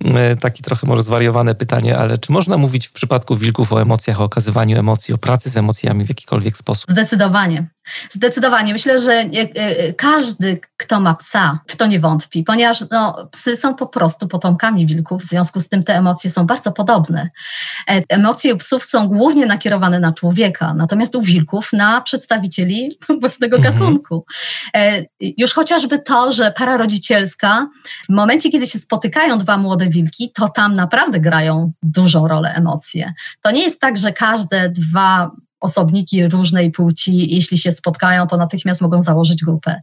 e, 0.06 0.36
taki 0.36 0.64
trochę 0.64 0.88
może 0.88 1.04
zwariowane 1.04 1.56
pytanie, 1.56 1.98
ale 1.98 2.18
czy 2.18 2.32
można 2.32 2.58
mówić 2.58 2.88
w 2.88 2.92
przypadku 2.92 3.36
wilków 3.36 3.74
o 3.74 3.82
emocjach, 3.82 4.22
o 4.22 4.24
okazywaniu 4.24 4.80
emocji, 4.80 5.14
o 5.14 5.18
pracy 5.18 5.50
z 5.50 5.58
emocjami 5.58 6.06
w 6.06 6.10
jakikolwiek 6.10 6.58
sposób? 6.58 6.92
Zdecydowanie. 6.92 7.68
Zdecydowanie. 8.12 8.74
Myślę, 8.74 9.00
że 9.00 9.14
e, 9.14 9.30
e, 9.56 9.94
każdy, 9.94 10.60
kto 10.78 11.00
ma 11.00 11.14
psa, 11.14 11.60
w 11.68 11.76
to 11.76 11.88
nie 11.88 12.00
wątpi, 12.00 12.44
ponieważ 12.44 12.84
no, 12.92 13.28
psy 13.32 13.58
są 13.58 13.76
po 13.76 13.88
prostu 13.88 14.28
potomkami 14.28 14.86
wilków, 14.86 15.22
w 15.22 15.26
związku 15.26 15.60
z 15.60 15.70
tym 15.70 15.84
te 15.84 15.96
emocje 15.96 16.30
są 16.30 16.46
bardzo 16.46 16.72
podobne. 16.72 17.30
E, 17.90 18.02
emocje 18.10 18.54
u 18.54 18.58
psów 18.58 18.86
są 18.86 19.08
głównie 19.08 19.46
nakierowane 19.46 20.00
na 20.00 20.14
człowieka, 20.14 20.74
natomiast 20.74 21.16
u 21.16 21.22
wilków 21.22 21.74
na 21.74 22.02
przedstawicieli 22.02 22.90
własnego 23.22 23.58
mhm. 23.58 23.74
gatunku. 23.74 24.26
Już 25.20 25.54
chociażby 25.54 26.00
to, 26.00 26.32
że 26.32 26.52
para 26.52 26.78
rodzicielska, 26.78 27.68
w 28.10 28.14
momencie, 28.14 28.50
kiedy 28.50 28.68
się 28.68 28.80
spotykają 28.80 29.38
dwa 29.38 29.58
młode 29.58 29.90
wilki, 29.90 30.32
to 30.36 30.50
tam 30.50 30.74
naprawdę 30.74 31.20
grają 31.20 31.72
dużą 31.84 32.28
rolę 32.28 32.54
emocje. 32.54 33.14
To 33.42 33.52
nie 33.52 33.64
jest 33.64 33.82
tak, 33.82 33.98
że 33.98 34.14
każde 34.14 34.70
dwa 34.70 35.32
osobniki 35.60 36.28
różnej 36.28 36.72
płci, 36.72 37.36
jeśli 37.36 37.58
się 37.58 37.72
spotkają, 37.72 38.28
to 38.28 38.38
natychmiast 38.38 38.82
mogą 38.82 39.02
założyć 39.02 39.44
grupę. 39.44 39.82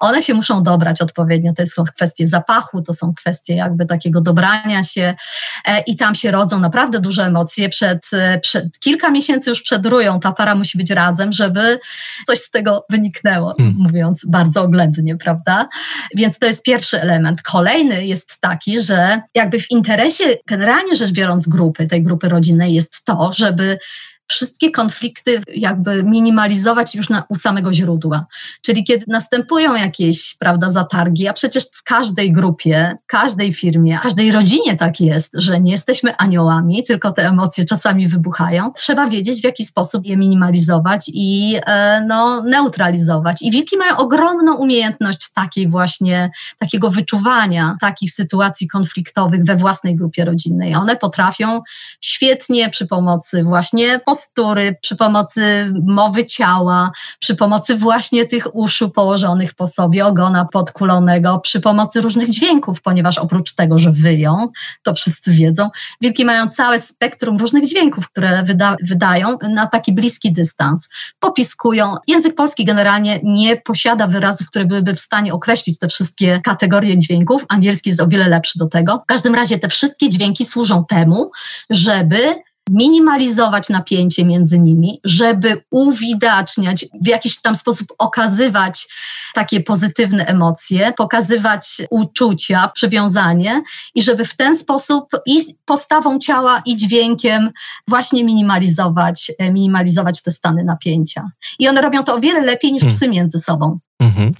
One 0.00 0.22
się 0.22 0.34
muszą 0.34 0.62
dobrać 0.62 1.00
odpowiednio, 1.00 1.52
to 1.52 1.66
są 1.66 1.84
kwestie 1.84 2.26
zapachu, 2.26 2.82
to 2.82 2.94
są 2.94 3.14
kwestie 3.14 3.54
jakby 3.54 3.86
takiego 3.86 4.20
dobrania 4.20 4.82
się 4.82 5.14
e, 5.66 5.80
i 5.80 5.96
tam 5.96 6.14
się 6.14 6.30
rodzą 6.30 6.58
naprawdę 6.58 7.00
duże 7.00 7.24
emocje. 7.24 7.68
Przed, 7.68 8.10
e, 8.12 8.40
przed 8.40 8.78
kilka 8.78 9.10
miesięcy 9.10 9.50
już 9.50 9.62
przed 9.62 9.86
rują 9.86 10.20
ta 10.20 10.32
para 10.32 10.54
musi 10.54 10.78
być 10.78 10.90
razem, 10.90 11.32
żeby 11.32 11.80
coś 12.26 12.38
z 12.38 12.50
tego 12.50 12.86
wyniknęło, 12.90 13.52
hmm. 13.56 13.76
mówiąc 13.78 14.26
bardzo 14.28 14.62
oględnie, 14.62 15.16
prawda? 15.16 15.68
Więc 16.16 16.38
to 16.38 16.46
jest 16.46 16.62
pierwszy 16.62 17.00
element. 17.00 17.42
Kolejny 17.42 18.06
jest 18.06 18.40
taki, 18.40 18.80
że 18.80 19.22
jakby 19.34 19.60
w 19.60 19.70
interesie 19.70 20.24
generalnie 20.46 20.96
rzecz 20.96 21.12
biorąc 21.12 21.48
grupy, 21.48 21.86
tej 21.86 22.02
grupy 22.02 22.28
rodzinnej 22.28 22.74
jest 22.74 23.04
to, 23.04 23.30
żeby 23.32 23.78
wszystkie 24.26 24.70
konflikty 24.70 25.40
jakby 25.54 26.02
minimalizować 26.02 26.94
już 26.94 27.10
na, 27.10 27.24
u 27.28 27.36
samego 27.36 27.72
źródła. 27.72 28.26
Czyli 28.62 28.84
kiedy 28.84 29.04
następują 29.08 29.74
jakieś, 29.74 30.36
prawda, 30.38 30.70
zatargi, 30.70 31.28
a 31.28 31.32
przecież 31.32 31.64
w 31.72 31.82
każdej 31.82 32.32
grupie, 32.32 32.96
każdej 33.06 33.52
firmie, 33.52 33.98
każdej 34.02 34.32
rodzinie 34.32 34.76
tak 34.76 35.00
jest, 35.00 35.32
że 35.38 35.60
nie 35.60 35.72
jesteśmy 35.72 36.16
aniołami, 36.16 36.84
tylko 36.84 37.12
te 37.12 37.28
emocje 37.28 37.64
czasami 37.64 38.08
wybuchają. 38.08 38.72
Trzeba 38.72 39.08
wiedzieć, 39.08 39.40
w 39.40 39.44
jaki 39.44 39.64
sposób 39.64 40.06
je 40.06 40.16
minimalizować 40.16 41.10
i 41.14 41.56
e, 41.66 42.04
no, 42.08 42.42
neutralizować. 42.42 43.42
I 43.42 43.50
wilki 43.50 43.76
mają 43.76 43.96
ogromną 43.96 44.54
umiejętność 44.54 45.32
takiej 45.32 45.68
właśnie, 45.68 46.30
takiego 46.58 46.90
wyczuwania 46.90 47.76
takich 47.80 48.12
sytuacji 48.12 48.68
konfliktowych 48.68 49.44
we 49.44 49.56
własnej 49.56 49.96
grupie 49.96 50.24
rodzinnej. 50.24 50.74
One 50.74 50.96
potrafią 50.96 51.62
świetnie 52.00 52.70
przy 52.70 52.86
pomocy 52.86 53.42
właśnie 53.42 54.00
postury, 54.14 54.76
przy 54.80 54.96
pomocy 54.96 55.72
mowy 55.82 56.26
ciała, 56.26 56.90
przy 57.18 57.34
pomocy 57.34 57.76
właśnie 57.76 58.26
tych 58.26 58.54
uszu 58.56 58.90
położonych 58.90 59.54
po 59.54 59.66
sobie, 59.66 60.06
ogona 60.06 60.44
podkulonego, 60.44 61.38
przy 61.38 61.60
pomocy 61.60 62.00
różnych 62.00 62.30
dźwięków, 62.30 62.82
ponieważ 62.82 63.18
oprócz 63.18 63.54
tego, 63.54 63.78
że 63.78 63.90
wyją, 63.90 64.48
to 64.82 64.94
wszyscy 64.94 65.32
wiedzą, 65.32 65.70
wilki 66.00 66.24
mają 66.24 66.48
całe 66.48 66.80
spektrum 66.80 67.36
różnych 67.36 67.66
dźwięków, 67.66 68.08
które 68.08 68.42
wyda 68.42 68.76
wydają 68.82 69.38
na 69.54 69.66
taki 69.66 69.92
bliski 69.92 70.32
dystans. 70.32 70.88
Popiskują. 71.18 71.96
Język 72.06 72.34
polski 72.34 72.64
generalnie 72.64 73.20
nie 73.22 73.56
posiada 73.56 74.06
wyrazów, 74.06 74.46
które 74.46 74.64
byłyby 74.64 74.94
w 74.94 75.00
stanie 75.00 75.34
określić 75.34 75.78
te 75.78 75.88
wszystkie 75.88 76.40
kategorie 76.40 76.98
dźwięków. 76.98 77.44
Angielski 77.48 77.90
jest 77.90 78.00
o 78.00 78.08
wiele 78.08 78.28
lepszy 78.28 78.58
do 78.58 78.66
tego. 78.66 78.98
W 78.98 79.06
każdym 79.06 79.34
razie 79.34 79.58
te 79.58 79.68
wszystkie 79.68 80.08
dźwięki 80.08 80.46
służą 80.46 80.84
temu, 80.84 81.30
żeby 81.70 82.34
minimalizować 82.70 83.68
napięcie 83.68 84.24
między 84.24 84.58
nimi, 84.58 85.00
żeby 85.04 85.62
uwidaczniać, 85.70 86.86
w 87.02 87.06
jakiś 87.06 87.40
tam 87.40 87.56
sposób 87.56 87.88
okazywać 87.98 88.88
takie 89.34 89.60
pozytywne 89.60 90.26
emocje, 90.26 90.92
pokazywać 90.96 91.82
uczucia, 91.90 92.70
przywiązanie 92.74 93.62
i 93.94 94.02
żeby 94.02 94.24
w 94.24 94.36
ten 94.36 94.56
sposób 94.56 95.08
i 95.26 95.56
postawą 95.64 96.18
ciała, 96.18 96.62
i 96.66 96.76
dźwiękiem 96.76 97.50
właśnie 97.88 98.24
minimalizować, 98.24 99.32
minimalizować 99.40 100.22
te 100.22 100.30
stany 100.30 100.64
napięcia. 100.64 101.30
I 101.58 101.68
one 101.68 101.80
robią 101.80 102.04
to 102.04 102.14
o 102.14 102.20
wiele 102.20 102.40
lepiej 102.40 102.72
niż 102.72 102.82
hmm. 102.82 102.96
psy 102.96 103.08
między 103.08 103.38
sobą. 103.38 103.78
Mhm. 104.00 104.34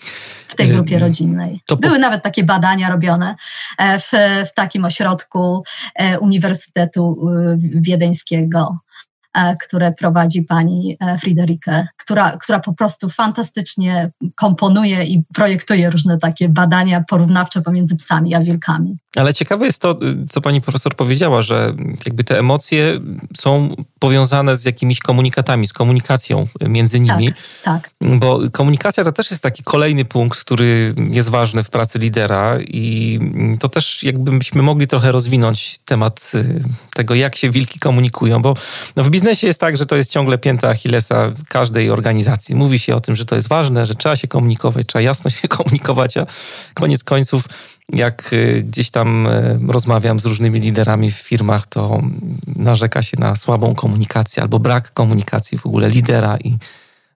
w 0.48 0.56
tej 0.56 0.68
grupie 0.68 0.98
rodzinnej. 0.98 1.60
To 1.66 1.76
Były 1.76 1.98
nawet 1.98 2.22
takie 2.22 2.44
badania 2.44 2.90
robione 2.90 3.36
e, 3.78 3.98
w, 3.98 4.10
w 4.50 4.54
takim 4.54 4.84
ośrodku 4.84 5.62
e, 5.94 6.18
Uniwersytetu 6.18 7.28
e, 7.28 7.56
Wiedeńskiego 7.58 8.78
które 9.64 9.92
prowadzi 9.92 10.42
pani 10.42 10.98
Friederike, 11.20 11.86
która, 11.96 12.36
która 12.36 12.60
po 12.60 12.72
prostu 12.72 13.10
fantastycznie 13.10 14.10
komponuje 14.34 15.04
i 15.04 15.24
projektuje 15.34 15.90
różne 15.90 16.18
takie 16.18 16.48
badania 16.48 17.04
porównawcze 17.08 17.62
pomiędzy 17.62 17.96
psami 17.96 18.34
a 18.34 18.40
wilkami. 18.40 18.98
Ale 19.16 19.34
ciekawe 19.34 19.66
jest 19.66 19.78
to, 19.78 19.98
co 20.30 20.40
pani 20.40 20.60
profesor 20.60 20.94
powiedziała, 20.94 21.42
że 21.42 21.74
jakby 22.06 22.24
te 22.24 22.38
emocje 22.38 23.00
są 23.36 23.74
powiązane 23.98 24.56
z 24.56 24.64
jakimiś 24.64 24.98
komunikatami, 24.98 25.66
z 25.66 25.72
komunikacją 25.72 26.46
między 26.60 27.00
nimi. 27.00 27.32
Tak, 27.64 27.90
tak. 28.00 28.18
Bo 28.18 28.40
komunikacja 28.52 29.04
to 29.04 29.12
też 29.12 29.30
jest 29.30 29.42
taki 29.42 29.62
kolejny 29.62 30.04
punkt, 30.04 30.40
który 30.40 30.94
jest 31.10 31.28
ważny 31.28 31.62
w 31.62 31.70
pracy 31.70 31.98
lidera 31.98 32.58
i 32.60 33.20
to 33.60 33.68
też 33.68 34.02
jakbyśmy 34.02 34.62
mogli 34.62 34.86
trochę 34.86 35.12
rozwinąć 35.12 35.78
temat 35.84 36.32
y, 36.34 36.60
tego, 36.94 37.14
jak 37.14 37.36
się 37.36 37.50
wilki 37.50 37.78
komunikują, 37.78 38.42
bo 38.42 38.54
no 38.96 39.04
w 39.04 39.10
biznesie 39.10 39.46
jest 39.46 39.60
tak, 39.60 39.76
że 39.76 39.86
to 39.86 39.96
jest 39.96 40.10
ciągle 40.10 40.38
pięta 40.38 40.68
Achillesa 40.68 41.32
każdej 41.48 41.90
organizacji. 41.90 42.54
Mówi 42.54 42.78
się 42.78 42.96
o 42.96 43.00
tym, 43.00 43.16
że 43.16 43.24
to 43.24 43.36
jest 43.36 43.48
ważne, 43.48 43.86
że 43.86 43.94
trzeba 43.94 44.16
się 44.16 44.28
komunikować, 44.28 44.86
trzeba 44.86 45.02
jasno 45.02 45.30
się 45.30 45.48
komunikować, 45.58 46.16
a 46.16 46.26
koniec 46.74 47.04
końców 47.04 47.44
jak 47.92 48.32
y, 48.32 48.62
gdzieś 48.66 48.90
tam 48.90 49.26
y, 49.26 49.58
rozmawiam 49.68 50.18
z 50.18 50.26
różnymi 50.26 50.60
liderami 50.60 51.10
w 51.10 51.16
firmach, 51.16 51.66
to 51.66 52.02
narzeka 52.56 53.02
się 53.02 53.16
na 53.20 53.36
słabą 53.36 53.74
komunikację 53.74 54.42
albo 54.42 54.58
brak 54.58 54.92
komunikacji 54.92 55.58
w 55.58 55.66
ogóle 55.66 55.88
lidera 55.88 56.36
i 56.44 56.58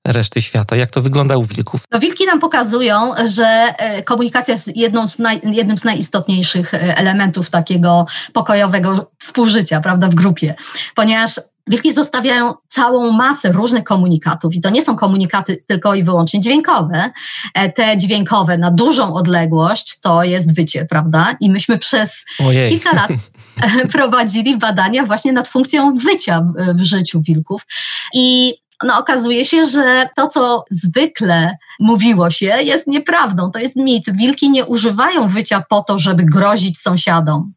reszty 0.04 0.42
świata. 0.42 0.76
Jak 0.76 0.90
to 0.90 1.02
wygląda 1.02 1.36
u 1.36 1.44
wilków? 1.44 1.80
No, 1.92 2.00
wilki 2.00 2.26
nam 2.26 2.40
pokazują, 2.40 3.12
że 3.34 3.74
e, 3.78 4.02
komunikacja 4.02 4.54
jest 4.54 4.70
z 5.06 5.18
naj, 5.18 5.40
jednym 5.44 5.78
z 5.78 5.84
najistotniejszych 5.84 6.74
e, 6.74 6.96
elementów 6.96 7.50
takiego 7.50 8.06
pokojowego 8.32 9.10
współżycia 9.18 9.80
prawda, 9.80 10.08
w 10.08 10.14
grupie, 10.14 10.54
ponieważ 10.94 11.40
Wilki 11.68 11.92
zostawiają 11.92 12.54
całą 12.68 13.10
masę 13.10 13.52
różnych 13.52 13.84
komunikatów 13.84 14.54
i 14.54 14.60
to 14.60 14.70
nie 14.70 14.82
są 14.82 14.96
komunikaty 14.96 15.64
tylko 15.66 15.94
i 15.94 16.02
wyłącznie 16.02 16.40
dźwiękowe. 16.40 17.10
E, 17.54 17.72
te 17.72 17.96
dźwiękowe 17.96 18.58
na 18.58 18.70
dużą 18.70 19.14
odległość 19.14 20.00
to 20.00 20.22
jest 20.22 20.54
wycie, 20.54 20.84
prawda? 20.84 21.36
I 21.40 21.50
myśmy 21.50 21.78
przez 21.78 22.24
Ojej. 22.46 22.70
kilka 22.70 22.92
lat 22.92 23.10
prowadzili 23.92 24.56
badania 24.56 25.06
właśnie 25.06 25.32
nad 25.32 25.48
funkcją 25.48 25.94
wycia 25.94 26.40
w, 26.40 26.74
w 26.74 26.84
życiu 26.84 27.20
wilków. 27.20 27.66
I 28.14 28.54
no 28.84 28.98
okazuje 28.98 29.44
się, 29.44 29.64
że 29.64 30.08
to, 30.16 30.28
co 30.28 30.64
zwykle 30.70 31.56
mówiło 31.80 32.30
się, 32.30 32.46
jest 32.46 32.86
nieprawdą. 32.86 33.50
To 33.50 33.58
jest 33.58 33.76
mit. 33.76 34.16
Wilki 34.16 34.50
nie 34.50 34.64
używają 34.66 35.28
wycia 35.28 35.64
po 35.68 35.82
to, 35.82 35.98
żeby 35.98 36.24
grozić 36.24 36.78
sąsiadom 36.78 37.52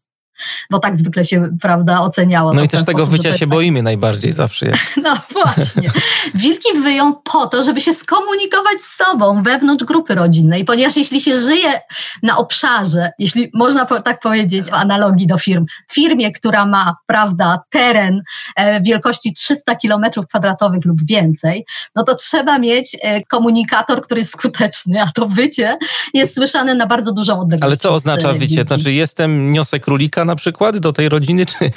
bo 0.70 0.80
tak 0.80 0.96
zwykle 0.96 1.26
się, 1.26 1.50
prawda, 1.62 2.02
oceniało. 2.02 2.54
No 2.54 2.64
i 2.64 2.68
też 2.68 2.86
tego 2.86 3.06
wycia 3.06 3.34
się 3.34 3.40
tak... 3.40 3.50
boimy 3.50 3.84
najbardziej 3.84 4.32
zawsze. 4.32 4.72
No 5.04 5.18
właśnie. 5.32 5.92
Wilki 6.36 6.82
wyją 6.82 7.16
po 7.16 7.48
to, 7.48 7.64
żeby 7.64 7.82
się 7.82 7.94
skomunikować 7.94 8.82
z 8.82 8.96
sobą 8.96 9.44
wewnątrz 9.44 9.84
grupy 9.84 10.16
rodzinnej, 10.16 10.66
ponieważ 10.66 10.98
jeśli 10.98 11.22
się 11.22 11.38
żyje 11.38 11.82
na 12.24 12.38
obszarze, 12.38 13.12
jeśli 13.20 13.50
można 13.54 13.86
tak 13.86 14.20
powiedzieć 14.20 14.66
w 14.66 14.74
analogii 14.74 15.28
do 15.28 15.38
firm, 15.38 15.66
firmie, 15.92 16.32
która 16.32 16.66
ma, 16.66 16.96
prawda, 17.08 17.60
teren 17.70 18.22
e, 18.56 18.82
wielkości 18.82 19.34
300 19.34 19.76
kilometrów 19.76 20.28
kwadratowych 20.28 20.86
lub 20.86 21.06
więcej, 21.06 21.66
no 21.96 22.04
to 22.04 22.16
trzeba 22.16 22.60
mieć 22.60 22.98
e, 23.02 23.22
komunikator, 23.22 24.02
który 24.02 24.20
jest 24.20 24.34
skuteczny, 24.34 25.02
a 25.02 25.12
to 25.12 25.28
wycie 25.28 25.78
jest 26.14 26.36
słyszane 26.36 26.76
na 26.76 26.88
bardzo 26.88 27.12
dużą 27.12 27.40
odległość. 27.40 27.64
Ale 27.64 27.78
co 27.78 27.94
oznacza 27.94 28.34
wycie? 28.34 28.64
Znaczy 28.68 28.94
jestem, 28.94 29.52
niosę 29.52 29.80
królika 29.80 30.26
na 30.26 30.31
przykład 30.36 30.78
do 30.78 30.94
tej 30.94 31.10
rodziny, 31.10 31.46
czy, 31.46 31.72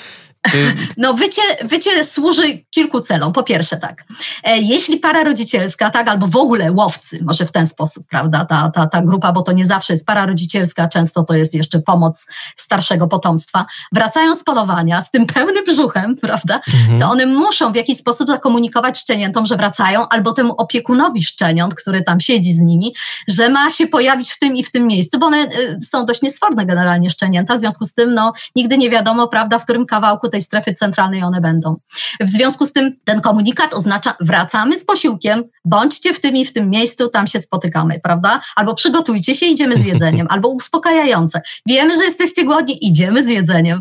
no 0.97 1.14
wycie, 1.14 1.42
wycie 1.64 2.05
służy 2.05 2.64
kilku 2.70 3.01
celom. 3.01 3.32
Po 3.32 3.42
pierwsze 3.42 3.76
tak, 3.76 4.05
e, 4.45 4.59
jeśli 4.59 4.97
para 4.97 5.24
rodzicielska, 5.24 5.90
tak, 5.90 6.09
albo 6.09 6.26
w 6.26 6.36
ogóle 6.36 6.72
łowcy, 6.72 7.18
może 7.22 7.47
w 7.47 7.53
ten 7.53 7.66
sposób, 7.66 8.07
prawda, 8.11 8.45
ta, 8.45 8.70
ta, 8.70 8.86
ta 8.86 9.03
grupa, 9.03 9.32
bo 9.32 9.42
to 9.42 9.53
nie 9.53 9.64
zawsze 9.64 9.92
jest 9.92 10.07
para 10.07 10.26
rodzicielska, 10.26 10.88
często 10.88 11.22
to 11.22 11.34
jest 11.34 11.55
jeszcze 11.55 11.80
pomoc 11.80 12.26
starszego 12.57 13.07
potomstwa, 13.07 13.66
wracają 13.92 14.34
z 14.34 14.45
polowania 14.45 15.03
z 15.03 15.11
tym 15.11 15.26
pełnym 15.26 15.64
brzuchem, 15.64 16.16
prawda, 16.16 16.61
mhm. 16.74 17.01
to 17.01 17.11
one 17.11 17.26
muszą 17.26 17.72
w 17.72 17.76
jakiś 17.76 17.99
sposób 17.99 18.28
zakomunikować 18.28 19.01
szczeniętom, 19.01 19.47
że 19.47 19.57
wracają, 19.57 20.09
albo 20.09 20.32
temu 20.32 20.55
opiekunowi 20.57 21.24
szczeniąt, 21.24 21.74
który 21.74 22.03
tam 22.03 22.20
siedzi 22.20 22.55
z 22.55 22.61
nimi, 22.61 22.95
że 23.28 23.49
ma 23.49 23.70
się 23.70 23.86
pojawić 23.86 24.32
w 24.32 24.38
tym 24.38 24.57
i 24.57 24.64
w 24.64 24.70
tym 24.70 24.86
miejscu, 24.86 25.18
bo 25.18 25.26
one 25.26 25.45
y, 25.45 25.80
są 25.86 26.07
dość 26.07 26.22
niesforne 26.22 26.66
generalnie 26.66 27.11
szczenięta, 27.11 27.55
w 27.55 27.59
związku 27.59 27.84
z 27.84 27.95
tym, 27.95 28.14
no, 28.14 28.32
nigdy 28.57 28.78
nie 28.78 28.90
wiadomo, 28.90 29.28
prawda, 29.28 29.59
w 29.59 29.64
którym 29.64 29.86
kawałku 29.86 30.28
tej 30.35 30.43
strefy 30.43 30.74
centralnej 30.74 31.22
one 31.22 31.41
będą. 31.41 31.76
W 32.20 32.28
związku 32.28 32.66
z 32.66 32.72
tym 32.72 32.97
ten 33.05 33.20
komunikat 33.20 33.74
oznacza 33.74 34.14
wracamy 34.20 34.78
z 34.78 34.85
posiłkiem, 34.85 35.45
bądźcie 35.64 36.14
w 36.14 36.20
tym 36.20 36.37
i 36.37 36.45
w 36.45 36.53
tym 36.53 36.70
miejscu, 36.70 37.09
tam 37.09 37.26
się 37.26 37.41
spotykamy, 37.41 38.01
prawda? 38.03 38.41
Albo 38.57 38.74
przygotujcie 38.74 39.35
się, 39.35 39.47
idziemy 39.47 39.76
z 39.76 39.87
jedzeniem, 39.87 40.26
albo 40.35 40.49
uspokajające. 40.49 41.41
Wiemy, 41.66 41.97
że 41.97 42.05
jesteście 42.05 42.45
głodni, 42.45 42.87
idziemy 42.87 43.24
z 43.24 43.28
jedzeniem. 43.28 43.80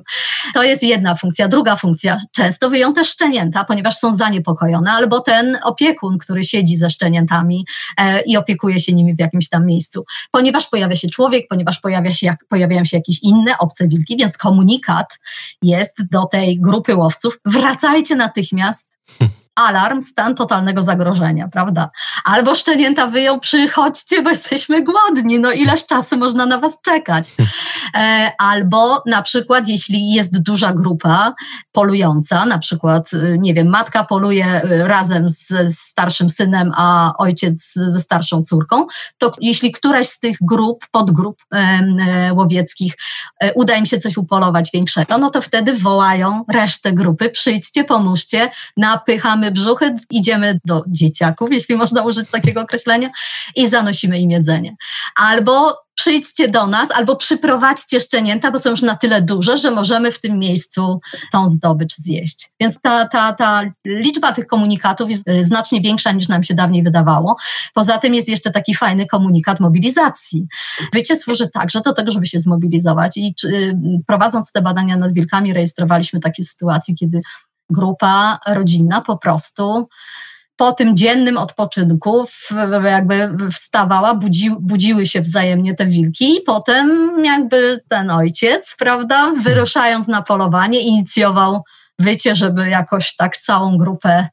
To 0.53 0.63
jest 0.63 0.83
jedna 0.83 1.15
funkcja. 1.15 1.47
Druga 1.47 1.75
funkcja, 1.75 2.17
często 2.31 2.69
wyją 2.69 2.93
też 2.93 3.07
szczenięta, 3.09 3.63
ponieważ 3.63 3.95
są 3.95 4.13
zaniepokojone, 4.13 4.91
albo 4.91 5.19
ten 5.19 5.57
opiekun, 5.63 6.17
który 6.17 6.43
siedzi 6.43 6.77
ze 6.77 6.89
szczeniętami 6.89 7.65
e, 7.97 8.21
i 8.21 8.37
opiekuje 8.37 8.79
się 8.79 8.93
nimi 8.93 9.15
w 9.15 9.19
jakimś 9.19 9.49
tam 9.49 9.65
miejscu. 9.65 10.05
Ponieważ 10.31 10.67
pojawia 10.67 10.95
się 10.95 11.09
człowiek, 11.09 11.45
ponieważ 11.49 11.79
pojawia 11.79 12.13
się, 12.13 12.27
jak, 12.27 12.45
pojawiają 12.49 12.85
się 12.85 12.97
jakieś 12.97 13.23
inne 13.23 13.57
obce 13.57 13.87
wilki, 13.87 14.17
więc 14.17 14.37
komunikat 14.37 15.19
jest 15.61 16.09
do 16.11 16.25
tej 16.25 16.42
tej 16.43 16.59
grupy 16.59 16.95
łowców, 16.95 17.39
wracajcie 17.45 18.15
natychmiast 18.15 18.97
alarm, 19.55 20.01
stan 20.01 20.35
totalnego 20.35 20.83
zagrożenia, 20.83 21.47
prawda? 21.47 21.89
Albo 22.25 22.55
szczenięta 22.55 23.07
wyją, 23.07 23.39
przychodźcie, 23.39 24.21
bo 24.21 24.29
jesteśmy 24.29 24.83
głodni, 24.83 25.39
no 25.39 25.51
ileż 25.51 25.85
czasu 25.85 26.17
można 26.17 26.45
na 26.45 26.57
was 26.57 26.77
czekać. 26.81 27.31
E, 27.95 28.31
albo 28.37 29.03
na 29.05 29.21
przykład, 29.21 29.67
jeśli 29.67 30.11
jest 30.13 30.41
duża 30.41 30.73
grupa 30.73 31.33
polująca, 31.71 32.45
na 32.45 32.59
przykład, 32.59 33.13
y, 33.13 33.37
nie 33.39 33.53
wiem, 33.53 33.67
matka 33.67 34.03
poluje 34.03 34.63
y, 34.63 34.87
razem 34.87 35.29
z 35.29 35.77
starszym 35.77 36.29
synem, 36.29 36.71
a 36.75 37.13
ojciec 37.17 37.73
ze 37.73 37.99
starszą 37.99 38.41
córką, 38.41 38.87
to 39.17 39.31
jeśli 39.41 39.71
któraś 39.71 40.07
z 40.07 40.19
tych 40.19 40.37
grup, 40.41 40.85
podgrup 40.91 41.41
e, 41.51 42.33
łowieckich 42.33 42.93
e, 43.39 43.53
uda 43.53 43.75
im 43.75 43.85
się 43.85 43.97
coś 43.97 44.17
upolować 44.17 44.69
większego, 44.73 45.17
no 45.17 45.29
to 45.29 45.41
wtedy 45.41 45.73
wołają 45.73 46.43
resztę 46.49 46.93
grupy, 46.93 47.29
przyjdźcie, 47.29 47.83
pomóżcie, 47.83 48.51
napychamy 48.77 49.42
brzuchy, 49.51 49.95
idziemy 50.11 50.59
do 50.65 50.83
dzieciaków, 50.87 51.51
jeśli 51.51 51.75
można 51.75 52.01
użyć 52.01 52.29
takiego 52.31 52.61
określenia, 52.61 53.09
i 53.55 53.67
zanosimy 53.67 54.19
im 54.19 54.31
jedzenie. 54.31 54.75
Albo 55.15 55.83
przyjdźcie 55.95 56.47
do 56.47 56.67
nas, 56.67 56.91
albo 56.91 57.15
przyprowadźcie 57.15 57.99
szczenięta, 57.99 58.51
bo 58.51 58.59
są 58.59 58.69
już 58.69 58.81
na 58.81 58.95
tyle 58.95 59.21
duże, 59.21 59.57
że 59.57 59.71
możemy 59.71 60.11
w 60.11 60.19
tym 60.19 60.39
miejscu 60.39 60.99
tą 61.31 61.47
zdobycz 61.47 61.95
zjeść. 61.95 62.49
Więc 62.59 62.79
ta, 62.81 63.07
ta, 63.07 63.33
ta 63.33 63.61
liczba 63.85 64.31
tych 64.31 64.47
komunikatów 64.47 65.09
jest 65.09 65.27
y, 65.27 65.43
znacznie 65.43 65.81
większa 65.81 66.11
niż 66.11 66.27
nam 66.27 66.43
się 66.43 66.53
dawniej 66.53 66.83
wydawało. 66.83 67.35
Poza 67.73 67.97
tym 67.97 68.15
jest 68.15 68.29
jeszcze 68.29 68.51
taki 68.51 68.75
fajny 68.75 69.05
komunikat 69.05 69.59
mobilizacji. 69.59 70.47
Wycie 70.93 71.17
służy 71.17 71.49
także 71.49 71.81
do 71.81 71.93
tego, 71.93 72.11
żeby 72.11 72.25
się 72.25 72.39
zmobilizować 72.39 73.17
i 73.17 73.35
czy, 73.35 73.77
prowadząc 74.07 74.51
te 74.51 74.61
badania 74.61 74.97
nad 74.97 75.13
wilkami 75.13 75.53
rejestrowaliśmy 75.53 76.19
takie 76.19 76.43
sytuacje, 76.43 76.95
kiedy 76.95 77.21
grupa 77.69 78.39
rodzinna 78.47 79.01
po 79.01 79.17
prostu 79.17 79.87
po 80.55 80.71
tym 80.71 80.97
dziennym 80.97 81.37
odpoczynku 81.37 82.25
jakby 82.83 83.29
wstawała, 83.51 84.15
budzi, 84.15 84.51
budziły 84.59 85.05
się 85.05 85.21
wzajemnie 85.21 85.75
te 85.75 85.85
wilki 85.85 86.37
i 86.37 86.41
potem 86.41 87.15
jakby 87.25 87.81
ten 87.89 88.11
ojciec, 88.11 88.75
prawda, 88.79 89.33
wyruszając 89.41 90.07
na 90.07 90.21
polowanie 90.21 90.79
inicjował 90.79 91.63
wycie, 91.99 92.35
żeby 92.35 92.69
jakoś 92.69 93.15
tak 93.15 93.37
całą 93.37 93.77
grupę 93.77 94.27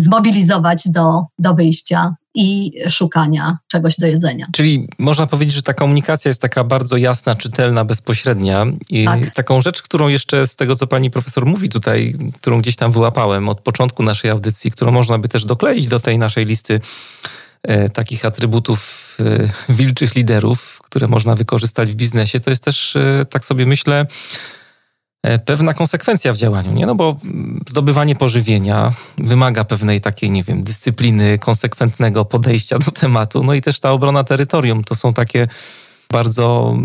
zmobilizować 0.00 0.82
do, 0.88 1.22
do 1.38 1.54
wyjścia 1.54 2.14
i 2.34 2.72
szukania 2.90 3.58
czegoś 3.68 3.96
do 3.98 4.06
jedzenia. 4.06 4.46
Czyli 4.52 4.88
można 4.98 5.26
powiedzieć, 5.26 5.54
że 5.54 5.62
ta 5.62 5.74
komunikacja 5.74 6.28
jest 6.28 6.40
taka 6.40 6.64
bardzo 6.64 6.96
jasna, 6.96 7.36
czytelna, 7.36 7.84
bezpośrednia. 7.84 8.66
I 8.90 9.04
tak. 9.04 9.34
taką 9.34 9.60
rzecz, 9.62 9.82
którą 9.82 10.08
jeszcze 10.08 10.46
z 10.46 10.56
tego, 10.56 10.76
co 10.76 10.86
pani 10.86 11.10
profesor 11.10 11.46
mówi 11.46 11.68
tutaj, 11.68 12.16
którą 12.36 12.60
gdzieś 12.60 12.76
tam 12.76 12.92
wyłapałem 12.92 13.48
od 13.48 13.60
początku 13.60 14.02
naszej 14.02 14.30
audycji, 14.30 14.70
którą 14.70 14.92
można 14.92 15.18
by 15.18 15.28
też 15.28 15.44
dokleić 15.44 15.86
do 15.86 16.00
tej 16.00 16.18
naszej 16.18 16.46
listy 16.46 16.80
e, 17.62 17.88
takich 17.88 18.24
atrybutów 18.24 19.12
e, 19.20 19.72
wilczych 19.72 20.14
liderów, 20.14 20.80
które 20.84 21.08
można 21.08 21.34
wykorzystać 21.34 21.92
w 21.92 21.94
biznesie, 21.94 22.40
to 22.40 22.50
jest 22.50 22.64
też, 22.64 22.96
e, 22.96 23.24
tak 23.30 23.44
sobie 23.44 23.66
myślę, 23.66 24.06
pewna 25.44 25.74
konsekwencja 25.74 26.32
w 26.32 26.36
działaniu, 26.36 26.72
nie? 26.72 26.86
No 26.86 26.94
bo 26.94 27.16
zdobywanie 27.68 28.14
pożywienia 28.14 28.92
wymaga 29.18 29.64
pewnej 29.64 30.00
takiej, 30.00 30.30
nie 30.30 30.42
wiem, 30.42 30.62
dyscypliny, 30.62 31.38
konsekwentnego 31.38 32.24
podejścia 32.24 32.78
do 32.78 32.90
tematu. 32.90 33.44
No 33.44 33.54
i 33.54 33.62
też 33.62 33.80
ta 33.80 33.90
obrona 33.90 34.24
terytorium 34.24 34.84
to 34.84 34.94
są 34.94 35.14
takie 35.14 35.48
bardzo 36.12 36.76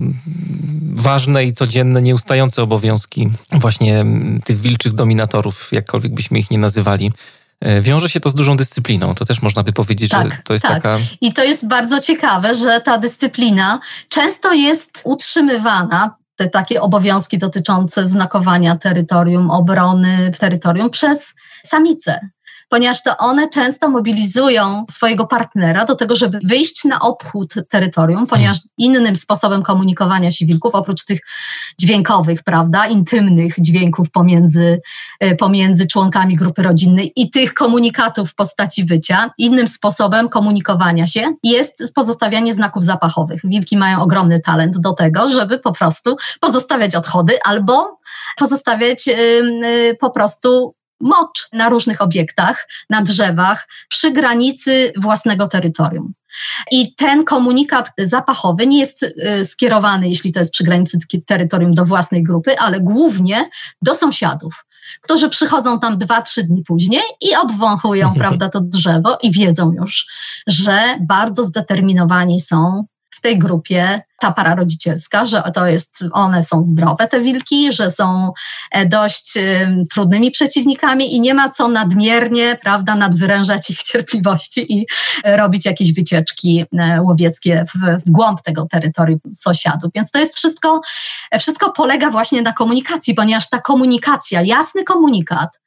ważne 0.94 1.46
i 1.46 1.54
codzienne, 1.54 2.02
nieustające 2.02 2.64
obowiązki 2.64 3.30
właśnie 3.52 4.06
tych 4.44 4.60
wilczych 4.60 4.94
dominatorów, 4.94 5.70
jakkolwiek 5.72 6.14
byśmy 6.14 6.40
ich 6.40 6.52
nie 6.52 6.58
nazywali. 6.58 7.12
E, 7.60 7.82
wiąże 7.82 8.10
się 8.10 8.20
to 8.20 8.30
z 8.30 8.36
dużą 8.36 8.58
dyscypliną. 8.58 9.16
To 9.16 9.26
też 9.26 9.42
można 9.42 9.64
by 9.64 9.74
powiedzieć, 9.74 10.12
tak, 10.12 10.32
że 10.32 10.38
to 10.44 10.54
jest 10.54 10.64
tak. 10.64 10.84
taka. 10.84 11.00
I 11.22 11.34
to 11.34 11.44
jest 11.44 11.68
bardzo 11.68 12.00
ciekawe, 12.00 12.56
że 12.56 12.82
ta 12.82 12.98
dyscyplina 12.98 13.80
często 14.10 14.54
jest 14.54 15.02
utrzymywana 15.04 16.16
te 16.38 16.50
takie 16.50 16.82
obowiązki 16.82 17.38
dotyczące 17.38 18.08
znakowania 18.08 18.76
terytorium, 18.76 19.52
obrony 19.52 20.32
terytorium 20.40 20.90
przez 20.90 21.36
samice 21.66 22.30
ponieważ 22.70 23.04
to 23.04 23.18
one 23.18 23.50
często 23.50 23.90
mobilizują 23.90 24.86
swojego 24.92 25.28
partnera 25.28 25.86
do 25.86 25.96
tego, 25.96 26.16
żeby 26.16 26.40
wyjść 26.44 26.86
na 26.86 27.00
obchód 27.00 27.54
terytorium, 27.70 28.28
ponieważ 28.28 28.58
innym 28.78 29.16
sposobem 29.16 29.64
komunikowania 29.64 30.32
się 30.32 30.46
wilków, 30.46 30.76
oprócz 30.76 31.06
tych 31.06 31.20
dźwiękowych, 31.80 32.44
prawda, 32.44 32.88
intymnych 32.88 33.56
dźwięków 33.60 34.12
pomiędzy, 34.12 34.82
e, 35.20 35.36
pomiędzy 35.36 35.88
członkami 35.88 36.36
grupy 36.36 36.64
rodzinnej 36.64 37.12
i 37.16 37.32
tych 37.32 37.54
komunikatów 37.54 38.32
w 38.32 38.36
postaci 38.36 38.86
wycia, 38.86 39.32
innym 39.38 39.68
sposobem 39.68 40.30
komunikowania 40.30 41.08
się 41.08 41.34
jest 41.44 41.94
pozostawianie 41.96 42.54
znaków 42.54 42.84
zapachowych. 42.84 43.42
Wilki 43.44 43.78
mają 43.78 44.02
ogromny 44.02 44.40
talent 44.40 44.78
do 44.78 44.94
tego, 44.94 45.30
żeby 45.30 45.60
po 45.60 45.72
prostu 45.72 46.18
pozostawiać 46.40 46.96
odchody 46.96 47.34
albo 47.44 48.00
pozostawiać 48.38 49.08
yy, 49.08 49.96
po 50.00 50.10
prostu 50.10 50.77
mocz 51.00 51.48
na 51.54 51.70
różnych 51.70 52.02
obiektach, 52.02 52.68
na 52.90 53.02
drzewach, 53.02 53.68
przy 53.90 54.12
granicy 54.12 54.94
własnego 54.98 55.48
terytorium. 55.48 56.14
I 56.72 56.96
ten 56.96 57.24
komunikat 57.24 57.92
zapachowy 57.98 58.68
nie 58.68 58.80
jest 58.80 59.04
y, 59.04 59.46
skierowany, 59.46 60.10
jeśli 60.10 60.32
to 60.32 60.40
jest 60.40 60.52
przy 60.52 60.64
granicy 60.64 60.98
terytorium, 61.26 61.74
do 61.74 61.86
własnej 61.86 62.24
grupy, 62.24 62.60
ale 62.60 62.80
głównie 62.80 63.50
do 63.82 63.96
sąsiadów, 63.96 64.66
którzy 65.02 65.30
przychodzą 65.30 65.80
tam 65.80 65.98
dwa, 65.98 66.22
trzy 66.22 66.44
dni 66.44 66.64
później 66.64 67.02
i 67.22 67.36
obwąchują, 67.36 68.14
prawda, 68.18 68.50
to 68.50 68.62
drzewo 68.62 69.18
i 69.24 69.32
wiedzą 69.32 69.74
już, 69.82 70.06
że 70.48 70.80
bardzo 71.08 71.44
zdeterminowani 71.44 72.40
są 72.40 72.86
w 73.18 73.22
tej 73.22 73.40
grupie 73.40 74.02
ta 74.20 74.32
para 74.32 74.56
rodzicielska, 74.56 75.26
że 75.26 75.44
to 75.54 75.66
jest, 75.66 76.04
one 76.12 76.44
są 76.44 76.64
zdrowe, 76.64 77.08
te 77.08 77.22
wilki, 77.22 77.74
że 77.74 77.92
są 77.92 78.32
e, 78.72 78.86
dość 78.86 79.34
trudnymi 79.94 80.32
przeciwnikami 80.32 81.16
i 81.16 81.22
nie 81.22 81.34
ma 81.34 81.50
co 81.50 81.68
nadmiernie, 81.68 82.58
prawda, 82.62 82.96
nadwyrężać 82.96 83.70
ich 83.70 83.84
cierpliwości 83.84 84.74
i 84.80 84.86
robić 85.24 85.66
jakieś 85.66 85.94
wycieczki 85.94 86.66
e, 86.80 87.02
łowieckie 87.02 87.66
w, 87.68 88.06
w 88.06 88.12
głąb 88.12 88.42
tego 88.42 88.68
terytorium 88.72 89.20
sąsiadów. 89.36 89.92
Więc 89.96 90.12
to 90.12 90.20
jest 90.20 90.36
wszystko, 90.36 90.82
wszystko 91.40 91.72
polega 91.72 92.10
właśnie 92.10 92.42
na 92.42 92.54
komunikacji, 92.54 93.14
ponieważ 93.14 93.50
ta 93.50 93.62
komunikacja, 93.62 94.42
jasny 94.42 94.84
komunikat, 94.84 95.60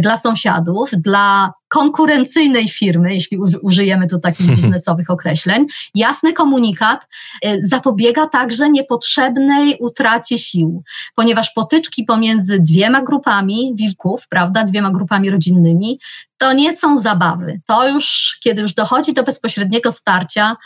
dla 0.00 0.16
sąsiadów, 0.16 0.90
dla 0.92 1.52
konkurencyjnej 1.68 2.68
firmy, 2.68 3.14
jeśli 3.14 3.38
użyjemy 3.62 4.06
tu 4.06 4.18
takich 4.18 4.46
biznesowych 4.56 5.10
określeń, 5.10 5.66
jasny 5.94 6.32
komunikat 6.32 7.00
e, 7.42 7.62
zapobiega 7.62 8.26
także 8.26 8.70
niepotrzebnej 8.70 9.76
utracie 9.80 10.38
sił, 10.38 10.82
ponieważ 11.14 11.50
potyczki 11.50 12.04
pomiędzy 12.04 12.60
dwiema 12.60 13.02
grupami 13.02 13.72
wilków, 13.76 14.28
prawda, 14.28 14.64
dwiema 14.64 14.90
grupami 14.90 15.30
rodzinnymi, 15.30 15.98
to 16.38 16.52
nie 16.52 16.76
są 16.76 16.98
zabawy. 16.98 17.60
To 17.66 17.88
już, 17.88 18.38
kiedy 18.42 18.62
już 18.62 18.74
dochodzi 18.74 19.12
do 19.12 19.22
bezpośredniego 19.22 19.92
starcia, 19.92 20.56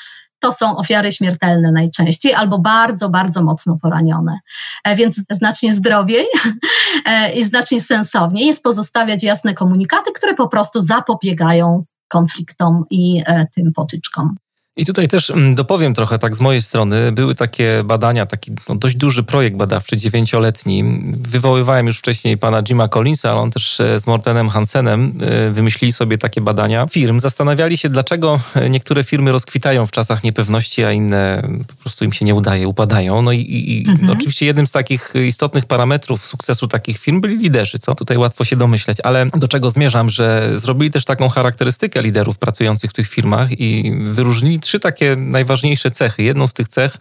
to 0.40 0.52
są 0.52 0.76
ofiary 0.76 1.12
śmiertelne 1.12 1.72
najczęściej 1.72 2.34
albo 2.34 2.58
bardzo, 2.58 3.08
bardzo 3.08 3.42
mocno 3.42 3.78
poranione. 3.82 4.38
E, 4.84 4.96
więc 4.96 5.24
znacznie 5.30 5.72
zdrowiej 5.72 6.26
e, 7.06 7.32
i 7.32 7.44
znacznie 7.44 7.80
sensowniej 7.80 8.46
jest 8.46 8.62
pozostawiać 8.62 9.22
jasne 9.22 9.54
komunikaty, 9.54 10.12
które 10.12 10.34
po 10.34 10.48
prostu 10.48 10.80
zapobiegają 10.80 11.84
konfliktom 12.08 12.84
i 12.90 13.22
e, 13.26 13.46
tym 13.54 13.72
potyczkom. 13.72 14.36
I 14.78 14.86
tutaj 14.86 15.08
też 15.08 15.30
mm, 15.30 15.54
dopowiem 15.54 15.94
trochę 15.94 16.18
tak 16.18 16.36
z 16.36 16.40
mojej 16.40 16.62
strony. 16.62 17.12
Były 17.12 17.34
takie 17.34 17.82
badania, 17.84 18.26
taki 18.26 18.52
no, 18.68 18.74
dość 18.74 18.96
duży 18.96 19.22
projekt 19.22 19.56
badawczy, 19.56 19.96
dziewięcioletni. 19.96 20.84
Wywoływałem 21.12 21.86
już 21.86 21.98
wcześniej 21.98 22.38
pana 22.38 22.62
Jima 22.62 22.88
Collinsa, 22.88 23.30
ale 23.30 23.40
on 23.40 23.50
też 23.50 23.80
e, 23.80 24.00
z 24.00 24.06
Mortenem 24.06 24.48
Hansenem 24.48 25.12
e, 25.20 25.50
wymyślili 25.50 25.92
sobie 25.92 26.18
takie 26.18 26.40
badania 26.40 26.86
firm. 26.86 27.20
Zastanawiali 27.20 27.78
się, 27.78 27.88
dlaczego 27.88 28.40
e, 28.54 28.70
niektóre 28.70 29.04
firmy 29.04 29.32
rozkwitają 29.32 29.86
w 29.86 29.90
czasach 29.90 30.24
niepewności, 30.24 30.84
a 30.84 30.92
inne 30.92 31.48
po 31.68 31.74
prostu 31.74 32.04
im 32.04 32.12
się 32.12 32.24
nie 32.24 32.34
udaje, 32.34 32.68
upadają. 32.68 33.22
No 33.22 33.32
i, 33.32 33.40
i 33.40 33.84
mhm. 33.88 34.10
oczywiście 34.10 34.46
jednym 34.46 34.66
z 34.66 34.72
takich 34.72 35.14
istotnych 35.26 35.64
parametrów 35.64 36.26
sukcesu 36.26 36.68
takich 36.68 36.98
firm 36.98 37.20
byli 37.20 37.38
liderzy, 37.38 37.78
co 37.78 37.94
tutaj 37.94 38.16
łatwo 38.16 38.44
się 38.44 38.56
domyśleć. 38.56 38.98
Ale 39.04 39.26
do 39.26 39.48
czego 39.48 39.70
zmierzam, 39.70 40.10
że 40.10 40.52
zrobili 40.56 40.90
też 40.90 41.04
taką 41.04 41.28
charakterystykę 41.28 42.02
liderów 42.02 42.38
pracujących 42.38 42.90
w 42.90 42.94
tych 42.94 43.08
firmach 43.08 43.60
i 43.60 43.92
wyróżnili 44.12 44.60
trzy 44.68 44.80
takie 44.80 45.16
najważniejsze 45.16 45.90
cechy. 45.90 46.22
Jedną 46.22 46.46
z 46.46 46.52
tych 46.52 46.68
cech, 46.68 46.98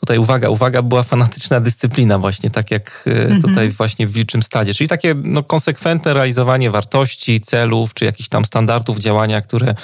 tutaj 0.00 0.18
uwaga, 0.18 0.48
uwaga, 0.48 0.82
była 0.82 1.02
fanatyczna 1.02 1.60
dyscyplina 1.60 2.18
właśnie, 2.18 2.50
tak 2.50 2.70
jak 2.70 3.04
e, 3.06 3.10
mhm. 3.10 3.42
tutaj 3.42 3.68
właśnie 3.68 4.06
w 4.06 4.12
Wilczym 4.12 4.42
Stadzie. 4.42 4.74
Czyli 4.74 4.88
takie 4.88 5.14
no, 5.14 5.42
konsekwentne 5.42 6.14
realizowanie 6.14 6.70
wartości, 6.70 7.40
celów, 7.40 7.94
czy 7.94 8.04
jakichś 8.04 8.28
tam 8.28 8.44
standardów 8.44 8.98
działania, 8.98 9.40
które 9.40 9.74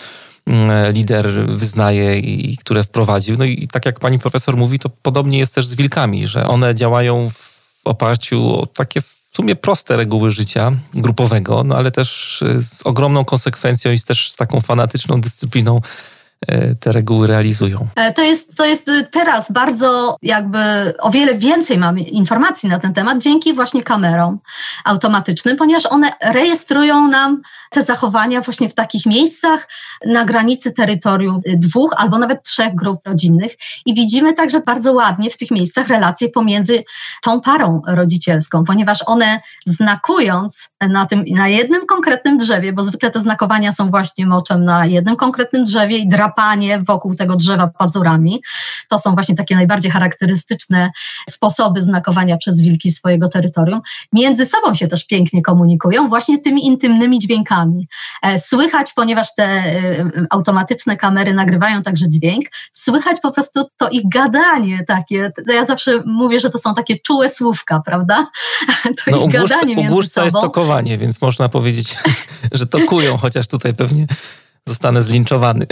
mm, 0.46 0.92
lider 0.92 1.26
wyznaje 1.46 2.18
i 2.18 2.56
które 2.56 2.84
wprowadził. 2.84 3.36
No 3.36 3.44
i 3.44 3.68
tak 3.68 3.86
jak 3.86 4.00
pani 4.00 4.18
profesor 4.18 4.56
mówi, 4.56 4.78
to 4.78 4.88
podobnie 4.88 5.38
jest 5.38 5.54
też 5.54 5.66
z 5.66 5.74
wilkami, 5.74 6.26
że 6.26 6.46
one 6.46 6.74
działają 6.74 7.30
w 7.30 7.80
oparciu 7.84 8.60
o 8.60 8.66
takie 8.66 9.00
w 9.00 9.36
sumie 9.36 9.56
proste 9.56 9.96
reguły 9.96 10.30
życia 10.30 10.72
grupowego, 10.94 11.64
no 11.64 11.76
ale 11.76 11.90
też 11.90 12.42
e, 12.42 12.62
z 12.62 12.82
ogromną 12.82 13.24
konsekwencją 13.24 13.92
i 13.92 14.00
też 14.00 14.30
z 14.30 14.36
taką 14.36 14.60
fanatyczną 14.60 15.20
dyscypliną 15.20 15.80
E, 15.80 16.17
te 16.80 16.92
reguły 16.92 17.26
realizują. 17.26 17.88
E, 17.96 18.12
to 18.12 18.22
jest, 18.22 18.56
to 18.56 18.64
jest 18.64 18.90
teraz 19.10 19.52
bardzo 19.52 20.16
jakby 20.22 20.58
o 20.98 21.10
wiele 21.10 21.34
więcej 21.34 21.78
mamy 21.78 22.00
informacji 22.00 22.68
na 22.68 22.78
ten 22.78 22.94
temat 22.94 23.18
dzięki 23.18 23.54
właśnie 23.54 23.82
kamerom 23.82 24.38
automatycznym, 24.84 25.56
ponieważ 25.56 25.86
one 25.86 26.10
rejestrują 26.22 27.08
nam 27.08 27.42
te 27.70 27.82
zachowania 27.82 28.40
właśnie 28.40 28.68
w 28.68 28.74
takich 28.74 29.06
miejscach 29.06 29.68
na 30.06 30.24
granicy 30.24 30.72
terytorium 30.72 31.40
dwóch 31.46 31.94
albo 31.96 32.18
nawet 32.18 32.42
trzech 32.42 32.74
grup 32.74 33.06
rodzinnych 33.06 33.52
i 33.86 33.94
widzimy 33.94 34.32
także 34.32 34.60
bardzo 34.60 34.92
ładnie 34.92 35.30
w 35.30 35.36
tych 35.36 35.50
miejscach 35.50 35.88
relacje 35.88 36.28
pomiędzy 36.28 36.84
tą 37.22 37.40
parą 37.40 37.82
rodzicielską, 37.86 38.64
ponieważ 38.64 38.98
one 39.06 39.40
znakując 39.66 40.68
na 40.80 41.06
tym, 41.06 41.24
na 41.28 41.48
jednym 41.48 41.86
konkretnym 41.86 42.36
drzewie, 42.36 42.72
bo 42.72 42.84
zwykle 42.84 43.10
te 43.10 43.20
znakowania 43.20 43.72
są 43.72 43.90
właśnie 43.90 44.26
moczem 44.26 44.64
na 44.64 44.86
jednym 44.86 45.16
konkretnym 45.16 45.64
drzewie 45.64 45.98
i 45.98 46.08
drapanie 46.28 46.82
wokół 46.86 47.14
tego 47.14 47.36
drzewa 47.36 47.66
pazurami. 47.78 48.42
To 48.88 48.98
są 48.98 49.14
właśnie 49.14 49.36
takie 49.36 49.56
najbardziej 49.56 49.90
charakterystyczne 49.90 50.90
sposoby 51.28 51.82
znakowania 51.82 52.36
przez 52.36 52.60
wilki 52.60 52.92
swojego 52.92 53.28
terytorium. 53.28 53.80
Między 54.12 54.46
sobą 54.46 54.74
się 54.74 54.88
też 54.88 55.06
pięknie 55.06 55.42
komunikują 55.42 56.08
właśnie 56.08 56.38
tymi 56.38 56.66
intymnymi 56.66 57.18
dźwiękami. 57.18 57.88
E, 58.22 58.38
słychać, 58.38 58.92
ponieważ 58.92 59.34
te 59.34 59.44
e, 59.44 60.10
automatyczne 60.30 60.96
kamery 60.96 61.34
nagrywają 61.34 61.82
także 61.82 62.08
dźwięk, 62.08 62.44
słychać 62.72 63.20
po 63.20 63.32
prostu 63.32 63.68
to 63.76 63.88
ich 63.88 64.02
gadanie 64.08 64.84
takie. 64.86 65.32
Ja 65.46 65.64
zawsze 65.64 66.02
mówię, 66.06 66.40
że 66.40 66.50
to 66.50 66.58
są 66.58 66.74
takie 66.74 66.96
czułe 66.98 67.30
słówka, 67.30 67.80
prawda? 67.84 68.26
To 69.04 69.10
no, 69.10 69.24
ich 69.24 69.32
gadanie 69.32 69.76
między 69.76 70.08
sobą. 70.08 70.24
jest 70.24 70.36
tokowanie, 70.40 70.98
więc 70.98 71.20
można 71.20 71.48
powiedzieć, 71.48 71.96
że 72.52 72.66
tokują, 72.66 73.16
chociaż 73.16 73.48
tutaj 73.48 73.74
pewnie 73.74 74.06
zostanę 74.68 75.02
zlinczowany. 75.02 75.66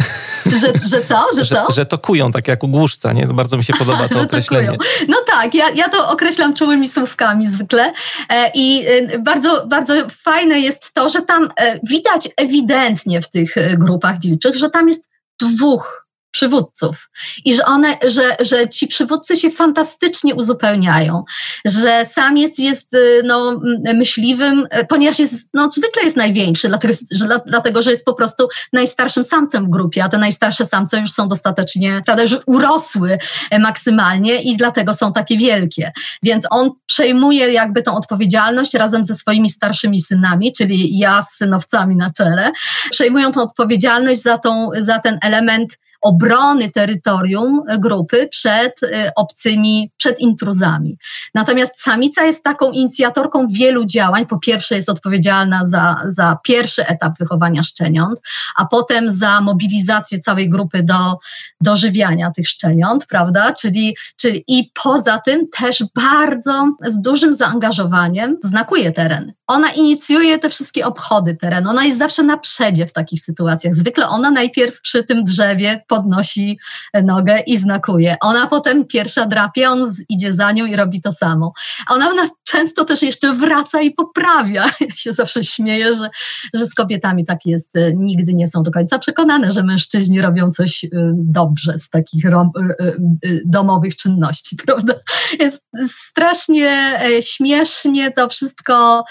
Że, 0.46 0.72
że 0.88 1.04
co? 1.08 1.26
Że, 1.36 1.44
co? 1.46 1.66
Że, 1.68 1.74
że 1.74 1.86
to 1.86 1.98
kują, 1.98 2.32
tak 2.32 2.48
jak 2.48 2.64
u 2.64 2.68
głuszca, 2.68 3.12
nie? 3.12 3.26
Bardzo 3.26 3.56
mi 3.56 3.64
się 3.64 3.72
podoba 3.72 4.08
to 4.08 4.20
określenie. 4.26 4.78
To 4.78 4.84
no 5.08 5.16
tak, 5.26 5.54
ja, 5.54 5.70
ja 5.70 5.88
to 5.88 6.08
określam 6.08 6.54
czułymi 6.54 6.88
słówkami 6.88 7.46
zwykle 7.46 7.92
e, 8.28 8.50
i 8.54 8.86
e, 8.86 9.18
bardzo, 9.18 9.66
bardzo 9.66 9.94
fajne 10.22 10.60
jest 10.60 10.94
to, 10.94 11.10
że 11.10 11.22
tam 11.22 11.48
e, 11.56 11.80
widać 11.82 12.28
ewidentnie 12.36 13.22
w 13.22 13.30
tych 13.30 13.54
grupach 13.78 14.20
wilczych, 14.20 14.56
że 14.56 14.70
tam 14.70 14.88
jest 14.88 15.08
dwóch 15.40 16.05
przywódców. 16.36 17.10
I 17.44 17.54
że 17.54 17.64
one, 17.64 17.96
że, 18.06 18.36
że 18.40 18.68
ci 18.68 18.86
przywódcy 18.86 19.36
się 19.36 19.50
fantastycznie 19.50 20.34
uzupełniają, 20.34 21.24
że 21.64 22.06
samiec 22.06 22.58
jest 22.58 22.94
y, 22.94 23.22
no, 23.24 23.60
myśliwym, 23.94 24.66
y, 24.82 24.86
ponieważ 24.86 25.18
jest, 25.18 25.48
no, 25.54 25.70
zwykle 25.70 26.02
jest 26.02 26.16
największy, 26.16 26.68
dlatego 26.68 26.94
że, 27.10 27.40
dlatego, 27.46 27.82
że 27.82 27.90
jest 27.90 28.04
po 28.04 28.14
prostu 28.14 28.48
najstarszym 28.72 29.24
samcem 29.24 29.66
w 29.66 29.70
grupie, 29.70 30.04
a 30.04 30.08
te 30.08 30.18
najstarsze 30.18 30.64
samce 30.64 30.98
już 30.98 31.10
są 31.10 31.28
dostatecznie, 31.28 32.02
prawda, 32.04 32.22
już 32.22 32.36
urosły 32.46 33.18
e, 33.50 33.58
maksymalnie 33.58 34.42
i 34.42 34.56
dlatego 34.56 34.94
są 34.94 35.12
takie 35.12 35.38
wielkie. 35.38 35.92
Więc 36.22 36.46
on 36.50 36.70
przejmuje 36.86 37.52
jakby 37.52 37.82
tą 37.82 37.94
odpowiedzialność 37.94 38.74
razem 38.74 39.04
ze 39.04 39.14
swoimi 39.14 39.50
starszymi 39.50 40.00
synami, 40.00 40.52
czyli 40.52 40.98
ja 40.98 41.22
z 41.22 41.36
synowcami 41.36 41.96
na 41.96 42.10
czele, 42.10 42.52
przejmują 42.90 43.32
tą 43.32 43.42
odpowiedzialność 43.42 44.22
za, 44.22 44.38
tą, 44.38 44.70
za 44.80 44.98
ten 44.98 45.18
element 45.22 45.78
obrony 46.06 46.70
terytorium 46.70 47.62
grupy 47.78 48.28
przed 48.28 48.82
y, 48.82 49.10
obcymi, 49.16 49.90
przed 49.96 50.20
intruzami. 50.20 50.98
Natomiast 51.34 51.82
samica 51.82 52.24
jest 52.24 52.44
taką 52.44 52.70
inicjatorką 52.70 53.46
wielu 53.48 53.86
działań. 53.86 54.26
Po 54.26 54.38
pierwsze 54.38 54.74
jest 54.74 54.88
odpowiedzialna 54.88 55.64
za, 55.64 56.02
za 56.04 56.38
pierwszy 56.44 56.86
etap 56.86 57.18
wychowania 57.18 57.62
szczeniąt, 57.62 58.20
a 58.56 58.66
potem 58.66 59.10
za 59.12 59.40
mobilizację 59.40 60.20
całej 60.20 60.50
grupy 60.50 60.82
do 60.82 61.18
dożywiania 61.60 62.30
tych 62.30 62.48
szczeniąt, 62.48 63.06
prawda? 63.06 63.52
Czyli, 63.52 63.96
czyli 64.20 64.44
i 64.48 64.70
poza 64.82 65.18
tym 65.18 65.48
też 65.58 65.84
bardzo 65.94 66.72
z 66.86 67.00
dużym 67.00 67.34
zaangażowaniem 67.34 68.36
znakuje 68.42 68.92
teren. 68.92 69.32
Ona 69.46 69.72
inicjuje 69.72 70.38
te 70.38 70.50
wszystkie 70.50 70.86
obchody 70.86 71.36
terenu. 71.36 71.70
Ona 71.70 71.84
jest 71.84 71.98
zawsze 71.98 72.22
na 72.22 72.38
przedzie 72.38 72.86
w 72.86 72.92
takich 72.92 73.20
sytuacjach. 73.20 73.74
Zwykle 73.74 74.08
ona 74.08 74.30
najpierw 74.30 74.80
przy 74.80 75.04
tym 75.04 75.24
drzewie 75.24 75.84
podnosi 75.96 76.58
nogę 77.02 77.40
i 77.40 77.58
znakuje. 77.58 78.16
Ona 78.20 78.46
potem 78.46 78.84
pierwsza 78.84 79.26
drapie, 79.26 79.70
on 79.70 79.92
idzie 80.08 80.32
za 80.32 80.52
nią 80.52 80.66
i 80.66 80.76
robi 80.76 81.00
to 81.00 81.12
samo. 81.12 81.52
A 81.86 81.94
ona, 81.94 82.10
ona 82.10 82.28
często 82.44 82.84
też 82.84 83.02
jeszcze 83.02 83.34
wraca 83.34 83.80
i 83.80 83.90
poprawia. 83.90 84.66
Ja 84.86 84.96
się 84.96 85.12
zawsze 85.12 85.44
śmieję, 85.44 85.94
że, 85.94 86.10
że 86.54 86.66
z 86.66 86.74
kobietami 86.74 87.24
tak 87.24 87.46
jest. 87.46 87.72
Nigdy 87.94 88.34
nie 88.34 88.48
są 88.48 88.62
do 88.62 88.70
końca 88.70 88.98
przekonane, 88.98 89.50
że 89.50 89.62
mężczyźni 89.62 90.20
robią 90.20 90.50
coś 90.50 90.84
y, 90.84 90.90
dobrze 91.14 91.78
z 91.78 91.90
takich 91.90 92.24
y, 92.24 93.42
domowych 93.44 93.96
czynności, 93.96 94.56
prawda? 94.66 94.94
Jest 95.38 95.64
strasznie 95.88 97.00
e, 97.02 97.22
śmiesznie 97.22 98.10
to 98.10 98.28
wszystko 98.28 99.04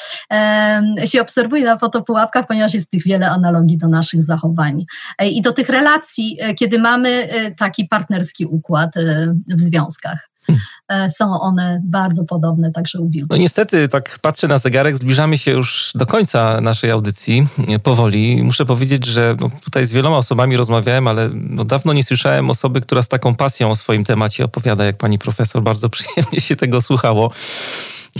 się 1.05 1.21
obserwuje 1.21 1.63
na 1.63 1.77
fotopułapkach, 1.77 2.47
ponieważ 2.47 2.73
jest 2.73 2.89
tych 2.89 3.03
wiele 3.03 3.29
analogii 3.29 3.77
do 3.77 3.87
naszych 3.87 4.21
zachowań 4.21 4.85
i 5.21 5.41
do 5.41 5.51
tych 5.51 5.69
relacji, 5.69 6.37
e, 6.39 6.53
kiedy 6.65 6.79
mamy 6.79 7.09
e, 7.09 7.51
taki 7.51 7.85
partnerski 7.85 8.45
układ 8.45 8.97
e, 8.97 9.33
w 9.55 9.61
związkach. 9.61 10.29
hmm. 10.47 11.09
są 11.09 11.39
one 11.41 11.81
bardzo 11.85 12.23
podobne 12.23 12.71
także 12.71 12.99
u 12.99 13.09
wilków. 13.09 13.29
No 13.29 13.37
niestety, 13.37 13.89
tak 13.89 14.19
patrzę 14.21 14.47
na 14.47 14.59
zegarek, 14.59 14.97
zbliżamy 14.97 15.37
się 15.37 15.51
już 15.51 15.91
do 15.95 16.05
końca 16.05 16.61
naszej 16.61 16.91
audycji 16.91 17.47
powoli. 17.83 18.43
Muszę 18.43 18.65
powiedzieć, 18.65 19.05
że 19.05 19.35
no, 19.39 19.49
tutaj 19.63 19.85
z 19.85 19.91
wieloma 19.91 20.17
osobami 20.17 20.57
rozmawiałem, 20.57 21.07
ale 21.07 21.29
no, 21.33 21.65
dawno 21.65 21.93
nie 21.93 22.03
słyszałem 22.03 22.49
osoby, 22.49 22.81
która 22.81 23.03
z 23.03 23.07
taką 23.07 23.35
pasją 23.35 23.71
o 23.71 23.75
swoim 23.75 24.03
temacie 24.03 24.43
opowiada, 24.43 24.85
jak 24.85 24.97
pani 24.97 25.19
profesor. 25.19 25.63
Bardzo 25.63 25.89
przyjemnie 25.95 26.39
się 26.39 26.55
tego 26.55 26.81
słuchało. 26.81 27.31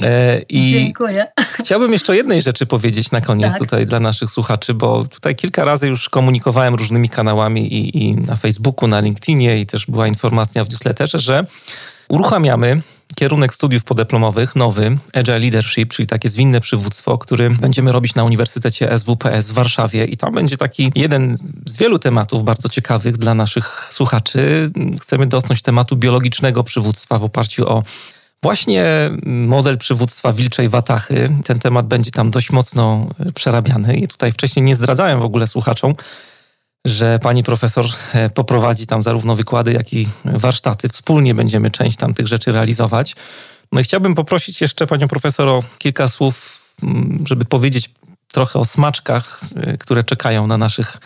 E, 0.02 0.42
I 0.50 0.72
Dziękuję. 0.72 1.28
Chciałbym 1.40 1.92
jeszcze 1.92 2.12
o 2.12 2.16
jednej 2.16 2.42
rzeczy 2.42 2.66
powiedzieć 2.66 3.12
na 3.12 3.22
koniec 3.22 3.52
tak. 3.52 3.60
tutaj 3.60 3.86
dla 3.86 4.00
naszych 4.00 4.32
słuchaczy, 4.32 4.74
bo 4.74 5.06
tutaj 5.06 5.36
kilka 5.36 5.64
razy 5.64 5.88
już 5.88 6.10
komunikowałem 6.10 6.76
różnymi 6.76 7.10
kanałami 7.10 7.74
i, 7.74 8.04
i 8.04 8.16
na 8.16 8.36
Facebooku, 8.36 8.88
na 8.88 9.00
LinkedInie 9.00 9.58
i 9.58 9.66
też 9.66 9.86
była 9.86 10.08
informacja 10.08 10.64
w 10.66 10.70
newsletterze, 10.70 11.20
że 11.20 11.46
uruchamiamy 12.08 12.82
kierunek 13.16 13.54
studiów 13.54 13.84
podyplomowych, 13.84 14.56
nowy, 14.56 14.98
Agile 15.14 15.40
Leadership, 15.40 15.94
czyli 15.94 16.08
takie 16.08 16.30
zwinne 16.30 16.62
przywództwo, 16.62 17.18
który 17.18 17.50
będziemy 17.50 17.92
robić 17.92 18.16
na 18.16 18.24
Uniwersytecie 18.24 19.00
SWPS 19.00 19.50
w 19.50 19.54
Warszawie 19.54 20.06
i 20.06 20.18
tam 20.18 20.34
będzie 20.34 20.58
taki 20.58 20.92
jeden 20.96 21.38
z 21.66 21.78
wielu 21.78 22.00
tematów 22.00 22.44
bardzo 22.44 22.70
ciekawych 22.70 23.18
dla 23.18 23.34
naszych 23.34 23.88
słuchaczy. 23.92 24.72
Chcemy 25.02 25.28
dotknąć 25.28 25.62
tematu 25.62 25.96
biologicznego 25.96 26.64
przywództwa 26.64 27.20
w 27.20 27.24
oparciu 27.24 27.70
o 27.70 27.84
Właśnie 28.46 29.12
model 29.26 29.78
przywództwa 29.78 30.34
wilczej 30.34 30.70
watachy, 30.70 31.30
ten 31.46 31.60
temat 31.60 31.88
będzie 31.88 32.12
tam 32.12 32.32
dość 32.32 32.52
mocno 32.52 33.08
e, 33.20 33.32
przerabiany 33.32 33.98
i 33.98 34.08
tutaj 34.08 34.32
wcześniej 34.32 34.64
nie 34.64 34.76
zdradzałem 34.76 35.20
w 35.20 35.24
ogóle 35.24 35.48
słuchaczom, 35.48 35.96
że 36.86 37.20
pani 37.20 37.44
profesor 37.44 37.86
e, 38.14 38.30
poprowadzi 38.30 38.88
tam 38.88 39.02
zarówno 39.02 39.36
wykłady, 39.36 39.74
jak 39.74 39.94
i 39.94 40.10
warsztaty. 40.26 40.90
Wspólnie 40.90 41.36
będziemy 41.36 41.72
część 41.72 41.98
tam 41.98 42.14
tych 42.14 42.28
rzeczy 42.28 42.52
realizować. 42.52 43.16
No 43.72 43.80
i 43.80 43.84
chciałbym 43.84 44.16
poprosić 44.16 44.62
jeszcze 44.62 44.88
panią 44.88 45.08
profesor 45.08 45.48
o 45.48 45.64
kilka 45.78 46.10
słów, 46.10 46.62
żeby 47.28 47.46
powiedzieć 47.46 47.90
trochę 48.34 48.60
o 48.60 48.66
smaczkach, 48.66 49.42
e, 49.56 49.78
które 49.78 50.04
czekają 50.04 50.48
na 50.48 50.58
naszych 50.58 50.98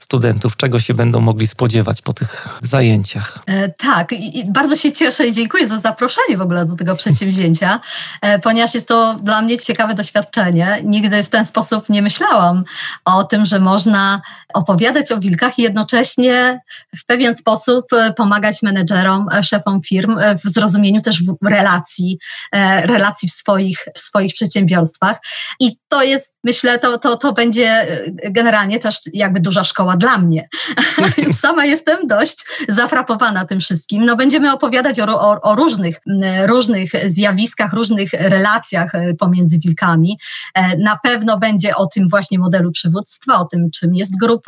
studentów, 0.00 0.56
czego 0.56 0.80
się 0.80 0.94
będą 0.94 1.20
mogli 1.20 1.46
spodziewać 1.46 2.02
po 2.02 2.12
tych 2.12 2.48
zajęciach. 2.62 3.38
E, 3.46 3.68
tak, 3.68 4.12
i 4.12 4.44
bardzo 4.48 4.76
się 4.76 4.92
cieszę 4.92 5.26
i 5.26 5.32
dziękuję 5.32 5.68
za 5.68 5.78
zaproszenie 5.78 6.38
w 6.38 6.40
ogóle 6.40 6.66
do 6.66 6.76
tego 6.76 6.96
przedsięwzięcia, 6.96 7.80
e, 8.22 8.38
ponieważ 8.38 8.74
jest 8.74 8.88
to 8.88 9.18
dla 9.22 9.42
mnie 9.42 9.58
ciekawe 9.58 9.94
doświadczenie. 9.94 10.80
Nigdy 10.84 11.24
w 11.24 11.28
ten 11.28 11.44
sposób 11.44 11.88
nie 11.88 12.02
myślałam 12.02 12.64
o 13.04 13.24
tym, 13.24 13.46
że 13.46 13.60
można 13.60 14.22
opowiadać 14.54 15.12
o 15.12 15.18
wilkach 15.18 15.58
i 15.58 15.62
jednocześnie 15.62 16.60
w 16.96 17.06
pewien 17.06 17.34
sposób 17.34 17.92
e, 17.92 18.12
pomagać 18.12 18.62
menedżerom, 18.62 19.26
szefom 19.42 19.82
firm 19.82 20.18
w 20.44 20.48
zrozumieniu 20.48 21.00
też 21.00 21.22
relacji, 21.44 22.18
relacji 22.82 23.28
w 23.28 23.32
swoich, 23.32 23.78
w 23.94 23.98
swoich 23.98 24.34
przedsiębiorstwach. 24.34 25.20
I 25.60 25.76
to 25.88 26.02
jest, 26.02 26.34
myślę, 26.44 26.78
to, 26.78 26.98
to, 26.98 27.16
to 27.16 27.32
będzie 27.32 27.86
generalnie 28.30 28.78
też 28.78 29.00
jakby 29.12 29.40
duża 29.40 29.64
szkoła 29.64 29.96
dla 29.96 30.18
mnie. 30.18 30.48
Sama 31.42 31.64
jestem 31.64 32.06
dość 32.06 32.44
zafrapowana 32.68 33.44
tym 33.44 33.60
wszystkim. 33.60 34.04
No 34.04 34.16
będziemy 34.16 34.52
opowiadać 34.52 35.00
o, 35.00 35.20
o, 35.20 35.40
o 35.40 35.54
różnych, 35.54 35.96
różnych 36.46 36.90
zjawiskach, 37.06 37.72
różnych 37.72 38.12
relacjach 38.12 38.94
e, 38.94 39.14
pomiędzy 39.14 39.58
wilkami. 39.58 40.18
E, 40.54 40.76
na 40.76 40.98
pewno 41.02 41.38
będzie 41.38 41.76
o 41.76 41.86
tym 41.86 42.08
właśnie 42.08 42.38
modelu 42.38 42.70
przywództwa, 42.72 43.38
o 43.38 43.44
tym, 43.44 43.70
czym 43.70 43.94
jest 43.94 44.18
grupa 44.18 44.39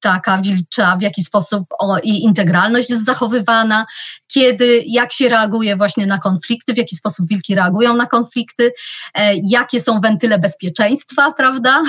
taka 0.00 0.38
wilcza, 0.38 0.96
w 0.96 1.02
jaki 1.02 1.22
sposób 1.22 1.64
o, 1.78 1.98
i 2.02 2.10
integralność 2.10 2.90
jest 2.90 3.04
zachowywana, 3.04 3.86
kiedy, 4.32 4.84
jak 4.86 5.12
się 5.12 5.28
reaguje 5.28 5.76
właśnie 5.76 6.06
na 6.06 6.18
konflikty, 6.18 6.74
w 6.74 6.76
jaki 6.76 6.96
sposób 6.96 7.28
wilki 7.28 7.54
reagują 7.54 7.94
na 7.94 8.06
konflikty, 8.06 8.72
e, 9.14 9.34
jakie 9.34 9.80
są 9.80 10.00
wentyle 10.00 10.38
bezpieczeństwa, 10.38 11.32
prawda, 11.32 11.82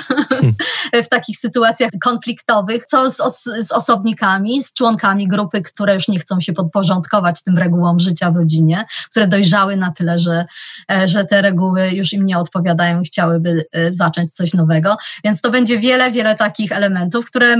w 1.06 1.10
takich 1.10 1.38
sytuacjach 1.38 1.92
konfliktowych, 2.04 2.86
co 2.86 3.12
z, 3.12 3.20
os 3.20 3.44
z 3.44 3.72
osobnikami, 3.72 4.64
z 4.64 4.74
członkami 4.74 5.28
grupy, 5.28 5.62
które 5.62 5.96
już 5.96 6.08
nie 6.08 6.20
chcą 6.20 6.42
się 6.42 6.54
podporządkować 6.54 7.44
tym 7.44 7.58
regułom 7.58 8.00
życia 8.00 8.32
w 8.32 8.36
rodzinie, 8.36 8.86
które 9.12 9.28
dojrzały 9.28 9.78
na 9.78 9.92
tyle, 9.92 10.20
że, 10.20 10.46
e, 10.92 11.08
że 11.08 11.26
te 11.26 11.42
reguły 11.42 11.90
już 11.90 12.14
im 12.14 12.26
nie 12.26 12.38
odpowiadają 12.38 13.02
i 13.02 13.06
chciałyby 13.06 13.66
e, 13.72 13.94
zacząć 13.94 14.32
coś 14.32 14.54
nowego. 14.54 14.98
Więc 15.24 15.42
to 15.42 15.52
będzie 15.52 15.80
wiele, 15.80 16.12
wiele 16.12 16.36
takich 16.36 16.72
elementów, 16.72 17.19
które 17.26 17.58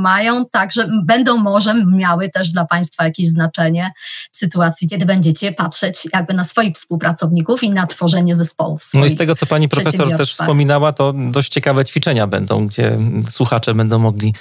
mają 0.00 0.46
także, 0.46 0.88
będą 1.04 1.36
może 1.36 1.84
miały 1.84 2.28
też 2.28 2.50
dla 2.50 2.64
Państwa 2.64 3.04
jakieś 3.04 3.28
znaczenie 3.28 3.92
w 4.32 4.36
sytuacji, 4.36 4.88
kiedy 4.88 5.06
będziecie 5.06 5.52
patrzeć 5.52 6.08
jakby 6.12 6.34
na 6.34 6.44
swoich 6.44 6.74
współpracowników 6.74 7.62
i 7.62 7.70
na 7.70 7.86
tworzenie 7.86 8.34
zespołów. 8.34 8.90
No 8.94 9.06
i 9.06 9.10
z 9.10 9.16
tego, 9.16 9.34
co 9.34 9.46
pani 9.46 9.68
profesor 9.68 10.16
też 10.16 10.32
wspominała, 10.32 10.92
to 10.92 11.12
dość 11.12 11.52
ciekawe 11.52 11.84
ćwiczenia 11.84 12.26
będą, 12.26 12.66
gdzie 12.66 12.98
słuchacze 13.30 13.74
będą 13.74 13.98
mogli 13.98 14.34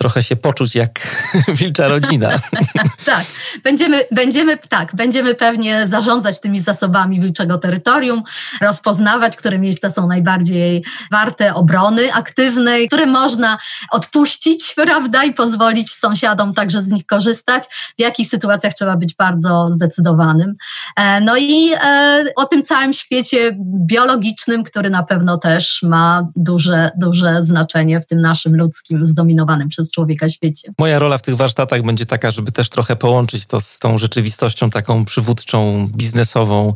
trochę 0.00 0.22
się 0.22 0.36
poczuć 0.36 0.74
jak 0.74 1.00
wilcza 1.60 1.88
rodzina. 1.88 2.30
tak, 3.04 3.24
będziemy, 3.64 4.04
będziemy, 4.10 4.56
tak, 4.56 4.94
będziemy 4.94 5.34
pewnie 5.34 5.88
zarządzać 5.88 6.40
tymi 6.40 6.60
zasobami 6.60 7.20
wilczego 7.20 7.58
terytorium, 7.58 8.22
rozpoznawać, 8.60 9.36
które 9.36 9.58
miejsca 9.58 9.90
są 9.90 10.06
najbardziej 10.06 10.84
warte 11.10 11.54
obrony 11.54 12.12
aktywnej, 12.14 12.88
które 12.88 13.06
można 13.06 13.58
odpuścić, 13.90 14.72
prawda, 14.84 15.24
i 15.24 15.34
pozwolić 15.34 15.92
sąsiadom 15.94 16.54
także 16.54 16.82
z 16.82 16.90
nich 16.90 17.06
korzystać, 17.06 17.64
w 17.98 18.00
jakich 18.00 18.28
sytuacjach 18.28 18.74
trzeba 18.74 18.96
być 18.96 19.14
bardzo 19.14 19.68
zdecydowanym. 19.70 20.54
E, 20.96 21.20
no 21.20 21.36
i 21.36 21.72
e, 21.82 22.24
o 22.36 22.44
tym 22.44 22.62
całym 22.62 22.92
świecie 22.92 23.56
biologicznym, 23.86 24.64
który 24.64 24.90
na 24.90 25.02
pewno 25.02 25.38
też 25.38 25.82
ma 25.82 26.28
duże, 26.36 26.90
duże 26.96 27.42
znaczenie 27.42 28.00
w 28.00 28.06
tym 28.06 28.20
naszym 28.20 28.56
ludzkim, 28.56 29.06
zdominowanym 29.06 29.68
przez 29.68 29.89
człowieka 29.90 30.28
świecie. 30.28 30.72
Moja 30.78 30.98
rola 30.98 31.18
w 31.18 31.22
tych 31.22 31.36
warsztatach 31.36 31.82
będzie 31.82 32.06
taka, 32.06 32.30
żeby 32.30 32.52
też 32.52 32.70
trochę 32.70 32.96
połączyć 32.96 33.46
to 33.46 33.60
z 33.60 33.78
tą 33.78 33.98
rzeczywistością 33.98 34.70
taką 34.70 35.04
przywódczą, 35.04 35.88
biznesową 35.96 36.74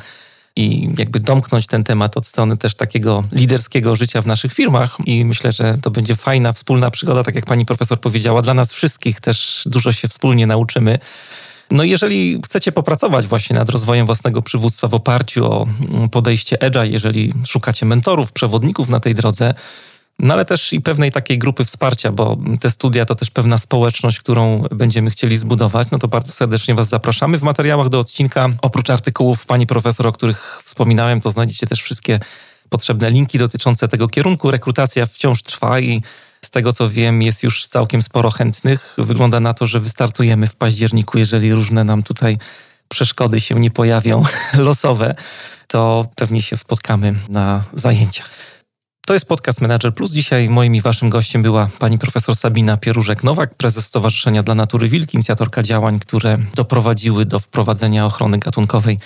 i 0.56 0.88
jakby 0.98 1.20
domknąć 1.20 1.66
ten 1.66 1.84
temat 1.84 2.16
od 2.16 2.26
strony 2.26 2.56
też 2.56 2.74
takiego 2.74 3.24
liderskiego 3.32 3.96
życia 3.96 4.22
w 4.22 4.26
naszych 4.26 4.52
firmach. 4.52 4.96
I 5.06 5.24
myślę, 5.24 5.52
że 5.52 5.78
to 5.82 5.90
będzie 5.90 6.16
fajna, 6.16 6.52
wspólna 6.52 6.90
przygoda, 6.90 7.22
tak 7.22 7.34
jak 7.34 7.46
pani 7.46 7.66
profesor 7.66 8.00
powiedziała. 8.00 8.42
Dla 8.42 8.54
nas 8.54 8.72
wszystkich 8.72 9.20
też 9.20 9.62
dużo 9.66 9.92
się 9.92 10.08
wspólnie 10.08 10.46
nauczymy. 10.46 10.98
No 11.70 11.84
jeżeli 11.84 12.40
chcecie 12.44 12.72
popracować 12.72 13.26
właśnie 13.26 13.56
nad 13.56 13.68
rozwojem 13.68 14.06
własnego 14.06 14.42
przywództwa 14.42 14.88
w 14.88 14.94
oparciu 14.94 15.46
o 15.46 15.66
podejście 16.10 16.56
Edge'a, 16.56 16.84
jeżeli 16.84 17.32
szukacie 17.46 17.86
mentorów, 17.86 18.32
przewodników 18.32 18.88
na 18.88 19.00
tej 19.00 19.14
drodze, 19.14 19.54
no 20.18 20.34
ale 20.34 20.44
też 20.44 20.72
i 20.72 20.80
pewnej 20.80 21.12
takiej 21.12 21.38
grupy 21.38 21.64
wsparcia, 21.64 22.12
bo 22.12 22.36
te 22.60 22.70
studia 22.70 23.04
to 23.04 23.14
też 23.14 23.30
pewna 23.30 23.58
społeczność, 23.58 24.20
którą 24.20 24.62
będziemy 24.70 25.10
chcieli 25.10 25.38
zbudować. 25.38 25.88
No 25.90 25.98
to 25.98 26.08
bardzo 26.08 26.32
serdecznie 26.32 26.74
Was 26.74 26.88
zapraszamy. 26.88 27.38
W 27.38 27.42
materiałach 27.42 27.88
do 27.88 28.00
odcinka, 28.00 28.48
oprócz 28.62 28.90
artykułów 28.90 29.46
pani 29.46 29.66
profesor, 29.66 30.06
o 30.06 30.12
których 30.12 30.62
wspominałem, 30.64 31.20
to 31.20 31.30
znajdziecie 31.30 31.66
też 31.66 31.82
wszystkie 31.82 32.20
potrzebne 32.68 33.10
linki 33.10 33.38
dotyczące 33.38 33.88
tego 33.88 34.08
kierunku. 34.08 34.50
Rekrutacja 34.50 35.06
wciąż 35.06 35.42
trwa 35.42 35.80
i 35.80 36.02
z 36.44 36.50
tego 36.50 36.72
co 36.72 36.90
wiem, 36.90 37.22
jest 37.22 37.42
już 37.42 37.68
całkiem 37.68 38.02
sporo 38.02 38.30
chętnych. 38.30 38.94
Wygląda 38.98 39.40
na 39.40 39.54
to, 39.54 39.66
że 39.66 39.80
wystartujemy 39.80 40.46
w 40.46 40.56
październiku, 40.56 41.18
jeżeli 41.18 41.52
różne 41.52 41.84
nam 41.84 42.02
tutaj 42.02 42.36
przeszkody 42.88 43.40
się 43.40 43.60
nie 43.60 43.70
pojawią 43.70 44.22
losowe, 44.68 45.14
to 45.68 46.06
pewnie 46.16 46.42
się 46.42 46.56
spotkamy 46.56 47.14
na 47.28 47.64
zajęciach. 47.74 48.53
To 49.06 49.14
jest 49.14 49.28
podcast 49.28 49.60
Manager 49.60 49.94
Plus. 49.94 50.10
Dzisiaj 50.10 50.48
moim 50.48 50.74
i 50.74 50.80
waszym 50.80 51.10
gościem 51.10 51.42
była 51.42 51.68
pani 51.78 51.98
profesor 51.98 52.36
Sabina 52.36 52.76
Pierużek-Nowak, 52.76 53.46
prezes 53.56 53.84
Stowarzyszenia 53.84 54.42
dla 54.42 54.54
Natury 54.54 54.88
Wilk, 54.88 55.14
inicjatorka 55.14 55.62
działań, 55.62 55.98
które 56.00 56.38
doprowadziły 56.54 57.26
do 57.26 57.40
wprowadzenia 57.40 58.06
ochrony 58.06 58.38
gatunkowej 58.38 58.98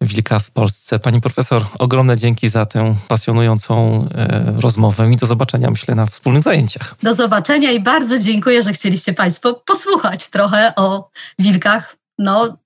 wilka 0.00 0.38
w 0.38 0.50
Polsce. 0.50 0.98
Pani 0.98 1.20
profesor, 1.20 1.66
ogromne 1.78 2.16
dzięki 2.16 2.48
za 2.48 2.66
tę 2.66 2.96
pasjonującą 3.08 4.08
e, 4.14 4.54
rozmowę 4.60 5.12
i 5.12 5.16
do 5.16 5.26
zobaczenia, 5.26 5.70
myślę, 5.70 5.94
na 5.94 6.06
wspólnych 6.06 6.42
zajęciach. 6.42 6.94
Do 7.02 7.14
zobaczenia 7.14 7.70
i 7.70 7.80
bardzo 7.80 8.18
dziękuję, 8.18 8.62
że 8.62 8.72
chcieliście 8.72 9.12
Państwo 9.12 9.54
posłuchać 9.54 10.30
trochę 10.30 10.72
o 10.76 11.10
wilkach. 11.38 11.96
No, 12.18 12.56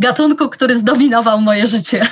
gatunku, 0.00 0.48
który 0.48 0.76
zdominował 0.76 1.40
moje 1.40 1.66
życie. 1.66 2.06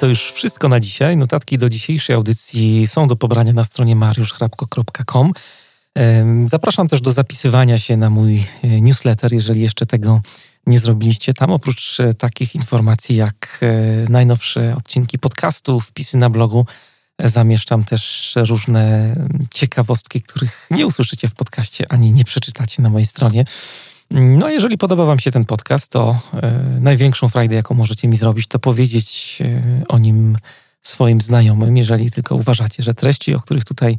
To 0.00 0.06
już 0.06 0.32
wszystko 0.32 0.68
na 0.68 0.80
dzisiaj. 0.80 1.16
Notatki 1.16 1.58
do 1.58 1.68
dzisiejszej 1.68 2.16
audycji 2.16 2.86
są 2.86 3.08
do 3.08 3.16
pobrania 3.16 3.52
na 3.52 3.64
stronie 3.64 3.96
mariuszchrapko.com. 3.96 5.32
Zapraszam 6.46 6.88
też 6.88 7.00
do 7.00 7.12
zapisywania 7.12 7.78
się 7.78 7.96
na 7.96 8.10
mój 8.10 8.44
e, 8.64 8.80
newsletter, 8.80 9.32
jeżeli 9.32 9.60
jeszcze 9.60 9.86
tego 9.86 10.20
nie 10.66 10.78
zrobiliście. 10.78 11.34
Tam 11.34 11.50
oprócz 11.50 12.00
e, 12.00 12.14
takich 12.14 12.54
informacji 12.54 13.16
jak 13.16 13.60
e, 13.62 14.10
najnowsze 14.10 14.76
odcinki 14.76 15.18
podcastu, 15.18 15.80
wpisy 15.80 16.16
na 16.16 16.30
blogu, 16.30 16.66
zamieszczam 17.24 17.84
też 17.84 18.32
różne 18.36 19.14
ciekawostki, 19.54 20.22
których 20.22 20.66
nie 20.70 20.86
usłyszycie 20.86 21.28
w 21.28 21.34
podcaście 21.34 21.92
ani 21.92 22.12
nie 22.12 22.24
przeczytacie 22.24 22.82
na 22.82 22.88
mojej 22.88 23.06
stronie. 23.06 23.44
No 24.10 24.48
jeżeli 24.48 24.78
podoba 24.78 25.04
Wam 25.04 25.18
się 25.18 25.30
ten 25.30 25.44
podcast, 25.44 25.88
to 25.88 26.20
e, 26.34 26.60
największą 26.80 27.28
frajdę, 27.28 27.54
jaką 27.54 27.74
możecie 27.74 28.08
mi 28.08 28.16
zrobić, 28.16 28.46
to 28.46 28.58
powiedzieć 28.58 29.38
e, 29.40 29.82
o 29.88 29.98
nim 29.98 30.36
swoim 30.82 31.20
znajomym, 31.20 31.76
jeżeli 31.76 32.10
tylko 32.10 32.34
uważacie, 32.34 32.82
że 32.82 32.94
treści, 32.94 33.34
o 33.34 33.40
których 33.40 33.64
tutaj 33.64 33.96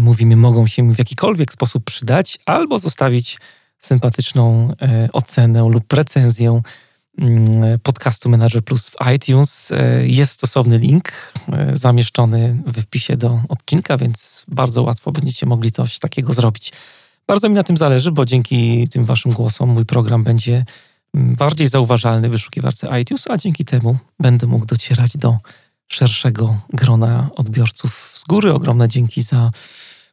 mówimy, 0.00 0.36
mogą 0.36 0.66
się 0.66 0.92
w 0.92 0.98
jakikolwiek 0.98 1.52
sposób 1.52 1.84
przydać, 1.84 2.38
albo 2.46 2.78
zostawić 2.78 3.38
sympatyczną 3.78 4.72
e, 4.82 5.08
ocenę 5.12 5.68
lub 5.68 5.92
recenzję 5.92 6.60
mm, 7.18 7.78
podcastu 7.78 8.28
Manager 8.28 8.64
Plus 8.64 8.88
w 8.88 8.94
iTunes. 9.14 9.72
E, 9.72 10.06
jest 10.06 10.32
stosowny 10.32 10.78
link 10.78 11.12
e, 11.52 11.76
zamieszczony 11.76 12.62
w 12.66 12.82
wpisie 12.82 13.16
do 13.16 13.40
odcinka, 13.48 13.96
więc 13.96 14.44
bardzo 14.48 14.82
łatwo 14.82 15.12
będziecie 15.12 15.46
mogli 15.46 15.72
coś 15.72 15.98
takiego 15.98 16.32
zrobić. 16.32 16.72
Bardzo 17.28 17.48
mi 17.48 17.54
na 17.54 17.62
tym 17.62 17.76
zależy, 17.76 18.12
bo 18.12 18.24
dzięki 18.24 18.88
tym 18.88 19.04
waszym 19.04 19.32
głosom 19.32 19.68
mój 19.68 19.84
program 19.84 20.24
będzie 20.24 20.64
mm, 21.14 21.34
bardziej 21.36 21.68
zauważalny 21.68 22.28
w 22.28 22.32
wyszukiwarce 22.32 23.00
iTunes, 23.00 23.30
a 23.30 23.36
dzięki 23.36 23.64
temu 23.64 23.96
będę 24.20 24.46
mógł 24.46 24.66
docierać 24.66 25.16
do 25.16 25.38
szerszego 25.88 26.60
grona 26.72 27.30
odbiorców. 27.36 28.12
Z 28.14 28.24
góry 28.24 28.52
ogromne 28.52 28.88
dzięki 28.88 29.22
za 29.22 29.50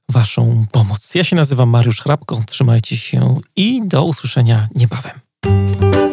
Waszą 0.10 0.66
pomoc. 0.72 1.16
Ja 1.16 1.24
się 1.24 1.36
nazywam 1.36 1.70
Mariusz 1.70 2.02
Hrabko, 2.02 2.44
trzymajcie 2.48 2.98
się 2.98 3.40
i 3.56 3.88
do 3.88 4.04
usłyszenia 4.04 4.68
niebawem. 4.76 6.05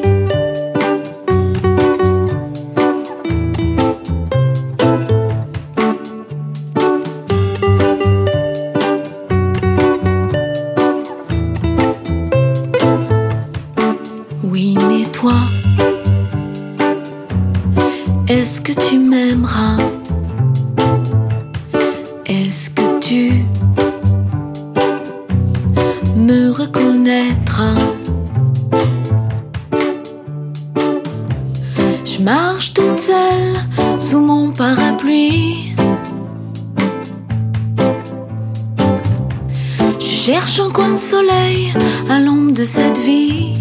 Coin 40.73 40.93
de 40.93 40.97
soleil 40.97 41.73
à 42.09 42.19
l'ombre 42.19 42.53
de 42.53 42.65
cette 42.65 42.99
vie. 42.99 43.53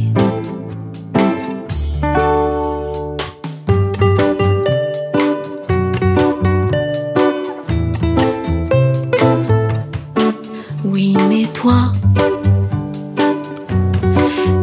Oui, 10.85 11.17
mais 11.27 11.45
toi, 11.53 11.91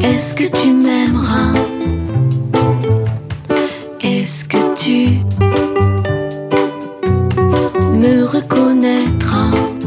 est-ce 0.01 0.35
que 0.35 0.45
tu 0.45 0.73
m'aimeras? 0.73 1.53
Est-ce 4.01 4.45
que 4.49 4.75
tu 4.75 5.19
me 7.93 8.25
reconnaîtras? 8.25 9.78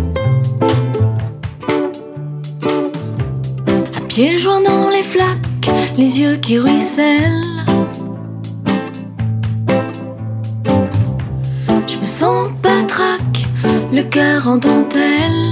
Pieds 4.22 4.38
joints 4.38 4.62
dans 4.62 4.88
les 4.90 5.02
flaques, 5.02 5.72
les 5.98 6.20
yeux 6.20 6.36
qui 6.36 6.60
ruissellent. 6.60 7.64
Je 11.88 11.98
me 11.98 12.06
sens 12.06 12.50
patraque, 12.62 13.40
le 13.92 14.04
cœur 14.04 14.48
en 14.48 14.58
dentelle. 14.58 15.51